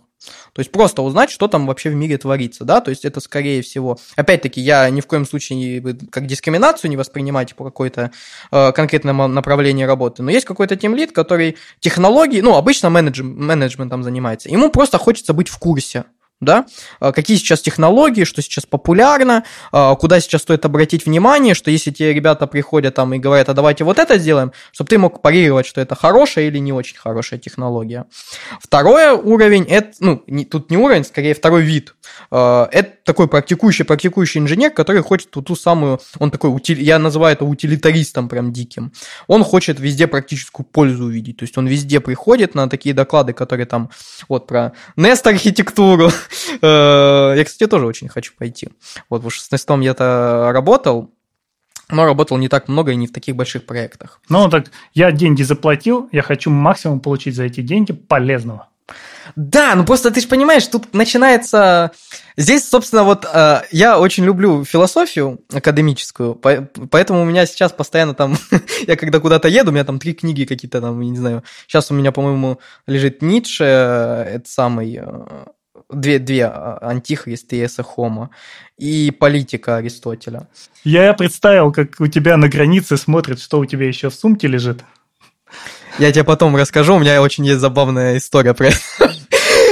То 0.53 0.59
есть 0.59 0.71
просто 0.71 1.01
узнать, 1.01 1.29
что 1.29 1.47
там 1.47 1.67
вообще 1.67 1.89
в 1.89 1.95
мире 1.95 2.17
творится, 2.17 2.63
да, 2.63 2.79
то 2.79 2.89
есть 2.89 3.03
это 3.05 3.19
скорее 3.19 3.61
всего, 3.61 3.97
опять-таки, 4.15 4.61
я 4.61 4.89
ни 4.89 5.01
в 5.01 5.07
коем 5.07 5.25
случае 5.25 5.57
не, 5.57 5.93
как 6.09 6.27
дискриминацию 6.27 6.89
не 6.89 6.97
воспринимайте 6.97 7.55
по 7.55 7.65
какой-то 7.65 8.11
э, 8.51 8.71
конкретному 8.71 9.27
направлению 9.27 9.87
работы, 9.87 10.23
но 10.23 10.31
есть 10.31 10.45
какой-то 10.45 10.75
тимлит, 10.75 11.11
который 11.11 11.57
технологии, 11.81 12.39
ну, 12.41 12.55
обычно 12.55 12.87
менедж, 12.87 13.21
менеджментом 13.21 14.03
занимается, 14.03 14.49
ему 14.49 14.69
просто 14.69 14.97
хочется 14.97 15.33
быть 15.33 15.49
в 15.49 15.57
курсе, 15.59 16.05
да, 16.43 16.65
а, 16.99 17.11
какие 17.11 17.37
сейчас 17.37 17.61
технологии, 17.61 18.23
что 18.23 18.41
сейчас 18.41 18.65
популярно, 18.65 19.43
а, 19.71 19.95
куда 19.95 20.19
сейчас 20.19 20.41
стоит 20.41 20.65
обратить 20.65 21.05
внимание, 21.05 21.53
что 21.53 21.71
если 21.71 21.91
те 21.91 22.13
ребята 22.13 22.47
приходят 22.47 22.95
там 22.95 23.13
и 23.13 23.19
говорят, 23.19 23.49
а 23.49 23.53
давайте 23.53 23.83
вот 23.83 23.99
это 23.99 24.17
сделаем, 24.17 24.51
чтобы 24.71 24.89
ты 24.89 24.97
мог 24.97 25.21
парировать, 25.21 25.65
что 25.65 25.81
это 25.81 25.95
хорошая 25.95 26.47
или 26.47 26.57
не 26.57 26.73
очень 26.73 26.97
хорошая 26.97 27.39
технология. 27.39 28.05
Второй 28.59 29.11
уровень, 29.11 29.65
это, 29.65 29.93
ну, 29.99 30.23
не, 30.27 30.45
тут 30.45 30.69
не 30.71 30.77
уровень, 30.77 31.03
скорее 31.03 31.33
второй 31.33 31.63
вид, 31.63 31.95
а, 32.31 32.67
это 32.71 32.91
такой 33.03 33.27
практикующий, 33.27 33.85
практикующий 33.85 34.39
инженер, 34.39 34.71
который 34.71 35.01
хочет 35.01 35.29
ту, 35.31 35.41
ту 35.41 35.55
самую, 35.55 35.99
он 36.19 36.31
такой, 36.31 36.51
я 36.67 36.99
называю 36.99 37.33
это 37.33 37.45
утилитаристом 37.45 38.29
прям 38.29 38.53
диким, 38.53 38.91
он 39.27 39.43
хочет 39.43 39.79
везде 39.79 40.07
практическую 40.07 40.65
пользу 40.65 41.05
увидеть, 41.05 41.37
то 41.37 41.43
есть 41.43 41.57
он 41.57 41.67
везде 41.67 41.99
приходит 41.99 42.55
на 42.55 42.69
такие 42.69 42.93
доклады, 42.95 43.33
которые 43.33 43.65
там, 43.65 43.89
вот 44.29 44.47
про 44.47 44.73
Nest 44.97 45.27
архитектуру, 45.27 46.03
Э, 46.03 46.32
я, 46.61 47.43
кстати, 47.45 47.69
тоже 47.69 47.85
очень 47.85 48.09
хочу 48.09 48.33
пойти. 48.37 48.69
Вот 49.09 49.23
в 49.23 49.29
16 49.29 49.69
я-то 49.83 50.51
работал, 50.53 51.11
но 51.89 52.05
работал 52.05 52.37
не 52.37 52.49
так 52.49 52.67
много 52.67 52.91
и 52.91 52.95
не 52.95 53.07
в 53.07 53.13
таких 53.13 53.35
больших 53.35 53.65
проектах. 53.65 54.21
Ну, 54.29 54.49
так 54.49 54.71
я 54.93 55.11
деньги 55.11 55.43
заплатил, 55.43 56.09
я 56.11 56.21
хочу 56.21 56.49
максимум 56.49 56.99
получить 56.99 57.35
за 57.35 57.43
эти 57.43 57.61
деньги 57.61 57.93
полезного. 57.93 58.69
Да, 59.35 59.73
ну 59.75 59.85
просто 59.85 60.11
ты 60.11 60.19
же 60.21 60.27
понимаешь, 60.27 60.67
тут 60.67 60.93
начинается... 60.93 61.91
Здесь, 62.35 62.67
собственно, 62.67 63.03
вот 63.03 63.25
э, 63.31 63.61
я 63.71 63.99
очень 63.99 64.25
люблю 64.25 64.65
философию 64.65 65.39
академическую, 65.51 66.35
по, 66.35 66.67
поэтому 66.89 67.21
у 67.21 67.25
меня 67.25 67.45
сейчас 67.45 67.71
постоянно 67.71 68.13
там... 68.13 68.37
я 68.87 68.95
когда 68.95 69.19
куда-то 69.19 69.47
еду, 69.47 69.71
у 69.71 69.73
меня 69.73 69.85
там 69.85 69.99
три 69.99 70.13
книги 70.13 70.45
какие-то 70.45 70.81
там, 70.81 70.99
я 70.99 71.09
не 71.09 71.17
знаю... 71.17 71.43
Сейчас 71.67 71.89
у 71.91 71.93
меня, 71.93 72.11
по-моему, 72.11 72.59
лежит 72.85 73.21
Ницше, 73.21 73.63
э, 73.63 74.23
это 74.35 74.49
самый... 74.49 74.99
Э, 75.01 75.45
две, 75.93 76.19
две 76.19 76.45
а, 76.45 76.79
антихрист 76.81 77.53
и 77.53 77.65
эсохома, 77.65 78.29
и 78.77 79.11
политика 79.11 79.77
Аристотеля. 79.77 80.47
Я 80.83 81.13
представил, 81.13 81.71
как 81.71 81.99
у 81.99 82.07
тебя 82.07 82.37
на 82.37 82.49
границе 82.49 82.97
смотрят, 82.97 83.39
что 83.39 83.59
у 83.59 83.65
тебя 83.65 83.87
еще 83.87 84.09
в 84.09 84.15
сумке 84.15 84.47
лежит. 84.47 84.83
Я 85.99 86.11
тебе 86.11 86.23
потом 86.23 86.55
расскажу, 86.55 86.95
у 86.95 86.99
меня 86.99 87.21
очень 87.21 87.45
есть 87.45 87.59
забавная 87.59 88.17
история 88.17 88.53
про 88.53 88.69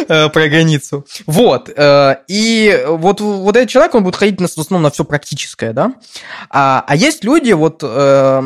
э, 0.08 0.30
про 0.30 0.48
границу. 0.50 1.06
Вот. 1.26 1.70
Э, 1.76 2.18
и 2.28 2.84
вот, 2.88 3.22
вот 3.22 3.56
этот 3.56 3.70
человек, 3.70 3.96
он 3.96 4.04
будет 4.04 4.16
ходить 4.16 4.40
в 4.40 4.44
основном 4.44 4.84
на 4.84 4.92
все 4.92 5.04
практическое, 5.04 5.74
да? 5.74 5.94
А, 6.50 6.84
а 6.88 6.96
есть 6.96 7.24
люди, 7.24 7.52
вот, 7.54 7.82
э, 7.84 8.44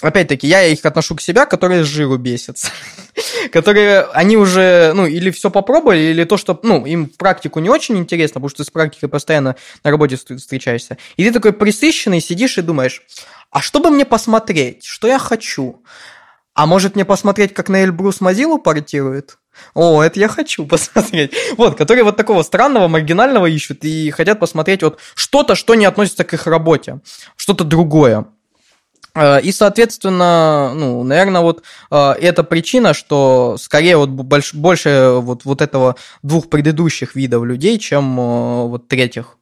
опять-таки, 0.00 0.46
я 0.46 0.64
их 0.64 0.84
отношу 0.84 1.16
к 1.16 1.20
себе, 1.20 1.46
которые 1.46 1.84
с 1.84 1.86
жиру 1.86 2.16
бесятся. 2.16 2.68
которые, 3.52 4.02
они 4.12 4.36
уже, 4.36 4.92
ну, 4.94 5.06
или 5.06 5.30
все 5.30 5.50
попробовали, 5.50 5.98
или 5.98 6.24
то, 6.24 6.36
что, 6.36 6.58
ну, 6.62 6.86
им 6.86 7.06
практику 7.08 7.60
не 7.60 7.68
очень 7.68 7.96
интересно, 7.98 8.34
потому 8.34 8.48
что 8.48 8.58
ты 8.58 8.64
с 8.64 8.70
практикой 8.70 9.08
постоянно 9.08 9.56
на 9.84 9.90
работе 9.90 10.16
встречаешься. 10.16 10.98
И 11.16 11.24
ты 11.24 11.32
такой 11.32 11.52
присыщенный, 11.52 12.20
сидишь 12.20 12.58
и 12.58 12.62
думаешь, 12.62 13.02
а 13.50 13.60
что 13.60 13.80
бы 13.80 13.90
мне 13.90 14.04
посмотреть, 14.04 14.84
что 14.84 15.08
я 15.08 15.18
хочу? 15.18 15.82
А 16.54 16.66
может 16.66 16.94
мне 16.94 17.04
посмотреть, 17.04 17.54
как 17.54 17.68
на 17.68 17.84
Эльбрус 17.84 18.20
Мазилу 18.20 18.58
портирует? 18.58 19.38
О, 19.74 20.02
это 20.02 20.18
я 20.20 20.28
хочу 20.28 20.66
посмотреть. 20.68 21.32
Вот, 21.56 21.76
которые 21.76 22.04
вот 22.04 22.16
такого 22.16 22.42
странного, 22.42 22.88
маргинального 22.88 23.46
ищут 23.46 23.84
и 23.84 24.10
хотят 24.10 24.38
посмотреть 24.38 24.82
вот 24.82 24.98
что-то, 25.14 25.54
что 25.54 25.74
не 25.74 25.86
относится 25.86 26.24
к 26.24 26.34
их 26.34 26.46
работе, 26.46 27.00
что-то 27.36 27.64
другое. 27.64 28.26
Э, 29.14 29.40
и, 29.40 29.52
соответственно, 29.52 30.72
ну, 30.74 31.02
наверное, 31.02 31.40
вот 31.40 31.62
э, 31.90 32.12
эта 32.20 32.44
причина, 32.44 32.94
что 32.94 33.56
скорее 33.58 33.96
вот 33.96 34.10
больше, 34.10 34.56
больше 34.56 35.12
вот, 35.20 35.44
вот 35.44 35.60
этого 35.62 35.96
двух 36.22 36.48
предыдущих 36.48 37.14
видов 37.14 37.44
людей, 37.44 37.78
чем 37.78 38.18
э, 38.18 38.66
вот 38.66 38.88
третьих. 38.88 39.36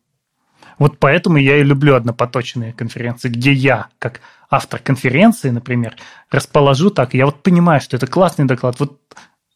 Вот 0.79 0.99
поэтому 0.99 1.39
я 1.39 1.59
и 1.59 1.65
люблю 1.65 1.97
однопоточные 1.97 2.73
конференции, 2.73 3.29
где 3.29 3.53
я, 3.53 3.89
как 3.99 4.21
автор 4.49 4.81
конференции, 4.81 5.51
например, 5.51 5.97
расположу 6.31 6.91
так, 6.91 7.15
я 7.15 7.27
вот 7.27 7.43
понимаю, 7.43 7.81
что 7.81 7.97
это 7.97 8.07
классный 8.07 8.45
доклад, 8.45 8.79
вот 8.79 8.99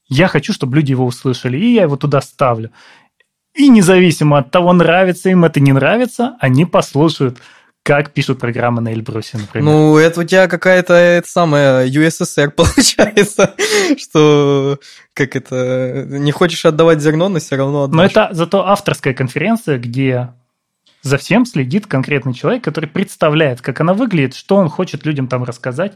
я 0.08 0.26
хочу, 0.26 0.52
чтобы 0.52 0.76
люди 0.76 0.90
его 0.90 1.06
услышали, 1.06 1.56
и 1.56 1.74
я 1.74 1.82
его 1.82 1.96
туда 1.96 2.20
ставлю. 2.20 2.70
И 3.54 3.68
независимо 3.68 4.38
от 4.38 4.50
того, 4.50 4.72
нравится 4.72 5.30
им 5.30 5.44
это, 5.44 5.60
не 5.60 5.72
нравится, 5.72 6.36
они 6.40 6.64
послушают 6.64 7.38
как 7.82 8.12
пишут 8.12 8.38
программы 8.38 8.80
на 8.80 8.92
Эльбрусе, 8.92 9.38
например. 9.38 9.64
Ну, 9.64 9.96
это 9.96 10.20
у 10.20 10.24
тебя 10.24 10.46
какая-то 10.46 10.94
это 10.94 11.28
самая 11.28 11.86
USSR 11.88 12.50
получается, 12.56 13.54
что 13.98 14.78
как 15.14 15.34
это 15.34 16.06
не 16.08 16.32
хочешь 16.32 16.64
отдавать 16.64 17.00
зерно, 17.00 17.28
но 17.28 17.40
все 17.40 17.56
равно 17.56 17.84
отдашь. 17.84 17.96
Но 17.96 18.04
это 18.04 18.28
зато 18.32 18.66
авторская 18.66 19.14
конференция, 19.14 19.78
где 19.78 20.32
за 21.02 21.18
всем 21.18 21.44
следит 21.44 21.86
конкретный 21.86 22.34
человек, 22.34 22.62
который 22.62 22.88
представляет, 22.88 23.60
как 23.60 23.80
она 23.80 23.94
выглядит, 23.94 24.34
что 24.34 24.56
он 24.56 24.68
хочет 24.68 25.04
людям 25.04 25.26
там 25.26 25.42
рассказать, 25.42 25.94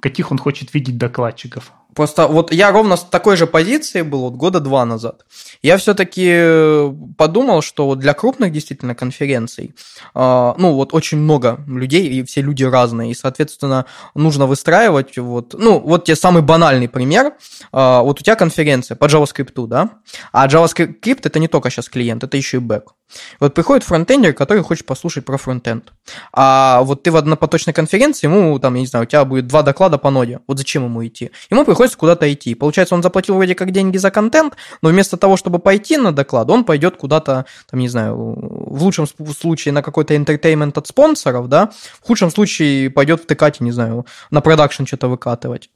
каких 0.00 0.32
он 0.32 0.38
хочет 0.38 0.74
видеть 0.74 0.98
докладчиков. 0.98 1.72
Просто 1.94 2.26
вот 2.26 2.52
я 2.52 2.70
ровно 2.72 2.96
с 2.96 3.02
такой 3.02 3.36
же 3.36 3.46
позиции 3.46 4.02
был 4.02 4.20
вот 4.20 4.34
года 4.34 4.60
два 4.60 4.84
назад. 4.84 5.26
Я 5.62 5.76
все-таки 5.76 6.28
э, 6.28 6.92
подумал, 7.18 7.62
что 7.62 7.86
вот 7.86 7.98
для 7.98 8.14
крупных 8.14 8.52
действительно 8.52 8.94
конференций, 8.94 9.74
э, 10.14 10.54
ну 10.56 10.72
вот 10.72 10.94
очень 10.94 11.18
много 11.18 11.60
людей, 11.66 12.08
и 12.08 12.22
все 12.24 12.40
люди 12.40 12.64
разные, 12.64 13.10
и, 13.10 13.14
соответственно, 13.14 13.86
нужно 14.14 14.46
выстраивать 14.46 15.18
вот, 15.18 15.54
ну 15.58 15.78
вот 15.78 16.04
тебе 16.04 16.16
самый 16.16 16.42
банальный 16.42 16.88
пример, 16.88 17.26
э, 17.26 17.30
вот 17.72 18.20
у 18.20 18.24
тебя 18.24 18.36
конференция 18.36 18.96
по 18.96 19.04
JavaScript, 19.04 19.66
да, 19.66 19.90
а 20.32 20.46
JavaScript 20.48 21.20
это 21.24 21.38
не 21.38 21.48
только 21.48 21.70
сейчас 21.70 21.88
клиент, 21.88 22.24
это 22.24 22.36
еще 22.36 22.56
и 22.56 22.60
бэк. 22.60 22.94
Вот 23.40 23.54
приходит 23.54 23.84
фронтендер, 23.84 24.32
который 24.32 24.62
хочет 24.62 24.86
послушать 24.86 25.24
про 25.24 25.36
фронтенд. 25.36 25.92
А 26.32 26.82
вот 26.82 27.02
ты 27.02 27.10
в 27.10 27.16
однопоточной 27.16 27.72
конференции, 27.72 28.26
ему 28.26 28.58
там, 28.58 28.74
я 28.74 28.80
не 28.80 28.86
знаю, 28.86 29.04
у 29.04 29.06
тебя 29.06 29.24
будет 29.24 29.46
два 29.46 29.62
доклада 29.62 29.98
по 29.98 30.10
ноде. 30.10 30.40
Вот 30.46 30.58
зачем 30.58 30.84
ему 30.84 31.06
идти? 31.06 31.30
Ему 31.50 31.64
приходит 31.64 31.81
приходится 31.82 31.98
куда-то 31.98 32.32
идти. 32.32 32.54
Получается, 32.54 32.94
он 32.94 33.02
заплатил 33.02 33.34
вроде 33.34 33.54
как 33.54 33.70
деньги 33.72 33.98
за 33.98 34.10
контент, 34.10 34.56
но 34.82 34.90
вместо 34.90 35.16
того, 35.16 35.36
чтобы 35.36 35.58
пойти 35.58 35.96
на 35.96 36.12
доклад, 36.12 36.50
он 36.50 36.64
пойдет 36.64 36.96
куда-то, 36.96 37.44
там, 37.70 37.80
не 37.80 37.88
знаю, 37.88 38.14
в 38.16 38.82
лучшем 38.82 39.06
случае 39.06 39.72
на 39.72 39.82
какой-то 39.82 40.14
entertainment 40.14 40.72
от 40.78 40.86
спонсоров, 40.86 41.48
да, 41.48 41.70
в 42.00 42.06
худшем 42.06 42.30
случае 42.30 42.90
пойдет 42.90 43.22
втыкать, 43.22 43.60
не 43.60 43.72
знаю, 43.72 44.06
на 44.30 44.40
продакшн 44.40 44.84
что-то 44.84 45.08
выкатывать. 45.08 45.70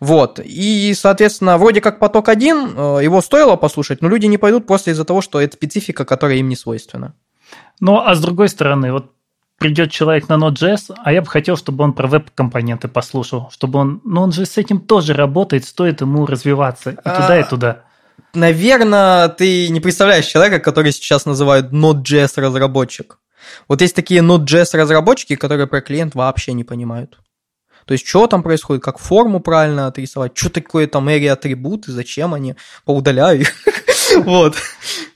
Вот. 0.00 0.40
И, 0.44 0.94
соответственно, 0.94 1.58
вроде 1.58 1.80
как 1.80 1.98
поток 1.98 2.28
один, 2.28 2.74
э, 2.76 3.04
его 3.04 3.22
стоило 3.22 3.56
послушать, 3.56 4.02
но 4.02 4.08
люди 4.08 4.26
не 4.26 4.38
пойдут 4.38 4.66
просто 4.66 4.90
из-за 4.90 5.04
того, 5.04 5.22
что 5.22 5.40
это 5.40 5.54
специфика, 5.54 6.04
которая 6.04 6.38
им 6.38 6.48
не 6.48 6.56
свойственна. 6.56 7.14
Ну, 7.80 7.98
а 7.98 8.14
с 8.14 8.20
другой 8.20 8.48
стороны, 8.48 8.92
вот 8.92 9.12
придет 9.58 9.90
человек 9.90 10.28
на 10.28 10.34
Node.js, 10.34 10.94
а 11.02 11.12
я 11.12 11.22
бы 11.22 11.28
хотел, 11.28 11.56
чтобы 11.56 11.84
он 11.84 11.92
про 11.92 12.06
веб-компоненты 12.06 12.88
послушал, 12.88 13.50
чтобы 13.50 13.78
он, 13.78 14.00
ну 14.04 14.22
он 14.22 14.32
же 14.32 14.46
с 14.46 14.58
этим 14.58 14.80
тоже 14.80 15.14
работает, 15.14 15.64
стоит 15.64 16.00
ему 16.00 16.26
развиваться 16.26 16.90
и 16.90 16.96
туда, 16.96 17.38
и 17.38 17.42
а, 17.42 17.44
туда. 17.44 17.82
Наверное, 18.34 19.28
ты 19.28 19.68
не 19.68 19.80
представляешь 19.80 20.26
человека, 20.26 20.58
который 20.58 20.92
сейчас 20.92 21.26
называют 21.26 21.72
Node.js 21.72 22.40
разработчик. 22.40 23.18
Вот 23.68 23.80
есть 23.80 23.94
такие 23.94 24.20
Node.js 24.20 24.76
разработчики, 24.76 25.36
которые 25.36 25.66
про 25.66 25.80
клиент 25.80 26.14
вообще 26.14 26.52
не 26.52 26.64
понимают. 26.64 27.18
То 27.86 27.92
есть, 27.92 28.06
что 28.06 28.26
там 28.26 28.42
происходит, 28.42 28.82
как 28.82 28.98
форму 28.98 29.38
правильно 29.40 29.86
отрисовать, 29.86 30.36
что 30.36 30.50
такое 30.50 30.88
там 30.88 31.08
area 31.08 31.30
атрибуты, 31.30 31.92
зачем 31.92 32.34
они, 32.34 32.56
поудаляю 32.84 33.42
их. 33.42 33.52
Вот. 34.18 34.54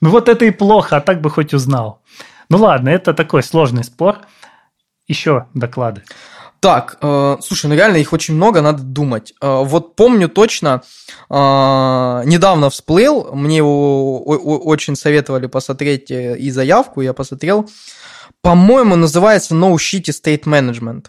Ну 0.01 0.11
вот 0.11 0.28
это 0.28 0.45
и 0.45 0.51
плохо, 0.51 0.97
а 0.97 1.01
так 1.01 1.20
бы 1.20 1.30
хоть 1.30 1.55
узнал. 1.55 1.99
Ну 2.51 2.59
ладно, 2.59 2.88
это 2.88 3.14
такой 3.14 3.42
сложный 3.42 3.84
спор. 3.84 4.18
Еще 5.07 5.46
доклады. 5.55 6.03
Так, 6.61 6.98
э, 7.01 7.36
слушай, 7.40 7.66
ну 7.66 7.74
реально 7.74 7.96
их 7.96 8.12
очень 8.12 8.34
много, 8.34 8.61
надо 8.61 8.82
думать. 8.82 9.32
Э, 9.40 9.62
вот 9.64 9.96
помню 9.96 10.28
точно, 10.28 10.82
э, 11.30 11.34
недавно 11.34 12.68
всплыл, 12.68 13.32
мне 13.34 13.57
его 13.57 14.20
очень 14.22 14.94
советовали 14.94 15.46
посмотреть 15.46 16.11
э, 16.11 16.36
и 16.36 16.51
заявку, 16.51 17.01
я 17.01 17.14
посмотрел. 17.14 17.70
По-моему, 18.42 18.96
называется 18.96 19.55
No 19.55 19.74
Shitty 19.74 20.12
State 20.12 20.44
Management. 20.44 21.07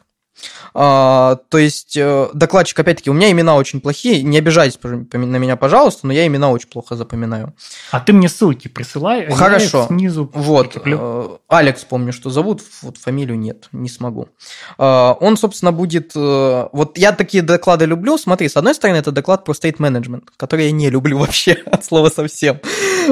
А, 0.73 1.37
то 1.49 1.57
есть 1.57 1.97
э, 1.97 2.29
докладчик, 2.33 2.79
опять-таки, 2.79 3.09
у 3.09 3.13
меня 3.13 3.29
имена 3.31 3.55
очень 3.55 3.81
плохие, 3.81 4.23
не 4.23 4.37
обижайтесь 4.37 4.79
на 4.81 5.37
меня, 5.37 5.55
пожалуйста, 5.57 6.07
но 6.07 6.13
я 6.13 6.25
имена 6.27 6.49
очень 6.49 6.69
плохо 6.69 6.95
запоминаю. 6.95 7.53
А 7.91 7.99
ты 7.99 8.13
мне 8.13 8.29
ссылки 8.29 8.67
присылай, 8.67 9.25
а 9.25 9.35
Хорошо. 9.35 9.85
снизу 9.87 10.29
Вот, 10.33 10.67
прикреплю. 10.67 10.97
Э, 11.01 11.37
Алекс 11.49 11.83
помню, 11.83 12.13
что 12.13 12.29
зовут, 12.29 12.61
вот 12.81 12.97
фамилию 12.97 13.37
нет, 13.37 13.67
не 13.71 13.89
смогу. 13.89 14.29
А, 14.77 15.17
он, 15.19 15.37
собственно, 15.37 15.71
будет... 15.71 16.11
Э, 16.15 16.69
вот 16.71 16.97
я 16.97 17.11
такие 17.11 17.43
доклады 17.43 17.85
люблю, 17.85 18.17
смотри, 18.17 18.47
с 18.47 18.55
одной 18.55 18.73
стороны, 18.73 18.97
это 18.97 19.11
доклад 19.11 19.43
про 19.43 19.53
state 19.53 19.77
management, 19.77 20.23
который 20.37 20.65
я 20.65 20.71
не 20.71 20.89
люблю 20.89 21.17
вообще, 21.19 21.53
от 21.65 21.83
слова 21.83 22.09
совсем. 22.09 22.59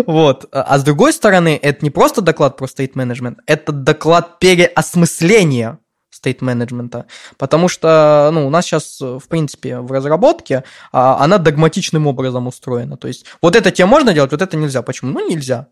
Вот. 0.06 0.48
А 0.52 0.78
с 0.78 0.84
другой 0.84 1.12
стороны, 1.12 1.60
это 1.62 1.84
не 1.84 1.90
просто 1.90 2.22
доклад 2.22 2.56
про 2.56 2.68
state 2.68 2.94
management, 2.94 3.38
это 3.46 3.72
доклад 3.74 4.40
переосмысления 4.40 5.80
стейт-менеджмента, 6.20 7.06
потому 7.38 7.68
что 7.68 8.30
ну, 8.34 8.46
у 8.48 8.50
нас 8.50 8.66
сейчас, 8.66 9.00
в 9.00 9.28
принципе, 9.28 9.80
в 9.80 9.92
разработке 9.92 10.64
а, 10.92 11.24
она 11.24 11.38
догматичным 11.38 12.08
образом 12.08 12.48
устроена. 12.48 12.98
То 12.98 13.08
есть 13.08 13.26
вот 13.42 13.56
это 13.56 13.72
тебе 13.72 13.86
можно 13.86 14.14
делать, 14.14 14.32
вот 14.32 14.42
это 14.42 14.58
нельзя. 14.58 14.82
Почему? 14.82 15.12
Ну, 15.12 15.28
нельзя. 15.30 15.68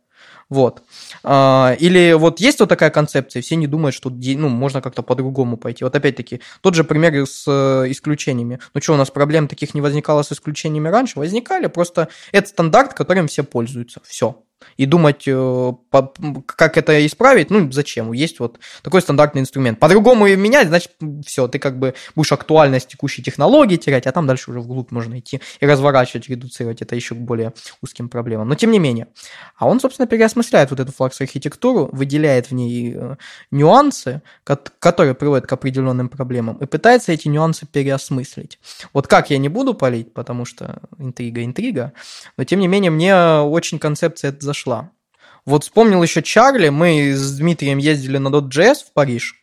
Вот. 0.49 0.81
А, 1.23 1.75
или 1.77 2.13
вот 2.13 2.39
есть 2.39 2.59
вот 2.59 2.69
такая 2.69 2.89
концепция, 2.89 3.41
все 3.41 3.57
не 3.57 3.67
думают, 3.67 3.93
что 3.93 4.09
ну, 4.09 4.47
можно 4.47 4.81
как-то 4.81 5.03
по-другому 5.03 5.57
пойти. 5.57 5.83
Вот 5.83 5.95
опять-таки, 5.95 6.41
тот 6.61 6.73
же 6.73 6.83
пример 6.83 7.25
с 7.25 7.43
э, 7.47 7.91
исключениями. 7.91 8.59
Ну 8.73 8.81
что, 8.81 8.93
у 8.93 8.97
нас 8.97 9.11
проблем 9.11 9.47
таких 9.47 9.73
не 9.73 9.81
возникало 9.81 10.23
с 10.23 10.31
исключениями 10.31 10.87
раньше? 10.87 11.19
Возникали, 11.19 11.67
просто 11.67 12.07
это 12.31 12.47
стандарт, 12.47 12.93
которым 12.93 13.27
все 13.27 13.43
пользуются. 13.43 13.99
Все 14.05 14.43
и 14.77 14.85
думать, 14.85 15.23
э, 15.27 15.73
как 16.45 16.77
это 16.77 17.05
исправить, 17.05 17.49
ну, 17.49 17.71
зачем? 17.71 18.11
Есть 18.11 18.39
вот 18.39 18.59
такой 18.83 19.01
стандартный 19.01 19.41
инструмент. 19.41 19.79
По-другому 19.79 20.27
менять, 20.27 20.67
значит, 20.67 20.91
все, 21.25 21.47
ты 21.47 21.59
как 21.59 21.79
бы 21.79 21.93
будешь 22.15 22.31
актуальность 22.31 22.89
текущей 22.89 23.23
технологии 23.23 23.77
терять, 23.77 24.07
а 24.07 24.11
там 24.11 24.27
дальше 24.27 24.51
уже 24.51 24.59
вглубь 24.59 24.91
можно 24.91 25.19
идти 25.19 25.41
и 25.59 25.65
разворачивать, 25.65 26.29
редуцировать 26.29 26.81
это 26.81 26.95
еще 26.95 27.15
к 27.15 27.19
более 27.19 27.53
узким 27.81 28.09
проблемам. 28.09 28.47
Но 28.47 28.55
тем 28.55 28.71
не 28.71 28.79
менее. 28.79 29.07
А 29.57 29.67
он, 29.67 29.79
собственно, 29.79 30.07
переосмысляет 30.07 30.71
вот 30.71 30.79
эту 30.79 30.91
флакс-архитектуру, 30.91 31.89
выделяет 31.91 32.49
в 32.49 32.53
ней 32.53 32.93
э, 32.95 33.15
нюансы, 33.51 34.21
которые 34.43 35.15
приводят 35.15 35.47
к 35.47 35.53
определенным 35.53 36.09
проблемам, 36.09 36.57
и 36.57 36.65
пытается 36.65 37.11
эти 37.11 37.27
нюансы 37.27 37.65
переосмыслить. 37.65 38.59
Вот 38.93 39.07
как 39.07 39.29
я 39.29 39.37
не 39.37 39.49
буду 39.49 39.73
палить, 39.73 40.13
потому 40.13 40.45
что 40.45 40.81
интрига, 40.97 41.43
интрига, 41.43 41.93
но 42.37 42.43
тем 42.43 42.59
не 42.59 42.67
менее 42.67 42.91
мне 42.91 43.15
очень 43.41 43.79
концепция 43.79 44.31
зашла. 44.47 44.89
Вот 45.47 45.63
вспомнил 45.63 46.03
еще 46.03 46.21
Чарли, 46.21 46.67
мы 46.67 47.13
с 47.13 47.37
Дмитрием 47.37 47.77
ездили 47.77 48.17
на 48.17 48.27
.js 48.27 48.79
в 48.85 48.91
Париж, 48.93 49.35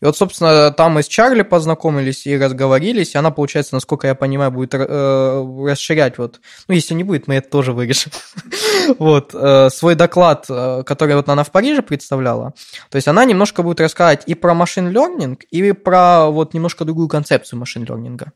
и 0.00 0.06
вот, 0.06 0.16
собственно, 0.16 0.70
там 0.70 0.92
мы 0.92 1.02
с 1.02 1.06
Чарли 1.06 1.42
познакомились 1.42 2.26
и 2.26 2.38
разговорились, 2.38 3.14
и 3.14 3.18
она, 3.18 3.30
получается, 3.30 3.74
насколько 3.74 4.06
я 4.06 4.14
понимаю, 4.14 4.50
будет 4.50 4.72
э, 4.72 5.66
расширять 5.68 6.16
вот, 6.16 6.40
ну, 6.66 6.74
если 6.74 6.94
не 6.94 7.04
будет, 7.04 7.28
мы 7.28 7.34
это 7.34 7.50
тоже 7.50 7.74
вырежем, 7.74 8.10
вот, 8.98 9.34
э, 9.34 9.68
свой 9.68 9.96
доклад, 9.96 10.46
э, 10.48 10.82
который 10.86 11.14
вот 11.14 11.28
она 11.28 11.44
в 11.44 11.50
Париже 11.50 11.82
представляла, 11.82 12.54
то 12.88 12.96
есть 12.96 13.06
она 13.06 13.26
немножко 13.26 13.62
будет 13.62 13.80
рассказывать 13.80 14.22
и 14.24 14.34
про 14.34 14.54
машин 14.54 14.88
learning, 14.96 15.36
и 15.50 15.72
про 15.72 16.30
вот 16.30 16.54
немножко 16.54 16.86
другую 16.86 17.08
концепцию 17.08 17.58
машин 17.58 17.84
learning. 17.84 18.28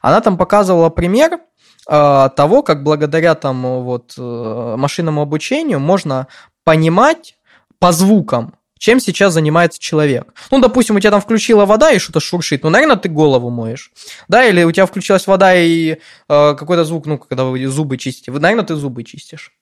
Она 0.00 0.20
там 0.20 0.36
показывала 0.36 0.90
пример, 0.90 1.38
того, 1.84 2.62
как 2.62 2.82
благодаря 2.82 3.34
там 3.34 3.62
вот 3.82 4.14
э, 4.16 4.74
машинному 4.76 5.22
обучению 5.22 5.80
можно 5.80 6.28
понимать 6.64 7.36
по 7.78 7.90
звукам, 7.90 8.54
чем 8.78 9.00
сейчас 9.00 9.34
занимается 9.34 9.80
человек. 9.80 10.34
Ну, 10.50 10.60
допустим, 10.60 10.96
у 10.96 11.00
тебя 11.00 11.12
там 11.12 11.20
включила 11.20 11.66
вода 11.66 11.92
и 11.92 11.98
что-то 11.98 12.20
шуршит, 12.20 12.64
ну, 12.64 12.70
наверное, 12.70 12.96
ты 12.96 13.08
голову 13.08 13.50
моешь. 13.50 13.92
Да, 14.28 14.44
или 14.44 14.64
у 14.64 14.72
тебя 14.72 14.86
включилась 14.86 15.26
вода 15.26 15.54
и 15.54 15.92
э, 15.92 15.96
какой-то 16.28 16.84
звук, 16.84 17.06
ну, 17.06 17.18
когда 17.18 17.44
вы 17.44 17.66
зубы 17.66 17.96
чистите, 17.96 18.32
наверное, 18.32 18.64
ты 18.64 18.74
зубы 18.74 19.04
чистишь. 19.04 19.52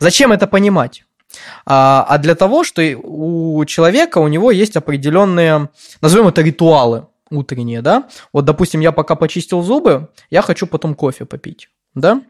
Зачем 0.00 0.32
это 0.32 0.46
понимать? 0.46 1.04
А, 1.66 2.06
а 2.08 2.18
для 2.18 2.34
того, 2.34 2.64
что 2.64 2.82
у 3.02 3.64
человека, 3.64 4.18
у 4.18 4.28
него 4.28 4.50
есть 4.50 4.76
определенные, 4.76 5.70
назовем 6.00 6.28
это 6.28 6.42
ритуалы 6.42 7.06
утренние, 7.30 7.82
да? 7.82 8.08
Вот, 8.32 8.44
допустим, 8.44 8.80
я 8.80 8.92
пока 8.92 9.14
почистил 9.14 9.62
зубы, 9.62 10.08
я 10.30 10.42
хочу 10.42 10.66
потом 10.66 10.94
кофе 10.94 11.24
попить, 11.24 11.68
да? 11.94 12.22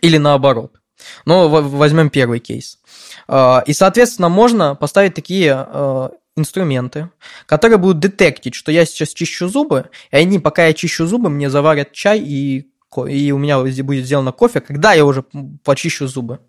Или 0.00 0.18
наоборот. 0.18 0.80
Но 1.24 1.48
возьмем 1.48 2.10
первый 2.10 2.40
кейс. 2.40 2.78
А, 3.26 3.62
и, 3.66 3.72
соответственно, 3.72 4.28
можно 4.28 4.74
поставить 4.74 5.14
такие 5.14 5.52
а, 5.54 6.10
инструменты, 6.36 7.10
которые 7.46 7.78
будут 7.78 8.00
детектить, 8.00 8.54
что 8.54 8.72
я 8.72 8.84
сейчас 8.84 9.12
чищу 9.12 9.48
зубы, 9.48 9.90
и 10.10 10.16
они, 10.16 10.38
пока 10.38 10.66
я 10.66 10.72
чищу 10.72 11.06
зубы, 11.06 11.30
мне 11.30 11.50
заварят 11.50 11.92
чай, 11.92 12.20
и, 12.20 12.70
и 13.08 13.32
у 13.32 13.38
меня 13.38 13.60
будет 13.60 14.06
сделано 14.06 14.32
кофе, 14.32 14.60
когда 14.60 14.92
я 14.92 15.04
уже 15.04 15.24
почищу 15.62 16.06
зубы. 16.06 16.40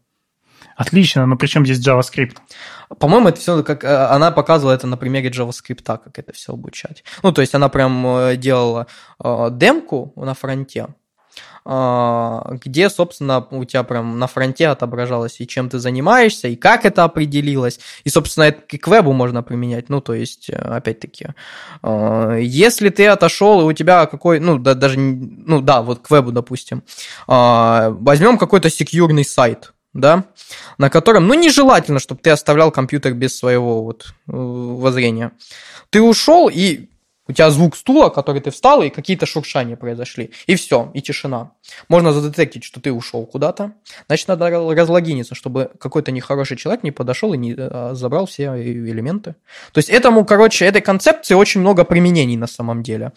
Отлично, 0.76 1.26
но 1.26 1.38
при 1.38 1.48
чем 1.48 1.66
здесь 1.66 1.86
JavaScript? 1.86 2.36
По-моему, 3.00 3.30
это 3.30 3.40
все 3.40 3.64
как 3.64 3.84
э, 3.84 4.08
она 4.08 4.32
показывала 4.32 4.74
это 4.74 4.88
на 4.88 4.98
примере 4.98 5.30
JavaScript, 5.30 5.84
как 5.86 6.20
это 6.20 6.34
все 6.34 6.54
обучать. 6.54 7.04
Ну, 7.24 7.32
то 7.32 7.42
есть 7.42 7.56
она 7.56 7.70
прям 7.70 8.06
э, 8.06 8.36
делала 8.36 8.88
э, 9.24 9.48
демку 9.52 10.14
на 10.16 10.34
фронте, 10.34 10.88
где, 11.66 12.90
собственно, 12.92 13.48
у 13.50 13.64
тебя 13.66 13.82
прям 13.82 14.20
на 14.20 14.28
фронте 14.28 14.68
отображалось 14.68 15.42
и 15.42 15.48
чем 15.48 15.68
ты 15.68 15.80
занимаешься, 15.80 16.48
и 16.48 16.56
как 16.56 16.86
это 16.86 17.04
определилось. 17.04 17.80
И, 18.04 18.10
собственно, 18.10 18.44
это 18.44 18.62
и 18.70 18.78
к 18.78 18.88
вебу 18.88 19.14
можно 19.14 19.42
применять. 19.42 19.90
Ну, 19.90 20.00
то 20.00 20.14
есть, 20.14 20.52
опять-таки, 20.52 21.30
если 21.84 22.90
ты 22.90 23.08
отошел, 23.08 23.62
и 23.62 23.64
у 23.64 23.74
тебя 23.74 24.06
какой, 24.06 24.40
ну, 24.40 24.60
да, 24.60 24.76
даже, 24.76 25.00
ну, 25.00 25.60
да, 25.60 25.82
вот 25.82 26.02
к 26.02 26.12
вебу, 26.12 26.32
допустим, 26.32 26.84
возьмем 27.26 28.38
какой-то 28.38 28.70
секьюрный 28.70 29.26
сайт, 29.26 29.74
да, 29.96 30.26
на 30.78 30.90
котором, 30.90 31.26
ну, 31.26 31.34
нежелательно, 31.34 32.00
чтобы 32.00 32.22
ты 32.22 32.30
оставлял 32.30 32.70
компьютер 32.70 33.14
без 33.14 33.36
своего 33.36 33.82
вот 33.82 34.08
э, 34.08 34.12
воззрения. 34.28 35.32
Ты 35.90 36.02
ушел, 36.02 36.50
и 36.54 36.90
у 37.28 37.34
тебя 37.34 37.50
звук 37.50 37.76
стула, 37.76 38.10
который 38.10 38.42
ты 38.42 38.52
встал, 38.52 38.84
и 38.84 38.90
какие-то 38.90 39.26
шуршания 39.26 39.76
произошли. 39.76 40.32
И 40.46 40.56
все, 40.56 40.92
и 40.94 41.02
тишина. 41.02 41.52
Можно 41.88 42.14
задетектить, 42.14 42.64
что 42.64 42.80
ты 42.80 42.92
ушел 42.92 43.26
куда-то. 43.26 43.74
Значит, 44.08 44.28
надо 44.28 44.50
разлогиниться, 44.50 45.34
чтобы 45.34 45.72
какой-то 45.80 46.12
нехороший 46.12 46.58
человек 46.58 46.84
не 46.84 46.92
подошел 46.92 47.34
и 47.34 47.38
не 47.38 47.56
а, 47.58 47.96
забрал 47.96 48.28
все 48.28 48.46
элементы. 48.46 49.36
То 49.72 49.80
есть 49.80 49.90
этому, 49.90 50.24
короче, 50.26 50.66
этой 50.66 50.82
концепции 50.82 51.34
очень 51.34 51.62
много 51.62 51.84
применений 51.84 52.38
на 52.38 52.48
самом 52.48 52.84
деле. 52.84 53.12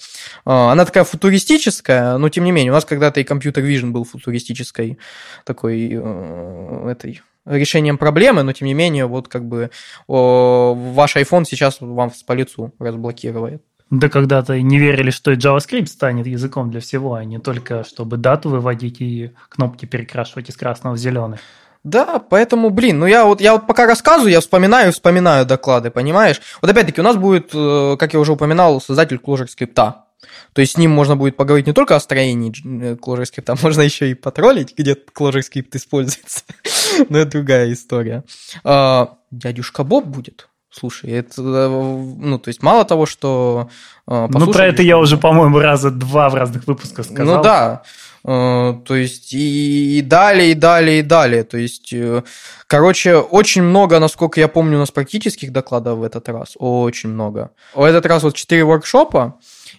А, 0.45 0.73
она 0.73 0.85
такая 0.85 1.05
футуристическая, 1.05 2.17
но 2.17 2.29
тем 2.31 2.45
не 2.45 2.53
менее, 2.53 2.73
у 2.73 2.75
нас 2.75 2.85
когда-то 2.85 3.21
и 3.21 3.25
компьютер 3.25 3.65
Vision 3.65 3.91
был 3.91 4.05
футуристической 4.05 4.99
такой 5.45 5.91
э, 5.93 6.91
этой 6.91 7.21
решением 7.45 7.99
проблемы, 7.99 8.43
но 8.43 8.53
тем 8.53 8.67
не 8.67 8.75
менее, 8.75 9.07
вот 9.07 9.29
как 9.29 9.47
бы 9.47 9.71
о, 10.07 10.75
ваш 10.75 11.17
iPhone 11.17 11.45
сейчас 11.45 11.79
вам 11.81 12.13
по 12.27 12.33
лицу 12.33 12.73
разблокирует. 12.79 13.63
Да 13.91 14.09
когда-то 14.11 14.61
не 14.61 14.79
верили, 14.79 15.11
что 15.11 15.31
и 15.31 15.37
JavaScript 15.37 15.87
станет 15.87 16.27
языком 16.27 16.71
для 16.71 16.81
всего, 16.81 17.15
а 17.15 17.25
не 17.25 17.39
только 17.39 17.85
чтобы 17.85 18.19
дату 18.19 18.51
выводить 18.51 19.01
и 19.01 19.33
кнопки 19.49 19.87
перекрашивать 19.87 20.51
из 20.51 20.57
красного 20.57 20.95
в 20.95 20.99
зеленый. 20.99 21.39
Да, 21.85 22.19
поэтому, 22.19 22.71
блин, 22.71 22.99
ну 22.99 23.07
я 23.07 23.25
вот, 23.25 23.41
я 23.41 23.53
вот 23.53 23.67
пока 23.67 23.87
рассказываю, 23.87 24.33
я 24.33 24.41
вспоминаю 24.41 24.93
вспоминаю 24.93 25.47
доклады, 25.47 25.91
понимаешь? 25.91 26.41
Вот 26.61 26.71
опять-таки 26.71 27.01
у 27.01 27.05
нас 27.05 27.17
будет, 27.17 27.51
э, 27.55 27.97
как 27.99 28.13
я 28.13 28.21
уже 28.21 28.33
упоминал, 28.33 28.81
создатель 28.81 29.19
ClojureScript. 29.25 29.75
То 29.75 30.61
есть 30.61 30.73
с 30.73 30.77
ним 30.77 30.91
можно 30.91 31.17
будет 31.17 31.37
поговорить 31.37 31.67
не 31.67 31.73
только 31.73 31.97
о 31.97 32.01
строении 32.01 32.53
ClojureScript, 32.97 33.45
а 33.47 33.57
можно 33.63 33.83
еще 33.83 34.11
и 34.11 34.15
потроллить, 34.15 34.77
где 34.77 34.95
ClojureScript 34.95 35.71
используется. 35.73 36.43
Но 37.09 37.19
это 37.19 37.31
другая 37.31 37.73
история. 37.73 38.25
А, 38.65 39.17
дядюшка 39.31 39.85
Боб 39.85 40.07
будет. 40.07 40.49
Слушай, 40.79 41.11
это, 41.11 41.43
ну, 41.43 42.39
то 42.39 42.49
есть 42.49 42.63
мало 42.63 42.85
того, 42.85 43.07
что... 43.07 43.69
Э, 44.07 44.29
ну, 44.31 44.53
про 44.53 44.67
это 44.67 44.83
я 44.83 44.99
уже, 44.99 45.17
по-моему, 45.17 45.59
раза 45.59 45.91
два 45.91 46.29
в 46.29 46.35
разных 46.35 46.67
выпусках 46.67 47.07
сказал. 47.07 47.37
Ну, 47.37 47.43
да. 47.43 47.83
Э, 48.25 48.75
то 48.85 48.95
есть 48.95 49.33
и, 49.33 49.99
и 49.99 50.03
далее, 50.03 50.53
и 50.53 50.55
далее, 50.55 51.01
и 51.01 51.03
далее. 51.03 51.45
То 51.45 51.59
есть, 51.59 51.93
э, 51.93 52.23
короче, 52.67 53.17
очень 53.17 53.63
много, 53.63 53.99
насколько 53.99 54.41
я 54.41 54.49
помню, 54.49 54.77
у 54.77 54.81
нас 54.81 54.91
практических 54.91 55.53
докладов 55.53 55.99
в 55.99 56.03
этот 56.03 56.29
раз. 56.29 56.55
Очень 56.59 57.11
много. 57.11 57.51
В 57.75 57.83
этот 57.83 58.07
раз 58.07 58.23
вот 58.23 58.37
четыре 58.37 58.65
воркшопа. 58.65 59.39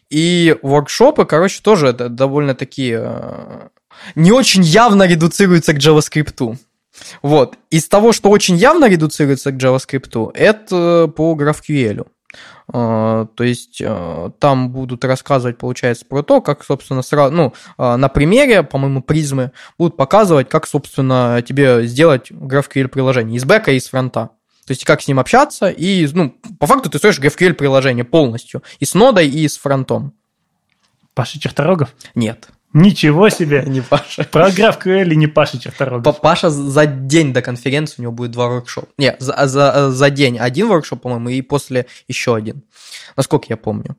И 0.09 0.57
воркшопы, 0.61 1.25
короче, 1.25 1.61
тоже 1.61 1.87
это 1.87 2.09
довольно 2.09 2.55
такие... 2.55 3.69
Не 4.15 4.31
очень 4.31 4.63
явно 4.63 5.03
редуцируются 5.03 5.73
к 5.73 5.77
JavaScript. 5.77 6.57
Вот. 7.21 7.57
Из 7.69 7.87
того, 7.87 8.11
что 8.11 8.29
очень 8.29 8.55
явно 8.55 8.89
редуцируется 8.89 9.51
к 9.51 9.55
JavaScript, 9.55 10.31
это 10.33 11.11
по 11.15 11.35
GraphQL. 11.35 12.07
А, 12.71 13.25
то 13.35 13.43
есть 13.43 13.81
а, 13.83 14.31
там 14.39 14.69
будут 14.69 15.03
рассказывать, 15.03 15.57
получается, 15.57 16.05
про 16.05 16.21
то, 16.21 16.41
как, 16.41 16.63
собственно, 16.63 17.01
сразу, 17.01 17.33
ну, 17.33 17.53
а, 17.77 17.97
на 17.97 18.09
примере, 18.09 18.61
по-моему, 18.61 19.01
призмы, 19.01 19.51
будут 19.77 19.97
показывать, 19.97 20.49
как, 20.49 20.67
собственно, 20.67 21.43
тебе 21.47 21.87
сделать 21.87 22.31
GraphQL 22.31 22.87
приложение 22.87 23.37
из 23.37 23.45
бэка 23.45 23.71
и 23.71 23.77
из 23.77 23.87
фронта. 23.87 24.29
То 24.67 24.71
есть 24.71 24.85
как 24.85 25.01
с 25.01 25.07
ним 25.07 25.19
общаться, 25.19 25.69
и, 25.69 26.07
ну, 26.13 26.35
по 26.59 26.67
факту 26.67 26.91
ты 26.91 26.99
строишь 26.99 27.19
GraphQL 27.19 27.53
приложение 27.53 28.05
полностью, 28.05 28.61
и 28.79 28.85
с 28.85 28.93
нодой, 28.93 29.27
и 29.27 29.47
с 29.47 29.57
фронтом. 29.57 30.13
Паша 31.15 31.39
Черторогов? 31.39 31.95
Нет. 32.13 32.49
Ничего 32.73 33.29
себе! 33.29 33.63
Не 33.67 33.81
Паша. 33.81 34.23
Про 34.25 34.49
GraphQL 34.49 35.15
не 35.15 35.27
Паша 35.27 35.59
Черторогов. 35.59 36.21
Паша 36.21 36.49
за 36.49 36.85
день 36.85 37.33
до 37.33 37.41
конференции 37.41 37.95
у 37.97 38.01
него 38.03 38.11
будет 38.11 38.31
два 38.31 38.47
воркшопа. 38.47 38.87
Не, 38.97 39.15
за, 39.19 39.47
за, 39.47 39.91
за 39.91 40.09
день 40.09 40.37
один 40.37 40.67
воркшоп, 40.67 41.01
по-моему, 41.01 41.29
и 41.29 41.41
после 41.41 41.87
еще 42.07 42.35
один. 42.35 42.63
Насколько 43.15 43.47
я 43.49 43.57
помню. 43.57 43.97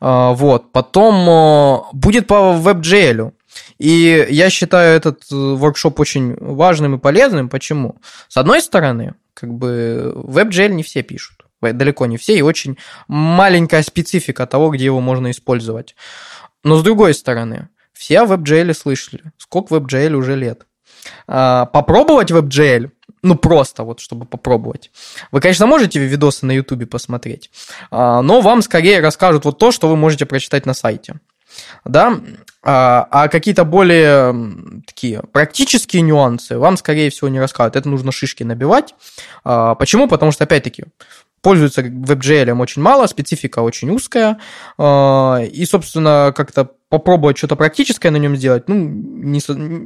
А, 0.00 0.32
вот. 0.32 0.72
Потом 0.72 1.84
будет 1.92 2.26
по 2.26 2.58
WebGL. 2.60 3.32
И 3.78 4.26
я 4.30 4.50
считаю 4.50 4.96
этот 4.96 5.22
э, 5.30 5.34
воркшоп 5.34 6.00
очень 6.00 6.36
важным 6.40 6.96
и 6.96 6.98
полезным. 6.98 7.48
Почему? 7.48 7.96
С 8.28 8.36
одной 8.36 8.60
стороны, 8.60 9.14
как 9.34 9.54
бы 9.54 10.12
WebGL 10.16 10.70
не 10.70 10.82
все 10.82 11.02
пишут. 11.02 11.44
Далеко 11.60 12.06
не 12.06 12.18
все, 12.18 12.36
и 12.36 12.42
очень 12.42 12.78
маленькая 13.08 13.82
специфика 13.82 14.46
того, 14.46 14.70
где 14.70 14.84
его 14.84 15.00
можно 15.00 15.30
использовать. 15.30 15.96
Но 16.62 16.76
с 16.76 16.82
другой 16.82 17.14
стороны, 17.14 17.68
все 17.98 18.20
о 18.20 18.26
WebGL 18.26 18.72
слышали. 18.74 19.24
Сколько 19.38 19.74
WebGL 19.74 20.12
уже 20.12 20.36
лет. 20.36 20.66
А, 21.26 21.66
попробовать 21.66 22.30
WebGL, 22.30 22.90
ну 23.22 23.34
просто 23.34 23.82
вот, 23.82 23.98
чтобы 23.98 24.24
попробовать. 24.24 24.92
Вы, 25.32 25.40
конечно, 25.40 25.66
можете 25.66 25.98
видосы 25.98 26.46
на 26.46 26.52
YouTube 26.52 26.88
посмотреть, 26.88 27.50
а, 27.90 28.22
но 28.22 28.40
вам 28.40 28.62
скорее 28.62 29.00
расскажут 29.00 29.44
вот 29.44 29.58
то, 29.58 29.72
что 29.72 29.88
вы 29.88 29.96
можете 29.96 30.26
прочитать 30.26 30.64
на 30.64 30.74
сайте. 30.74 31.16
Да, 31.84 32.20
а, 32.62 33.08
а 33.10 33.28
какие-то 33.28 33.64
более 33.64 34.82
такие 34.86 35.22
практические 35.32 36.02
нюансы 36.02 36.56
вам, 36.56 36.76
скорее 36.76 37.10
всего, 37.10 37.28
не 37.28 37.40
расскажут. 37.40 37.74
Это 37.74 37.88
нужно 37.88 38.12
шишки 38.12 38.44
набивать. 38.44 38.94
А, 39.42 39.74
почему? 39.74 40.06
Потому 40.06 40.30
что, 40.30 40.44
опять-таки, 40.44 40.84
пользуются 41.40 41.82
WebGL 41.82 42.58
очень 42.60 42.82
мало, 42.82 43.06
специфика 43.06 43.60
очень 43.60 43.90
узкая, 43.90 44.38
а, 44.76 45.40
и, 45.42 45.64
собственно, 45.64 46.32
как-то 46.36 46.70
попробовать 46.88 47.38
что-то 47.38 47.56
практическое 47.56 48.10
на 48.10 48.16
нем 48.16 48.36
сделать, 48.36 48.68
ну, 48.68 48.74
не, 48.74 49.40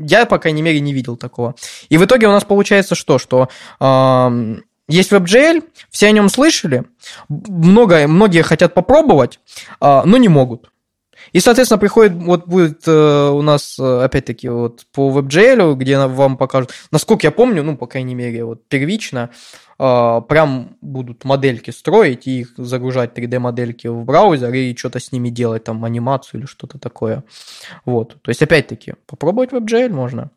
я, 0.06 0.26
по 0.26 0.38
крайней 0.38 0.62
мере, 0.62 0.80
не 0.80 0.92
видел 0.92 1.16
такого. 1.16 1.54
И 1.88 1.98
в 1.98 2.04
итоге 2.04 2.28
у 2.28 2.32
нас 2.32 2.44
получается 2.44 2.94
что? 2.94 3.18
Что 3.18 3.48
э, 3.80 4.56
есть 4.88 5.12
WebGL, 5.12 5.64
все 5.90 6.08
о 6.08 6.12
нем 6.12 6.28
слышали, 6.28 6.84
много, 7.28 8.06
многие 8.06 8.42
хотят 8.42 8.74
попробовать, 8.74 9.40
э, 9.80 10.02
но 10.04 10.16
не 10.16 10.28
могут. 10.28 10.71
И, 11.32 11.40
соответственно, 11.40 11.78
приходит, 11.78 12.12
вот 12.12 12.46
будет 12.46 12.82
э, 12.86 13.30
у 13.30 13.42
нас, 13.42 13.78
э, 13.78 14.04
опять-таки, 14.04 14.48
вот 14.48 14.84
по 14.92 15.10
WebGL, 15.10 15.74
где 15.74 15.98
вам 15.98 16.36
покажут, 16.36 16.72
насколько 16.90 17.26
я 17.26 17.30
помню, 17.30 17.62
ну, 17.62 17.76
по 17.76 17.86
крайней 17.86 18.14
мере, 18.14 18.44
вот 18.44 18.68
первично, 18.68 19.30
э, 19.78 20.20
прям 20.28 20.76
будут 20.82 21.24
модельки 21.24 21.70
строить 21.70 22.26
и 22.26 22.40
их 22.40 22.52
загружать 22.58 23.16
3D-модельки 23.16 23.86
в 23.86 24.04
браузер 24.04 24.52
и 24.52 24.76
что-то 24.76 25.00
с 25.00 25.10
ними 25.10 25.30
делать, 25.30 25.64
там, 25.64 25.84
анимацию 25.84 26.40
или 26.40 26.46
что-то 26.46 26.78
такое. 26.78 27.24
Вот. 27.86 28.20
То 28.22 28.28
есть, 28.28 28.42
опять-таки, 28.42 28.94
попробовать 29.06 29.52
WebGL 29.52 29.88
можно. 29.88 30.30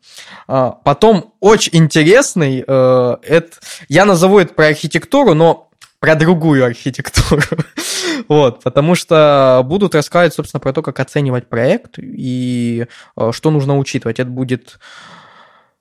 А, 0.48 0.70
потом, 0.70 1.34
очень 1.40 1.76
интересный, 1.76 2.64
э, 2.66 3.16
это, 3.22 3.50
я 3.88 4.06
назову 4.06 4.38
это 4.38 4.54
про 4.54 4.68
архитектуру, 4.68 5.34
но 5.34 5.65
про 6.00 6.14
другую 6.14 6.64
архитектуру. 6.64 7.42
вот, 8.28 8.62
потому 8.62 8.94
что 8.94 9.62
будут 9.64 9.94
рассказывать, 9.94 10.34
собственно, 10.34 10.60
про 10.60 10.72
то, 10.72 10.82
как 10.82 11.00
оценивать 11.00 11.48
проект 11.48 11.98
и 11.98 12.86
э, 13.16 13.32
что 13.32 13.50
нужно 13.50 13.78
учитывать. 13.78 14.20
Это 14.20 14.30
будет... 14.30 14.78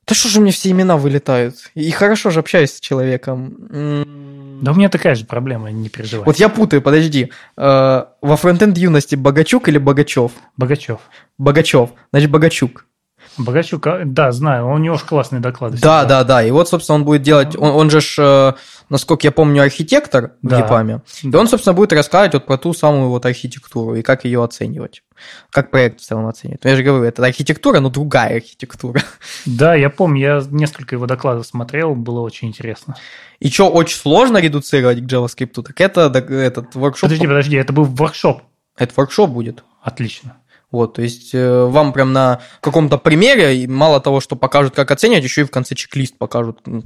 Да 0.08 0.14
что 0.14 0.30
же 0.30 0.40
мне 0.40 0.52
все 0.52 0.70
имена 0.70 0.98
вылетают? 0.98 1.56
И 1.74 1.90
хорошо 1.90 2.30
же 2.30 2.40
общаюсь 2.40 2.74
с 2.74 2.80
человеком. 2.80 3.56
Да 4.62 4.72
у 4.72 4.76
меня 4.76 4.90
такая 4.90 5.16
же 5.16 5.26
проблема, 5.26 5.72
не 5.72 5.90
переживай. 5.90 6.26
Вот 6.26 6.38
я 6.38 6.48
путаю, 6.48 6.82
подожди. 6.82 7.32
Э, 7.58 8.06
во 8.22 8.38
фронтенд 8.38 8.78
юности 8.78 9.16
Богачук 9.16 9.68
или 9.68 9.78
Богачев? 9.78 10.32
Богачев. 10.58 11.00
Богачев, 11.38 11.92
значит 12.12 12.30
Богачук. 12.30 12.86
Богачук, 13.38 13.86
а, 13.88 14.02
да, 14.06 14.32
знаю, 14.32 14.68
у 14.70 14.78
него 14.78 14.96
же 14.98 15.06
классные 15.06 15.40
доклады. 15.42 15.78
Да, 15.78 16.00
всегда. 16.02 16.06
да, 16.06 16.24
да. 16.24 16.44
И 16.44 16.52
вот, 16.52 16.70
собственно, 16.70 16.96
он 16.98 17.04
будет 17.04 17.22
делать, 17.22 17.56
он, 17.58 17.72
он 17.72 17.90
же, 17.90 18.00
ж, 18.02 18.16
э, 18.20 18.54
насколько 18.90 19.28
я 19.28 19.32
помню, 19.32 19.64
архитектор 19.64 20.32
в 20.42 20.48
Да. 20.48 20.60
ЕПАМе. 20.60 21.02
И 21.24 21.30
Да. 21.30 21.40
он, 21.40 21.48
собственно, 21.48 21.74
будет 21.74 21.92
рассказывать 21.94 22.34
вот 22.36 22.46
про 22.46 22.58
ту 22.58 22.74
самую 22.74 23.10
вот 23.10 23.26
архитектуру 23.26 23.96
и 23.96 24.02
как 24.02 24.26
ее 24.26 24.44
оценивать. 24.44 25.04
Как 25.50 25.72
проект 25.72 26.02
в 26.02 26.06
целом 26.06 26.28
оценивать. 26.28 26.64
Ну, 26.64 26.70
Я 26.70 26.76
же 26.76 26.84
говорю, 26.84 27.04
это 27.04 27.24
архитектура, 27.26 27.80
но 27.80 27.90
другая 27.90 28.36
архитектура. 28.38 29.02
Да, 29.46 29.76
я 29.76 29.90
помню, 29.90 30.22
я 30.22 30.44
несколько 30.50 30.96
его 30.96 31.06
докладов 31.06 31.46
смотрел, 31.46 31.96
было 31.96 32.22
очень 32.22 32.48
интересно. 32.48 32.96
И 33.40 33.50
что 33.50 33.70
очень 33.70 33.98
сложно 33.98 34.38
редуцировать 34.38 35.00
к 35.00 35.04
JavaScript, 35.04 35.62
так 35.62 35.80
это 35.82 36.02
этот 36.30 36.76
воркшоп. 36.76 37.02
Подожди, 37.10 37.28
подожди, 37.28 37.56
это 37.58 37.74
был 37.74 37.84
воркшоп. 37.84 38.44
Это 38.78 38.94
воркшоп 38.96 39.30
будет. 39.30 39.64
Отлично. 39.82 40.38
Вот, 40.76 40.96
то 40.96 41.02
есть 41.02 41.34
э, 41.34 41.64
вам 41.64 41.94
прям 41.94 42.12
на 42.12 42.42
каком-то 42.60 42.98
примере, 42.98 43.66
мало 43.66 44.02
того, 44.02 44.20
что 44.20 44.36
покажут, 44.36 44.76
как 44.76 44.92
оценивать, 44.92 45.24
еще 45.24 45.42
и 45.42 45.46
в 45.46 45.50
конце 45.50 45.74
чек-лист 45.74 46.18
покажут, 46.18 46.60
ну, 46.66 46.84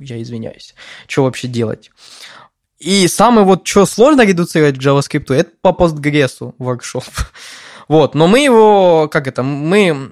я 0.00 0.20
извиняюсь, 0.20 0.74
что 1.06 1.22
вообще 1.22 1.46
делать. 1.46 1.92
И 2.80 3.06
самое 3.06 3.46
вот, 3.46 3.64
что 3.64 3.86
сложно 3.86 4.26
редуцировать 4.26 4.78
к 4.78 4.82
JavaScript, 4.82 5.32
это 5.32 5.52
по 5.60 5.68
Postgres 5.68 6.54
воркшоп. 6.58 7.04
Вот, 7.86 8.16
но 8.16 8.26
мы 8.26 8.40
его, 8.40 9.08
как 9.08 9.28
это, 9.28 9.44
мы... 9.44 10.10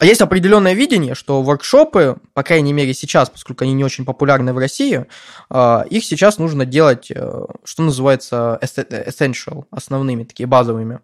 Есть 0.00 0.22
определенное 0.22 0.72
видение, 0.72 1.14
что 1.14 1.42
воркшопы, 1.42 2.16
по 2.32 2.42
крайней 2.42 2.72
мере 2.72 2.92
сейчас, 2.92 3.30
поскольку 3.30 3.64
они 3.64 3.74
не 3.74 3.84
очень 3.84 4.04
популярны 4.06 4.52
в 4.52 4.58
России, 4.58 5.06
э, 5.50 5.82
их 5.90 6.04
сейчас 6.04 6.38
нужно 6.38 6.64
делать, 6.64 7.12
э, 7.14 7.44
что 7.64 7.82
называется, 7.82 8.58
эс- 8.62 8.78
essential, 8.78 9.66
основными, 9.70 10.24
такие 10.24 10.48
базовыми. 10.48 11.00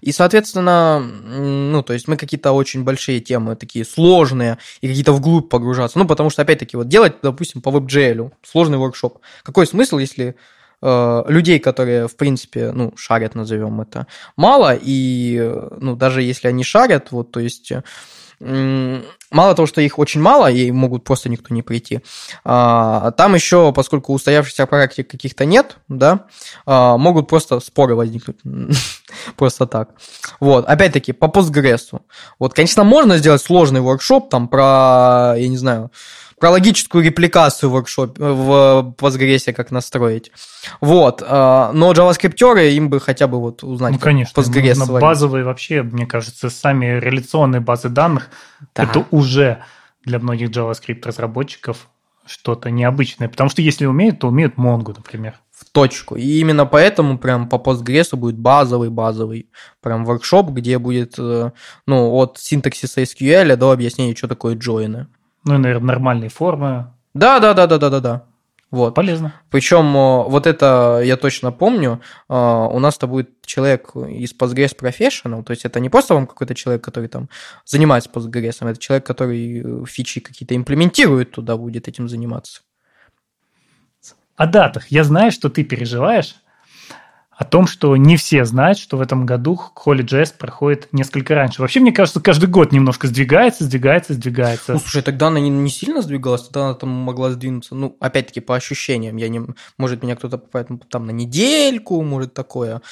И, 0.00 0.12
соответственно, 0.12 1.00
ну, 1.00 1.82
то 1.82 1.92
есть 1.92 2.08
мы 2.08 2.16
какие-то 2.16 2.52
очень 2.52 2.82
большие 2.84 3.20
темы, 3.20 3.56
такие 3.56 3.84
сложные, 3.84 4.58
и 4.80 4.88
какие-то 4.88 5.12
вглубь 5.12 5.48
погружаться. 5.48 5.98
Ну, 5.98 6.06
потому 6.06 6.30
что, 6.30 6.42
опять-таки, 6.42 6.76
вот 6.76 6.88
делать, 6.88 7.14
допустим, 7.22 7.62
по 7.62 7.68
WebGL, 7.70 8.32
сложный 8.42 8.78
воркшоп. 8.78 9.18
Какой 9.42 9.66
смысл, 9.66 9.98
если 9.98 10.36
э, 10.82 11.22
людей, 11.28 11.58
которые, 11.60 12.08
в 12.08 12.16
принципе, 12.16 12.72
ну, 12.72 12.92
шарят, 12.96 13.34
назовем 13.34 13.80
это, 13.80 14.06
мало, 14.36 14.74
и, 14.74 15.38
э, 15.40 15.68
ну, 15.80 15.94
даже 15.96 16.22
если 16.22 16.48
они 16.48 16.64
шарят, 16.64 17.12
вот, 17.12 17.30
то 17.30 17.40
есть... 17.40 17.72
Мало 18.40 19.54
того, 19.54 19.66
что 19.66 19.80
их 19.80 19.98
очень 19.98 20.20
мало, 20.20 20.50
и 20.50 20.70
могут 20.72 21.04
просто 21.04 21.28
никто 21.28 21.54
не 21.54 21.62
прийти. 21.62 22.00
а, 22.42 23.10
Там 23.12 23.34
еще, 23.34 23.72
поскольку 23.72 24.14
устоявшихся 24.14 24.66
практик 24.66 25.08
каких-то 25.08 25.44
нет, 25.44 25.76
да, 25.88 26.24
а, 26.66 26.96
могут 26.96 27.28
просто 27.28 27.60
споры 27.60 27.94
возникнуть. 27.94 28.38
Просто 29.36 29.66
так. 29.66 29.90
Вот, 30.38 30.66
опять-таки, 30.66 31.12
по 31.12 31.24
Postgres. 31.26 32.00
Вот, 32.38 32.54
конечно, 32.54 32.84
можно 32.84 33.18
сделать 33.18 33.42
сложный 33.42 33.80
воркшоп 33.80 34.30
там 34.30 34.46
про, 34.48 35.34
я 35.36 35.48
не 35.48 35.56
знаю, 35.56 35.90
про 36.40 36.50
логическую 36.50 37.04
репликацию 37.04 37.70
воркшоп, 37.70 38.18
в 38.18 38.94
Postgres, 38.98 39.52
как 39.52 39.70
настроить. 39.70 40.32
Вот, 40.80 41.22
а, 41.24 41.70
но 41.74 41.92
JavaScript 41.92 42.70
им 42.74 42.88
бы 42.88 42.98
хотя 42.98 43.28
бы 43.28 43.38
вот 43.38 43.62
узнать, 43.62 43.92
Ну, 43.92 43.98
конечно. 43.98 44.40
Postgres 44.40 44.74
но 44.78 44.86
сварить. 44.86 45.02
базовые 45.02 45.44
вообще, 45.44 45.82
мне 45.82 46.06
кажется, 46.06 46.48
сами 46.48 46.98
реляционные 46.98 47.60
базы 47.60 47.90
данных, 47.90 48.30
Да. 48.74 48.84
это 48.84 49.04
уже 49.10 49.62
для 50.04 50.18
многих 50.18 50.48
JavaScript-разработчиков 50.50 51.88
что-то 52.24 52.70
необычное. 52.70 53.28
Потому 53.28 53.50
что 53.50 53.60
если 53.60 53.84
умеют, 53.84 54.20
то 54.20 54.28
умеют 54.28 54.54
Mongo, 54.56 54.94
например. 54.96 55.34
в 55.50 55.66
точку. 55.72 56.16
И 56.16 56.40
именно 56.40 56.64
поэтому 56.64 57.18
прям 57.18 57.46
по 57.46 57.56
Postgres 57.56 58.16
будет 58.16 58.38
базовый-базовый 58.38 59.50
прям 59.82 60.06
воркшоп, 60.06 60.48
где 60.52 60.78
будет, 60.78 61.16
э, 61.18 61.50
ну, 61.86 62.14
от 62.14 62.38
синтаксиса 62.38 63.02
SQL 63.02 63.56
до 63.56 63.70
объяснения, 63.72 64.16
что 64.16 64.26
такое 64.26 64.54
джойны. 64.54 65.08
Ну 65.44 65.54
и, 65.54 65.58
наверное, 65.58 65.88
нормальные 65.88 66.30
формы. 66.30 66.92
Да, 67.14 67.40
да, 67.40 67.54
да, 67.54 67.66
да, 67.66 67.78
да, 67.78 67.90
да, 67.90 68.00
да. 68.00 68.24
Вот. 68.70 68.94
Полезно. 68.94 69.34
Причем 69.50 69.96
э, 69.96 70.24
вот 70.28 70.46
это 70.46 71.00
я 71.02 71.16
точно 71.16 71.50
помню, 71.50 72.00
э, 72.28 72.34
у 72.34 72.78
нас-то 72.78 73.08
будет 73.08 73.30
человек 73.44 73.96
из 73.96 74.32
Postgres 74.32 74.76
Professional, 74.78 75.42
то 75.42 75.50
есть 75.50 75.64
это 75.64 75.80
не 75.80 75.88
просто 75.88 76.14
вам 76.14 76.28
какой-то 76.28 76.54
человек, 76.54 76.84
который 76.84 77.08
там 77.08 77.28
занимается 77.64 78.10
Postgres, 78.10 78.58
это 78.60 78.78
человек, 78.78 79.04
который 79.04 79.60
э, 79.60 79.84
фичи 79.86 80.20
какие-то 80.20 80.54
имплементирует 80.54 81.32
туда, 81.32 81.56
будет 81.56 81.88
этим 81.88 82.08
заниматься. 82.08 82.62
О 84.36 84.46
датах. 84.46 84.86
Я 84.88 85.02
знаю, 85.02 85.32
что 85.32 85.48
ты 85.50 85.64
переживаешь 85.64 86.36
о 87.40 87.44
том, 87.44 87.66
что 87.66 87.96
не 87.96 88.18
все 88.18 88.44
знают, 88.44 88.76
что 88.76 88.98
в 88.98 89.00
этом 89.00 89.24
году 89.24 89.58
Holy.js 89.74 90.34
проходит 90.36 90.88
несколько 90.92 91.34
раньше. 91.34 91.62
Вообще, 91.62 91.80
мне 91.80 91.90
кажется, 91.90 92.20
каждый 92.20 92.50
год 92.50 92.70
немножко 92.70 93.06
сдвигается, 93.06 93.64
сдвигается, 93.64 94.12
сдвигается. 94.12 94.74
Ну, 94.74 94.78
слушай, 94.78 95.00
тогда 95.00 95.28
она 95.28 95.40
не, 95.40 95.48
не 95.48 95.70
сильно 95.70 96.02
сдвигалась, 96.02 96.42
тогда 96.42 96.66
она 96.66 96.74
там 96.74 96.90
могла 96.90 97.30
сдвинуться, 97.30 97.74
ну, 97.74 97.96
опять-таки, 97.98 98.40
по 98.40 98.56
ощущениям. 98.56 99.16
Я 99.16 99.30
не, 99.30 99.40
может, 99.78 100.02
меня 100.02 100.16
кто-то 100.16 100.38
ну, 100.68 100.80
там 100.90 101.06
на 101.06 101.12
недельку, 101.12 102.02
может, 102.02 102.34
такое, 102.34 102.82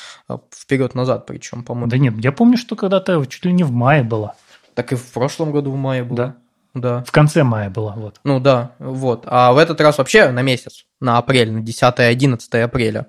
вперед-назад 0.51 1.27
причем, 1.27 1.63
по-моему. 1.63 1.91
Да 1.91 1.99
нет, 1.99 2.15
я 2.17 2.33
помню, 2.33 2.57
что 2.57 2.75
когда-то 2.75 3.23
чуть 3.27 3.45
ли 3.45 3.53
не 3.53 3.65
в 3.65 3.71
мае 3.71 4.03
было. 4.03 4.35
Так 4.73 4.93
и 4.93 4.97
в 4.97 5.13
прошлом 5.13 5.53
году 5.53 5.73
в 5.73 5.77
мае 5.77 6.05
было. 6.05 6.17
Да. 6.17 6.37
Да. 6.73 7.05
В 7.07 7.13
конце 7.13 7.43
мая 7.43 7.69
было, 7.69 7.93
вот. 7.97 8.21
Ну 8.25 8.41
да, 8.41 8.73
вот. 8.79 9.25
А 9.27 9.53
в 9.53 9.59
этот 9.59 9.81
раз 9.83 9.99
вообще 9.99 10.31
на 10.31 10.41
месяц, 10.41 10.87
на 11.01 11.19
апрель, 11.19 11.51
на 11.51 11.59
10-11 11.59 12.63
апреля. 12.63 13.09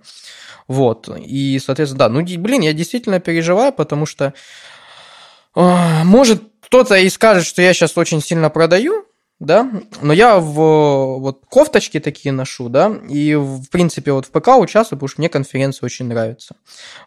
Вот. 0.70 1.10
И, 1.18 1.60
соответственно, 1.60 1.98
да, 1.98 2.10
ну, 2.10 2.22
блин, 2.22 2.62
я 2.62 2.74
действительно 2.74 3.20
переживаю, 3.20 3.74
потому 3.74 4.06
что, 4.06 4.36
а, 5.56 6.04
может, 6.04 6.44
кто-то 6.62 6.96
и 6.96 7.10
скажет, 7.10 7.48
что 7.48 7.64
я 7.64 7.74
сейчас 7.74 7.98
очень 7.98 8.22
сильно 8.22 8.52
продаю, 8.52 9.04
да, 9.40 9.68
но 10.02 10.14
я 10.14 10.38
в 10.38 11.20
вот 11.20 11.42
кофточки 11.50 12.00
такие 12.00 12.32
ношу, 12.32 12.70
да, 12.70 12.94
и 13.10 13.34
в 13.34 13.68
принципе 13.72 14.12
вот 14.12 14.28
в 14.28 14.30
ПК 14.32 14.50
участвую, 14.60 15.00
потому 15.00 15.08
что 15.08 15.22
мне 15.22 15.30
конференции 15.30 15.84
очень 15.84 16.06
нравятся. 16.06 16.56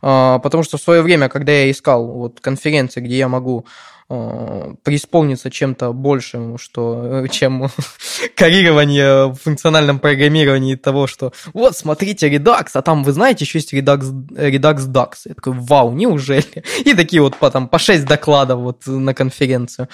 А, 0.01 0.41
Потому 0.41 0.65
что 0.65 0.77
в 0.77 0.83
свое 0.83 1.01
время, 1.03 1.29
когда 1.29 1.53
я 1.53 1.71
искал 1.71 2.05
вот 2.07 2.41
конференции, 2.41 3.01
где 3.01 3.19
я 3.19 3.29
могу 3.29 3.65
преисполниться 4.09 5.51
чем-то 5.51 5.93
большим, 5.93 6.59
что, 6.59 7.25
э, 7.25 7.29
чем 7.29 7.69
коррирование 8.37 9.29
в 9.29 9.37
функциональном 9.37 9.99
программировании 9.99 10.75
того, 10.75 11.07
что 11.07 11.33
вот, 11.55 11.77
смотрите, 11.77 12.29
Redux, 12.29 12.69
а 12.75 12.83
там, 12.83 13.05
вы 13.05 13.13
знаете, 13.13 13.45
еще 13.45 13.59
есть 13.59 13.73
Redux, 13.73 14.01
Redux 14.31 14.87
Dux. 14.87 15.11
Я 15.25 15.35
такой, 15.35 15.55
вау, 15.55 15.93
неужели? 15.93 16.65
И 16.85 16.95
такие 16.95 17.23
вот 17.23 17.37
по, 17.37 17.51
там, 17.51 17.69
по 17.69 17.79
6 17.79 18.05
докладов 18.05 18.61
вот 18.61 18.87
на 18.87 19.15
конференцию. 19.15 19.89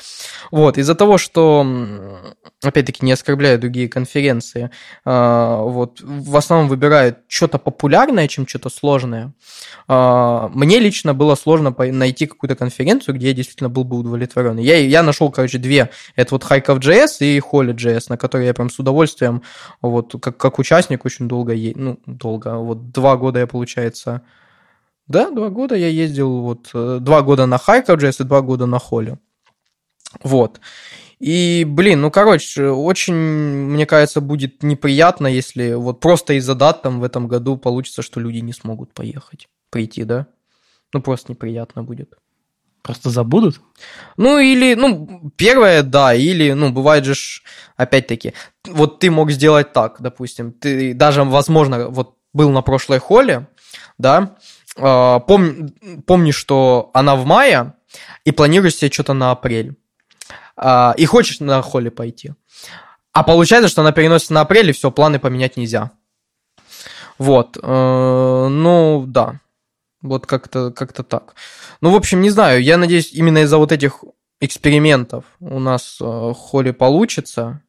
Вот, 0.51 0.79
из-за 0.79 0.95
того, 0.95 1.19
что, 1.19 1.67
опять-таки, 2.63 3.05
не 3.05 3.13
оскорбляю 3.13 3.59
другие 3.59 3.89
конференции, 3.89 4.71
а, 5.05 5.63
вот, 5.63 6.01
в 6.01 6.37
основном 6.37 6.69
выбирают 6.69 7.19
что-то 7.29 7.59
популярное, 7.59 8.29
чем 8.29 8.47
что-то 8.47 8.71
сложное. 8.71 9.33
А, 9.87 10.49
Мне 10.49 10.81
лично 10.81 11.15
было 11.15 11.35
сложно 11.35 11.75
найти 11.79 12.27
какую-то 12.27 12.57
конференцию, 12.57 13.15
где 13.15 13.29
я 13.29 13.35
действительно 13.35 13.69
был 13.69 13.85
бы 13.85 13.97
удовлетворен. 13.99 14.59
Я, 14.59 14.79
я 14.79 15.03
нашел, 15.03 15.31
короче, 15.31 15.59
две. 15.59 15.91
Это 16.17 16.35
вот 16.35 16.45
Харьков.js 16.45 17.19
и 17.21 17.39
Holy.js, 17.39 18.07
на 18.09 18.17
которые 18.17 18.49
я 18.49 18.55
прям 18.55 18.71
с 18.71 18.79
удовольствием, 18.79 19.43
вот, 19.83 20.15
как, 20.21 20.37
как 20.37 20.59
участник 20.59 21.05
очень 21.05 21.29
долго, 21.29 21.53
е- 21.53 21.75
ну, 21.77 21.99
долго, 22.07 22.57
вот 22.57 22.91
два 22.91 23.17
года 23.17 23.41
я, 23.41 23.47
получается, 23.47 24.23
да, 25.07 25.31
два 25.31 25.49
года 25.49 25.75
я 25.75 25.89
ездил, 25.89 26.41
вот, 26.41 26.71
э, 26.75 26.99
два 27.01 27.23
года 27.23 27.47
на 27.47 27.59
Харьков.js 27.59 28.17
и 28.21 28.25
два 28.25 28.43
года 28.43 28.67
на 28.67 28.79
Холе. 28.79 29.19
Вот. 30.23 30.61
И, 31.19 31.65
блин, 31.67 32.01
ну, 32.01 32.11
короче, 32.11 32.69
очень, 32.69 33.15
мне 33.15 33.87
кажется, 33.87 34.21
будет 34.21 34.63
неприятно, 34.63 35.27
если 35.27 35.73
вот 35.75 36.01
просто 36.01 36.35
из-за 36.35 36.55
дат 36.55 36.83
там 36.83 37.01
в 37.01 37.05
этом 37.05 37.27
году 37.27 37.57
получится, 37.57 38.03
что 38.03 38.21
люди 38.21 38.39
не 38.39 38.53
смогут 38.53 38.95
поехать, 38.95 39.49
прийти, 39.71 40.05
да? 40.05 40.27
Ну, 40.93 41.03
просто 41.03 41.33
неприятно 41.33 41.83
будет. 41.83 42.15
Просто 42.89 43.11
забудут? 43.11 43.61
Ну, 44.17 44.39
или, 44.39 44.73
ну, 44.73 45.31
первое, 45.37 45.83
да, 45.83 46.15
или, 46.15 46.53
ну, 46.53 46.73
бывает 46.73 47.05
же, 47.05 47.15
опять-таки, 47.77 48.33
вот 48.65 48.99
ты 48.99 49.11
мог 49.11 49.31
сделать 49.31 49.75
так, 49.75 50.01
допустим, 50.01 50.53
ты 50.53 50.95
даже, 50.95 51.23
возможно, 51.25 51.89
вот 51.89 52.17
был 52.33 52.49
на 52.49 52.63
прошлой 52.63 52.99
холле, 52.99 53.47
да, 53.99 54.37
а, 54.79 55.19
пом, 55.19 55.69
помни, 56.07 56.31
что 56.31 56.91
она 56.95 57.15
в 57.15 57.27
мае, 57.27 57.75
и 58.25 58.33
планируешь 58.33 58.77
себе 58.77 58.91
что-то 58.91 59.13
на 59.13 59.33
апрель, 59.33 59.77
а, 60.57 60.95
и 60.97 61.05
хочешь 61.05 61.41
на 61.41 61.61
холле 61.61 61.91
пойти, 61.91 62.33
а 63.13 63.23
получается, 63.23 63.69
что 63.69 63.83
она 63.83 63.93
переносится 63.93 64.33
на 64.33 64.41
апрель, 64.41 64.71
и 64.71 64.73
все, 64.73 64.91
планы 64.91 65.19
поменять 65.19 65.59
нельзя. 65.59 65.91
Вот, 67.19 67.59
э, 67.63 68.49
ну, 68.51 69.05
да, 69.07 69.41
вот 70.03 70.27
как-то 70.27 70.71
как 70.71 70.93
так. 70.93 71.35
Ну, 71.81 71.91
в 71.91 71.97
общем, 71.97 72.21
не 72.21 72.31
знаю. 72.31 72.63
Я 72.63 72.77
надеюсь, 72.77 73.13
именно 73.13 73.39
из-за 73.39 73.59
вот 73.59 73.73
этих 73.73 74.05
экспериментов 74.41 75.25
у 75.41 75.59
нас 75.59 75.99
э, 76.01 76.33
холли 76.37 76.71
получится. 76.71 77.63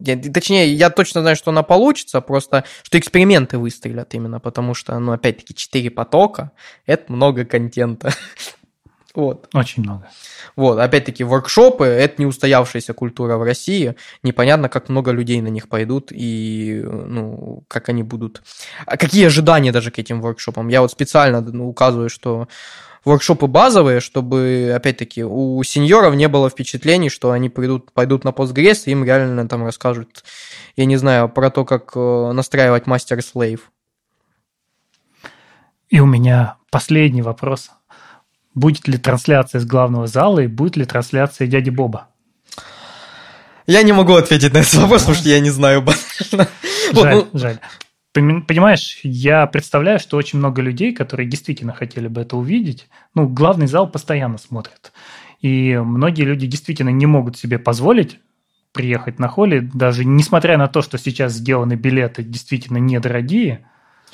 Я- 0.00 0.16
точнее, 0.16 0.72
я 0.72 0.90
точно 0.90 1.20
знаю, 1.20 1.36
что 1.36 1.50
она 1.50 1.62
получится, 1.62 2.20
просто 2.20 2.64
что 2.82 2.98
эксперименты 2.98 3.58
выстрелят 3.58 4.14
именно, 4.14 4.40
потому 4.40 4.74
что, 4.74 4.98
ну, 4.98 5.12
опять-таки, 5.12 5.54
4 5.54 5.90
потока– 5.90 6.52
это 6.86 7.12
много 7.12 7.44
контента. 7.44 8.12
Вот. 9.14 9.48
Очень 9.54 9.84
много. 9.84 10.08
Вот, 10.56 10.76
опять-таки, 10.80 11.22
воркшопы– 11.22 11.84
это 11.86 12.14
не 12.18 12.26
устоявшаяся 12.26 12.94
культура 12.94 13.36
в 13.36 13.44
России. 13.44 13.94
Непонятно, 14.24 14.68
как 14.68 14.88
много 14.88 15.12
людей 15.12 15.40
на 15.40 15.46
них 15.46 15.68
пойдут 15.68 16.08
и, 16.10 16.82
ну, 16.84 17.62
как 17.68 17.88
они 17.90 18.02
будут... 18.02 18.42
А 18.86 18.96
какие 18.96 19.26
ожидания 19.26 19.70
даже 19.70 19.92
к 19.92 20.00
этим 20.00 20.20
воркшопам? 20.20 20.66
Я 20.66 20.80
вот 20.80 20.90
специально 20.90 21.40
ну, 21.40 21.68
указываю, 21.68 22.08
что 22.10 22.48
воркшопы 23.04 23.46
базовые, 23.46 24.00
чтобы, 24.00 24.72
опять-таки, 24.74 25.24
у 25.24 25.62
сеньоров 25.62 26.14
не 26.14 26.28
было 26.28 26.50
впечатлений, 26.50 27.08
что 27.08 27.30
они 27.30 27.48
придут, 27.48 27.92
пойдут 27.92 28.24
на 28.24 28.30
Postgres, 28.30 28.82
и 28.86 28.90
им 28.90 29.04
реально 29.04 29.48
там 29.48 29.64
расскажут, 29.64 30.24
я 30.76 30.84
не 30.84 30.96
знаю, 30.96 31.28
про 31.28 31.50
то, 31.50 31.64
как 31.64 31.92
э, 31.94 32.32
настраивать 32.32 32.86
мастер-слейв. 32.86 33.70
И 35.88 36.00
у 36.00 36.06
меня 36.06 36.56
последний 36.70 37.22
вопрос. 37.22 37.70
Будет 38.54 38.88
ли 38.88 38.98
трансляция 38.98 39.60
из 39.60 39.66
главного 39.66 40.06
зала 40.06 40.40
и 40.40 40.46
будет 40.46 40.76
ли 40.76 40.84
трансляция 40.84 41.46
дяди 41.46 41.70
Боба? 41.70 42.08
Я 43.66 43.82
не 43.82 43.92
могу 43.92 44.14
ответить 44.14 44.52
на 44.52 44.58
этот 44.58 44.74
вопрос, 44.74 45.02
потому 45.02 45.16
что 45.16 45.28
я 45.28 45.40
не 45.40 45.50
знаю 45.50 45.82
банально. 46.32 46.48
Вот, 46.92 47.02
Жаль, 47.02 47.14
ну, 47.14 47.38
жаль. 47.38 47.58
Пон- 48.14 48.42
Понимаешь, 48.42 49.00
я 49.02 49.46
представляю, 49.46 49.98
что 49.98 50.16
очень 50.16 50.38
много 50.38 50.62
людей, 50.62 50.94
которые 50.94 51.28
действительно 51.28 51.72
хотели 51.72 52.06
бы 52.06 52.20
это 52.20 52.36
увидеть, 52.36 52.88
ну, 53.14 53.28
главный 53.28 53.66
зал 53.66 53.90
постоянно 53.90 54.38
смотрят. 54.38 54.92
И 55.40 55.76
многие 55.76 56.22
люди 56.22 56.46
действительно 56.46 56.90
не 56.90 57.06
могут 57.06 57.36
себе 57.36 57.58
позволить 57.58 58.20
приехать 58.72 59.18
на 59.18 59.28
холли, 59.28 59.60
даже 59.72 60.04
несмотря 60.04 60.58
на 60.58 60.68
то, 60.68 60.82
что 60.82 60.98
сейчас 60.98 61.32
сделаны 61.34 61.74
билеты 61.74 62.22
действительно 62.22 62.78
недорогие, 62.78 63.66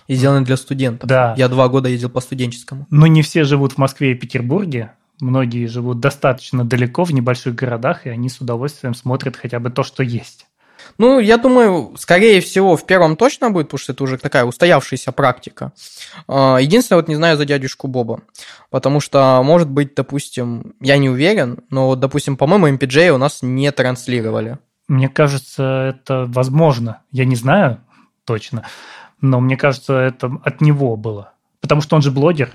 И 0.07 0.15
сделаны 0.15 0.45
для 0.45 0.57
студентов. 0.57 1.09
Да. 1.09 1.35
Я 1.39 1.49
два 1.49 1.69
года 1.69 1.89
ездил 1.89 2.11
по 2.11 2.21
студенческому. 2.21 2.87
но 2.91 3.07
не 3.07 3.23
все 3.23 3.45
живут 3.45 3.73
в 3.73 3.79
Москве 3.79 4.13
и 4.13 4.15
Петербурге, 4.15 4.93
многие 5.21 5.67
живут 5.67 6.01
достаточно 6.01 6.65
далеко, 6.65 7.05
в 7.05 7.13
небольших 7.13 7.55
городах, 7.55 8.07
и 8.07 8.11
они 8.11 8.29
с 8.29 8.41
удовольствием 8.41 8.95
смотрят 8.95 9.37
хотя 9.37 9.61
бы 9.61 9.71
то, 9.71 9.83
что 9.83 10.03
есть. 10.03 10.47
Ну, 10.99 11.19
я 11.19 11.37
думаю, 11.37 11.95
скорее 11.99 12.41
всего, 12.41 12.77
в 12.77 12.87
первом 12.87 13.17
точно 13.17 13.51
будет, 13.51 13.67
потому 13.67 13.79
что 13.79 13.93
это 13.93 14.05
уже 14.05 14.19
такая 14.19 14.45
устоявшаяся 14.45 15.13
практика. 15.13 15.73
А, 16.29 16.59
Единственное, 16.59 17.01
вот 17.01 17.09
не 17.09 17.17
знаю 17.17 17.37
за 17.37 17.45
дядюшку 17.45 17.89
Боба. 17.89 18.21
Потому 18.71 19.01
что, 19.01 19.43
может 19.45 19.69
быть, 19.69 19.95
допустим, 19.95 20.75
я 20.81 20.99
не 20.99 21.09
уверен, 21.09 21.61
но 21.71 21.87
вот, 21.87 22.01
допустим, 22.01 22.37
по-моему, 22.37 22.69
MPJ 22.69 23.11
у 23.11 23.19
нас 23.19 23.41
не 23.43 23.71
транслировали. 23.73 24.59
Мне 24.89 25.09
кажется, 25.09 25.95
это 25.95 26.27
возможно. 26.29 27.03
Я 27.13 27.25
не 27.25 27.37
знаю 27.37 27.81
точно, 28.25 28.67
но 29.21 29.41
мне 29.41 29.57
кажется, 29.57 29.95
это 29.95 30.31
от 30.45 30.61
него 30.61 30.97
было. 30.97 31.33
Потому 31.61 31.81
что 31.81 31.97
он 31.97 32.03
же 32.03 32.11
блогер. 32.11 32.53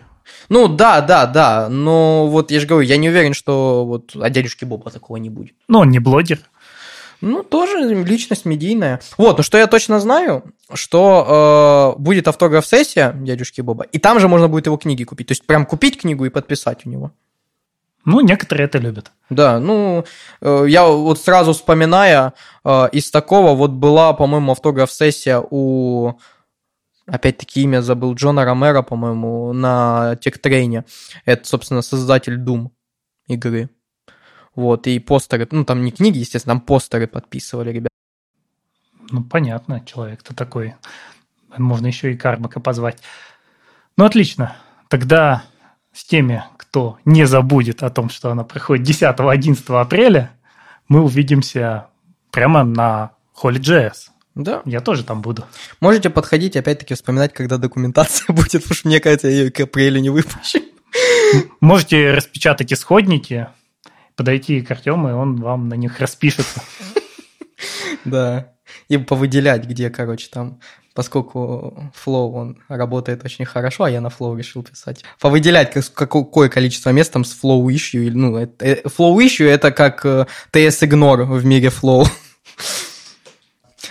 Ну, 0.49 0.67
да, 0.67 1.01
да, 1.01 1.27
да, 1.27 1.69
но 1.69 2.27
вот 2.27 2.51
я 2.51 2.59
же 2.59 2.67
говорю, 2.67 2.87
я 2.87 2.97
не 2.97 3.09
уверен, 3.09 3.33
что 3.33 3.85
вот 3.85 4.15
от 4.15 4.31
дядюшки 4.31 4.65
Боба 4.65 4.89
такого 4.89 5.17
не 5.17 5.29
будет. 5.29 5.53
Но 5.67 5.79
он 5.79 5.89
не 5.89 5.99
блогер. 5.99 6.39
Ну, 7.25 7.41
тоже 7.41 7.79
личность 7.79 8.45
медийная. 8.45 9.01
Вот, 9.17 9.37
ну 9.37 9.43
что 9.43 9.57
я 9.57 9.65
точно 9.65 9.99
знаю, 9.99 10.43
что 10.71 11.95
э, 11.97 11.99
будет 11.99 12.27
автограф-сессия 12.27 13.13
дядюшки 13.15 13.61
Боба, 13.61 13.85
и 13.85 13.97
там 13.97 14.19
же 14.19 14.27
можно 14.27 14.47
будет 14.47 14.67
его 14.67 14.77
книги 14.77 15.03
купить. 15.03 15.29
То 15.29 15.31
есть 15.31 15.43
прям 15.47 15.65
купить 15.65 15.99
книгу 15.99 16.25
и 16.25 16.29
подписать 16.29 16.85
у 16.85 16.89
него. 16.89 17.11
Ну, 18.05 18.21
некоторые 18.21 18.65
это 18.65 18.77
любят. 18.77 19.11
Да, 19.31 19.59
ну, 19.59 20.05
э, 20.41 20.65
я 20.67 20.85
вот 20.85 21.19
сразу 21.19 21.53
вспоминая, 21.53 22.33
э, 22.63 22.89
из 22.91 23.09
такого 23.09 23.55
вот 23.55 23.71
была, 23.71 24.13
по-моему, 24.13 24.51
автограф-сессия 24.51 25.43
у, 25.49 26.13
опять-таки 27.07 27.63
имя 27.63 27.81
забыл, 27.81 28.13
Джона 28.13 28.45
Ромера, 28.45 28.83
по-моему, 28.83 29.51
на 29.51 30.15
Техтрейне. 30.17 30.85
Это, 31.25 31.47
собственно, 31.47 31.81
создатель 31.81 32.39
Doom 32.39 32.69
игры. 33.27 33.71
Вот, 34.55 34.87
и 34.87 34.99
постеры, 34.99 35.47
ну, 35.51 35.65
там 35.65 35.83
не 35.83 35.91
книги, 35.91 36.19
естественно, 36.19 36.55
там 36.55 36.61
постеры 36.61 37.07
подписывали, 37.07 37.71
ребят. 37.71 37.89
Ну, 39.09 39.23
понятно, 39.23 39.81
человек-то 39.85 40.33
такой. 40.33 40.75
Можно 41.57 41.87
еще 41.87 42.13
и 42.13 42.17
Кармака 42.17 42.59
позвать. 42.59 42.99
Ну, 43.97 44.05
отлично. 44.05 44.55
Тогда 44.89 45.43
с 45.93 46.03
теми, 46.03 46.43
кто 46.57 46.97
не 47.05 47.25
забудет 47.25 47.83
о 47.83 47.89
том, 47.89 48.09
что 48.09 48.31
она 48.31 48.43
приходит 48.43 48.87
10-11 48.87 49.79
апреля, 49.79 50.31
мы 50.87 51.01
увидимся 51.01 51.87
прямо 52.31 52.63
на 52.63 53.11
Holy.js. 53.41 54.09
Да. 54.35 54.61
Я 54.65 54.81
тоже 54.81 55.03
там 55.03 55.21
буду. 55.21 55.45
Можете 55.79 56.09
подходить, 56.09 56.57
опять-таки, 56.57 56.93
вспоминать, 56.93 57.33
когда 57.33 57.57
документация 57.57 58.25
будет, 58.33 58.63
потому 58.63 58.73
что, 58.75 58.87
мне 58.87 58.99
кажется, 58.99 59.27
я 59.27 59.43
ее 59.43 59.51
к 59.51 59.59
апрелю 59.61 59.99
не 60.01 60.09
выпущу. 60.09 60.59
Можете 61.61 62.11
распечатать 62.11 62.71
исходники, 62.71 63.47
подойти 64.15 64.61
к 64.61 64.71
Артему, 64.71 65.09
и 65.09 65.13
он 65.13 65.35
вам 65.37 65.69
на 65.69 65.75
них 65.75 65.99
распишется. 65.99 66.61
Да. 68.03 68.51
И 68.87 68.97
повыделять, 68.97 69.65
где, 69.65 69.89
короче, 69.89 70.27
там, 70.31 70.59
поскольку 70.93 71.91
Flow, 71.93 72.31
он 72.33 72.57
работает 72.67 73.23
очень 73.25 73.45
хорошо, 73.45 73.85
а 73.85 73.89
я 73.89 73.99
на 74.01 74.07
Flow 74.07 74.37
решил 74.37 74.63
писать. 74.63 75.03
Повыделять 75.19 75.71
как- 75.71 75.93
какое 76.09 76.49
количество 76.49 76.91
мест 76.91 77.11
там 77.11 77.25
с 77.25 77.35
issue. 77.43 78.03
или, 78.03 78.15
Ну, 78.15 78.37
э, 78.37 78.47
Flow 78.83 79.17
issue 79.25 79.47
это 79.47 79.71
как 79.71 80.05
э, 80.05 80.27
TS 80.51 80.87
Ignore 80.87 81.23
в 81.25 81.45
мире 81.45 81.69
Flow. 81.69 82.05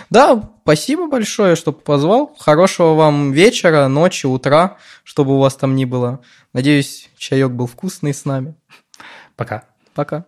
Да, 0.09 0.49
спасибо 0.63 1.07
большое, 1.07 1.55
что 1.55 1.71
позвал. 1.71 2.35
Хорошего 2.39 2.93
вам 2.93 3.31
вечера, 3.31 3.87
ночи, 3.87 4.25
утра, 4.25 4.77
чтобы 5.03 5.35
у 5.35 5.39
вас 5.39 5.55
там 5.55 5.75
ни 5.75 5.85
было. 5.85 6.21
Надеюсь, 6.53 7.09
чаек 7.17 7.51
был 7.51 7.67
вкусный 7.67 8.13
с 8.13 8.25
нами. 8.25 8.55
Пока. 9.35 9.63
Пока. 9.95 10.23